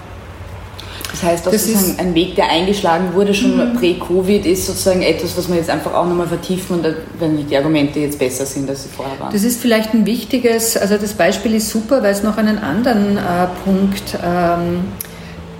Das 1.20 1.30
heißt, 1.30 1.46
das, 1.46 1.52
das 1.52 1.66
ist 1.66 1.98
ein 1.98 2.14
Weg, 2.14 2.36
der 2.36 2.48
eingeschlagen 2.48 3.12
wurde, 3.12 3.34
schon 3.34 3.56
mhm. 3.56 3.76
prä-Covid, 3.76 4.46
ist 4.46 4.66
sozusagen 4.66 5.02
etwas, 5.02 5.36
was 5.36 5.48
wir 5.48 5.56
jetzt 5.56 5.70
einfach 5.70 5.92
auch 5.92 6.06
nochmal 6.06 6.28
vertiefen 6.28 6.78
und 6.78 6.94
wenn 7.18 7.44
die 7.44 7.56
Argumente 7.56 7.98
jetzt 7.98 8.20
besser 8.20 8.46
sind, 8.46 8.70
als 8.70 8.84
sie 8.84 8.88
vorher 8.88 9.18
waren. 9.18 9.32
Das 9.32 9.42
ist 9.42 9.60
vielleicht 9.60 9.94
ein 9.94 10.06
wichtiges, 10.06 10.76
also 10.76 10.96
das 10.96 11.14
Beispiel 11.14 11.54
ist 11.54 11.70
super, 11.70 12.02
weil 12.04 12.12
es 12.12 12.22
noch 12.22 12.36
einen 12.36 12.58
anderen 12.58 13.16
äh, 13.16 13.20
Punkt 13.64 14.16
ähm, 14.24 14.84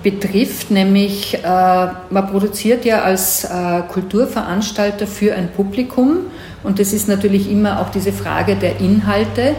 betrifft, 0.01 0.71
nämlich 0.71 1.33
äh, 1.33 1.37
man 1.43 2.27
produziert 2.31 2.85
ja 2.85 3.01
als 3.01 3.43
äh, 3.43 3.81
Kulturveranstalter 3.91 5.07
für 5.07 5.35
ein 5.35 5.49
Publikum 5.51 6.19
und 6.63 6.79
das 6.79 6.93
ist 6.93 7.09
natürlich 7.09 7.51
immer 7.51 7.81
auch 7.81 7.89
diese 7.89 8.13
Frage 8.13 8.55
der 8.55 8.79
Inhalte. 8.79 9.55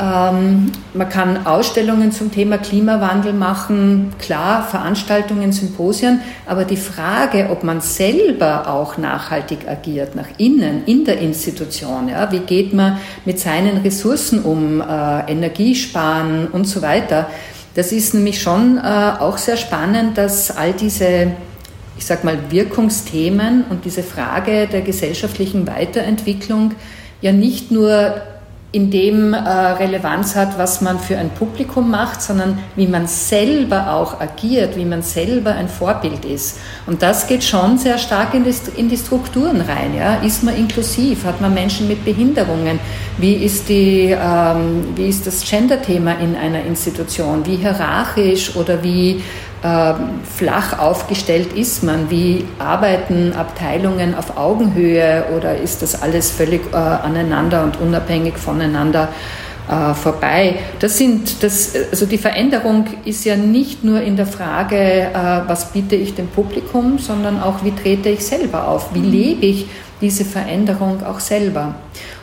Ähm, 0.00 0.72
man 0.92 1.08
kann 1.08 1.46
Ausstellungen 1.46 2.10
zum 2.10 2.32
Thema 2.32 2.58
Klimawandel 2.58 3.32
machen, 3.32 4.12
klar, 4.18 4.64
Veranstaltungen, 4.64 5.52
Symposien, 5.52 6.20
aber 6.46 6.64
die 6.64 6.76
Frage, 6.76 7.48
ob 7.50 7.62
man 7.62 7.80
selber 7.80 8.68
auch 8.68 8.98
nachhaltig 8.98 9.68
agiert, 9.68 10.16
nach 10.16 10.26
innen, 10.36 10.84
in 10.86 11.04
der 11.04 11.18
Institution, 11.18 12.08
ja, 12.08 12.32
wie 12.32 12.40
geht 12.40 12.72
man 12.72 12.98
mit 13.24 13.38
seinen 13.38 13.78
Ressourcen 13.78 14.42
um, 14.42 14.80
äh, 14.80 15.30
Energiesparen 15.30 16.48
und 16.48 16.64
so 16.64 16.82
weiter, 16.82 17.28
das 17.76 17.92
ist 17.92 18.14
nämlich 18.14 18.42
schon 18.42 18.78
äh, 18.78 18.80
auch 19.20 19.38
sehr 19.38 19.56
spannend, 19.56 20.18
dass 20.18 20.56
all 20.56 20.72
diese 20.72 21.32
ich 21.96 22.06
sag 22.06 22.24
mal, 22.24 22.36
Wirkungsthemen 22.50 23.64
und 23.70 23.84
diese 23.84 24.02
Frage 24.02 24.66
der 24.66 24.80
gesellschaftlichen 24.80 25.68
Weiterentwicklung 25.68 26.72
ja 27.20 27.30
nicht 27.30 27.70
nur 27.70 28.16
in 28.74 28.90
dem 28.90 29.32
äh, 29.32 29.38
Relevanz 29.38 30.34
hat, 30.34 30.58
was 30.58 30.80
man 30.80 30.98
für 30.98 31.16
ein 31.16 31.30
Publikum 31.30 31.92
macht, 31.92 32.20
sondern 32.20 32.58
wie 32.74 32.88
man 32.88 33.06
selber 33.06 33.92
auch 33.92 34.20
agiert, 34.20 34.76
wie 34.76 34.84
man 34.84 35.02
selber 35.02 35.52
ein 35.52 35.68
Vorbild 35.68 36.24
ist. 36.24 36.58
Und 36.86 37.00
das 37.00 37.28
geht 37.28 37.44
schon 37.44 37.78
sehr 37.78 37.98
stark 37.98 38.34
in 38.34 38.42
die, 38.42 38.54
in 38.76 38.88
die 38.88 38.96
Strukturen 38.96 39.60
rein. 39.60 39.94
Ja? 39.96 40.16
Ist 40.16 40.42
man 40.42 40.56
inklusiv? 40.56 41.24
Hat 41.24 41.40
man 41.40 41.54
Menschen 41.54 41.86
mit 41.86 42.04
Behinderungen? 42.04 42.80
Wie 43.16 43.34
ist, 43.34 43.68
die, 43.68 44.10
ähm, 44.10 44.88
wie 44.96 45.06
ist 45.06 45.24
das 45.24 45.48
Gender-Thema 45.48 46.18
in 46.18 46.34
einer 46.34 46.64
Institution? 46.64 47.46
Wie 47.46 47.56
hierarchisch 47.56 48.56
oder 48.56 48.82
wie 48.82 49.22
flach 49.64 50.78
aufgestellt 50.78 51.54
ist 51.54 51.82
man? 51.82 52.10
Wie 52.10 52.44
arbeiten 52.58 53.32
Abteilungen 53.32 54.14
auf 54.14 54.36
Augenhöhe 54.36 55.24
oder 55.34 55.56
ist 55.56 55.80
das 55.80 56.02
alles 56.02 56.30
völlig 56.30 56.60
äh, 56.72 56.76
aneinander 56.76 57.64
und 57.64 57.80
unabhängig 57.80 58.36
voneinander 58.36 59.08
äh, 59.70 59.94
vorbei? 59.94 60.56
Das 60.80 60.98
sind, 60.98 61.42
das, 61.42 61.72
also 61.90 62.04
die 62.04 62.18
Veränderung 62.18 62.88
ist 63.06 63.24
ja 63.24 63.36
nicht 63.36 63.84
nur 63.84 64.02
in 64.02 64.16
der 64.16 64.26
Frage, 64.26 64.76
äh, 64.76 65.40
was 65.46 65.72
biete 65.72 65.96
ich 65.96 66.14
dem 66.14 66.28
Publikum, 66.28 66.98
sondern 66.98 67.40
auch, 67.40 67.64
wie 67.64 67.72
trete 67.72 68.10
ich 68.10 68.26
selber 68.26 68.68
auf? 68.68 68.92
Wie 68.92 68.98
mhm. 68.98 69.10
lebe 69.10 69.46
ich 69.46 69.66
diese 70.02 70.26
Veränderung 70.26 71.02
auch 71.06 71.20
selber? 71.20 71.74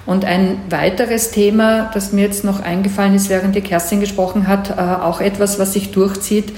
Und 0.06 0.26
ein 0.26 0.58
weiteres 0.70 1.32
Thema, 1.32 1.90
das 1.94 2.12
mir 2.12 2.26
jetzt 2.26 2.44
noch 2.44 2.62
eingefallen 2.62 3.16
ist, 3.16 3.30
während 3.30 3.56
die 3.56 3.62
Kerstin 3.62 4.00
gesprochen 4.00 4.48
hat, 4.48 4.70
äh, 4.72 4.82
auch 4.82 5.22
etwas, 5.22 5.58
was 5.58 5.74
sich 5.74 5.92
durchzieht, 5.92 6.54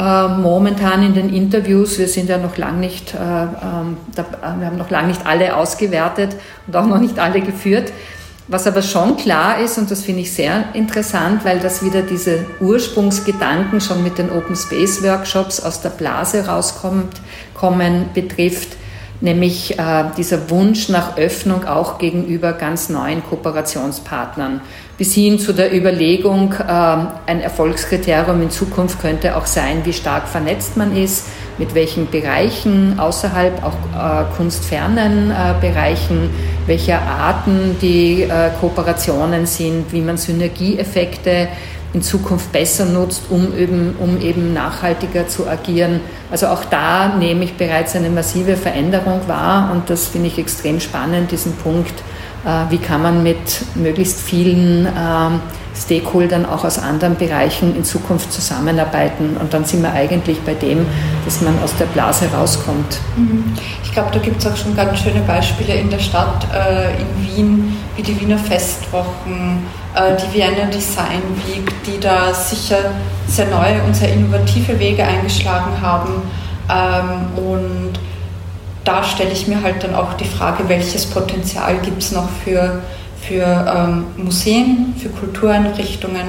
momentan 0.00 1.02
in 1.02 1.14
den 1.14 1.34
Interviews, 1.34 1.98
wir 1.98 2.06
sind 2.06 2.28
ja 2.28 2.38
noch 2.38 2.56
lang 2.56 2.78
nicht, 2.78 3.14
äh, 3.14 3.18
ähm, 3.18 3.96
wir 4.14 4.66
haben 4.66 4.78
noch 4.78 4.90
lange 4.90 5.08
nicht 5.08 5.26
alle 5.26 5.56
ausgewertet 5.56 6.36
und 6.66 6.76
auch 6.76 6.86
noch 6.86 7.00
nicht 7.00 7.18
alle 7.18 7.40
geführt. 7.40 7.92
Was 8.46 8.66
aber 8.66 8.80
schon 8.80 9.16
klar 9.16 9.58
ist, 9.60 9.76
und 9.76 9.90
das 9.90 10.04
finde 10.04 10.22
ich 10.22 10.32
sehr 10.32 10.66
interessant, 10.72 11.44
weil 11.44 11.58
das 11.58 11.84
wieder 11.84 12.02
diese 12.02 12.46
Ursprungsgedanken 12.60 13.80
schon 13.80 14.02
mit 14.02 14.16
den 14.18 14.30
Open 14.30 14.56
Space 14.56 15.02
Workshops 15.02 15.60
aus 15.60 15.82
der 15.82 15.90
Blase 15.90 16.46
rauskommt, 16.46 17.20
kommen, 17.54 18.06
betrifft, 18.14 18.76
nämlich 19.20 19.78
äh, 19.78 20.04
dieser 20.16 20.48
Wunsch 20.48 20.88
nach 20.88 21.18
Öffnung 21.18 21.66
auch 21.66 21.98
gegenüber 21.98 22.52
ganz 22.52 22.88
neuen 22.88 23.22
Kooperationspartnern 23.22 24.60
bis 24.98 25.14
hin 25.14 25.38
zu 25.38 25.54
der 25.54 25.72
Überlegung, 25.72 26.52
äh, 26.54 26.62
ein 26.66 27.40
Erfolgskriterium 27.40 28.42
in 28.42 28.50
Zukunft 28.50 29.00
könnte 29.00 29.36
auch 29.36 29.46
sein, 29.46 29.82
wie 29.84 29.92
stark 29.92 30.26
vernetzt 30.28 30.76
man 30.76 30.94
ist, 30.94 31.28
mit 31.56 31.74
welchen 31.76 32.10
Bereichen 32.10 32.98
außerhalb 32.98 33.62
auch 33.62 33.76
äh, 33.96 34.24
kunstfernen 34.36 35.30
äh, 35.30 35.54
Bereichen, 35.60 36.30
welcher 36.66 37.00
Arten 37.00 37.76
die 37.80 38.22
äh, 38.22 38.50
Kooperationen 38.60 39.46
sind, 39.46 39.92
wie 39.92 40.00
man 40.00 40.16
Synergieeffekte 40.16 41.48
in 41.92 42.02
Zukunft 42.02 42.50
besser 42.50 42.84
nutzt, 42.84 43.22
um 43.30 43.56
eben, 43.56 43.94
um 44.00 44.20
eben 44.20 44.52
nachhaltiger 44.52 45.28
zu 45.28 45.48
agieren. 45.48 46.00
Also 46.30 46.48
auch 46.48 46.64
da 46.64 47.14
nehme 47.16 47.44
ich 47.44 47.54
bereits 47.54 47.94
eine 47.94 48.10
massive 48.10 48.56
Veränderung 48.56 49.20
wahr 49.28 49.70
und 49.72 49.88
das 49.88 50.08
finde 50.08 50.26
ich 50.26 50.38
extrem 50.38 50.80
spannend, 50.80 51.30
diesen 51.30 51.54
Punkt 51.54 51.94
wie 52.68 52.78
kann 52.78 53.02
man 53.02 53.22
mit 53.22 53.64
möglichst 53.74 54.20
vielen 54.20 54.86
ähm, 54.86 55.40
Stakeholdern 55.78 56.44
auch 56.46 56.64
aus 56.64 56.78
anderen 56.78 57.16
Bereichen 57.16 57.76
in 57.76 57.84
Zukunft 57.84 58.32
zusammenarbeiten. 58.32 59.36
Und 59.36 59.54
dann 59.54 59.64
sind 59.64 59.82
wir 59.82 59.92
eigentlich 59.92 60.40
bei 60.40 60.54
dem, 60.54 60.86
dass 61.24 61.40
man 61.40 61.54
aus 61.62 61.74
der 61.76 61.86
Blase 61.86 62.26
rauskommt. 62.32 62.98
Mhm. 63.16 63.52
Ich 63.84 63.92
glaube, 63.92 64.10
da 64.12 64.18
gibt 64.18 64.40
es 64.40 64.46
auch 64.46 64.56
schon 64.56 64.76
ganz 64.76 64.98
schöne 64.98 65.20
Beispiele 65.20 65.74
in 65.74 65.90
der 65.90 65.98
Stadt, 65.98 66.46
äh, 66.52 67.00
in 67.00 67.36
Wien, 67.36 67.76
wie 67.96 68.02
die 68.02 68.20
Wiener 68.20 68.38
Festwochen, 68.38 69.66
äh, 69.94 70.16
die 70.16 70.38
Vienna 70.38 70.66
Design 70.66 71.22
Week, 71.46 71.72
die 71.86 72.00
da 72.00 72.32
sicher 72.34 72.78
sehr 73.26 73.46
neue 73.46 73.82
und 73.82 73.94
sehr 73.94 74.12
innovative 74.12 74.78
Wege 74.78 75.04
eingeschlagen 75.04 75.80
haben. 75.80 76.22
Ähm, 76.70 77.44
und 77.44 78.07
da 78.88 79.04
stelle 79.04 79.32
ich 79.32 79.46
mir 79.46 79.62
halt 79.62 79.84
dann 79.84 79.94
auch 79.94 80.14
die 80.14 80.24
Frage, 80.24 80.66
welches 80.66 81.04
Potenzial 81.04 81.76
gibt 81.82 82.02
es 82.02 82.10
noch 82.10 82.28
für, 82.42 82.82
für 83.20 83.44
ähm, 83.44 84.06
Museen, 84.16 84.94
für 84.96 85.10
Kultureinrichtungen, 85.10 86.26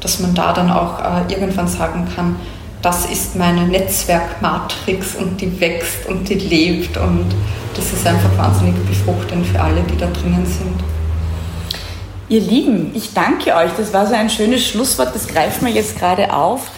dass 0.00 0.18
man 0.18 0.34
da 0.34 0.52
dann 0.52 0.72
auch 0.72 0.98
äh, 0.98 1.32
irgendwann 1.32 1.68
sagen 1.68 2.08
kann, 2.16 2.34
das 2.82 3.06
ist 3.06 3.36
meine 3.36 3.64
Netzwerkmatrix 3.68 5.14
und 5.14 5.40
die 5.40 5.60
wächst 5.60 6.06
und 6.08 6.28
die 6.28 6.34
lebt 6.34 6.96
und 6.96 7.26
das 7.76 7.92
ist 7.92 8.04
einfach 8.04 8.36
wahnsinnig 8.36 8.74
befruchtend 8.86 9.46
für 9.46 9.60
alle, 9.60 9.82
die 9.82 9.96
da 9.96 10.06
drinnen 10.06 10.44
sind. 10.44 10.82
Ihr 12.28 12.40
Lieben, 12.40 12.90
ich 12.92 13.12
danke 13.12 13.54
euch. 13.54 13.70
Das 13.76 13.92
war 13.92 14.06
so 14.08 14.14
ein 14.14 14.30
schönes 14.30 14.66
Schlusswort, 14.66 15.14
das 15.14 15.28
greift 15.28 15.62
mir 15.62 15.70
jetzt 15.70 15.96
gerade 15.96 16.32
auf. 16.32 16.70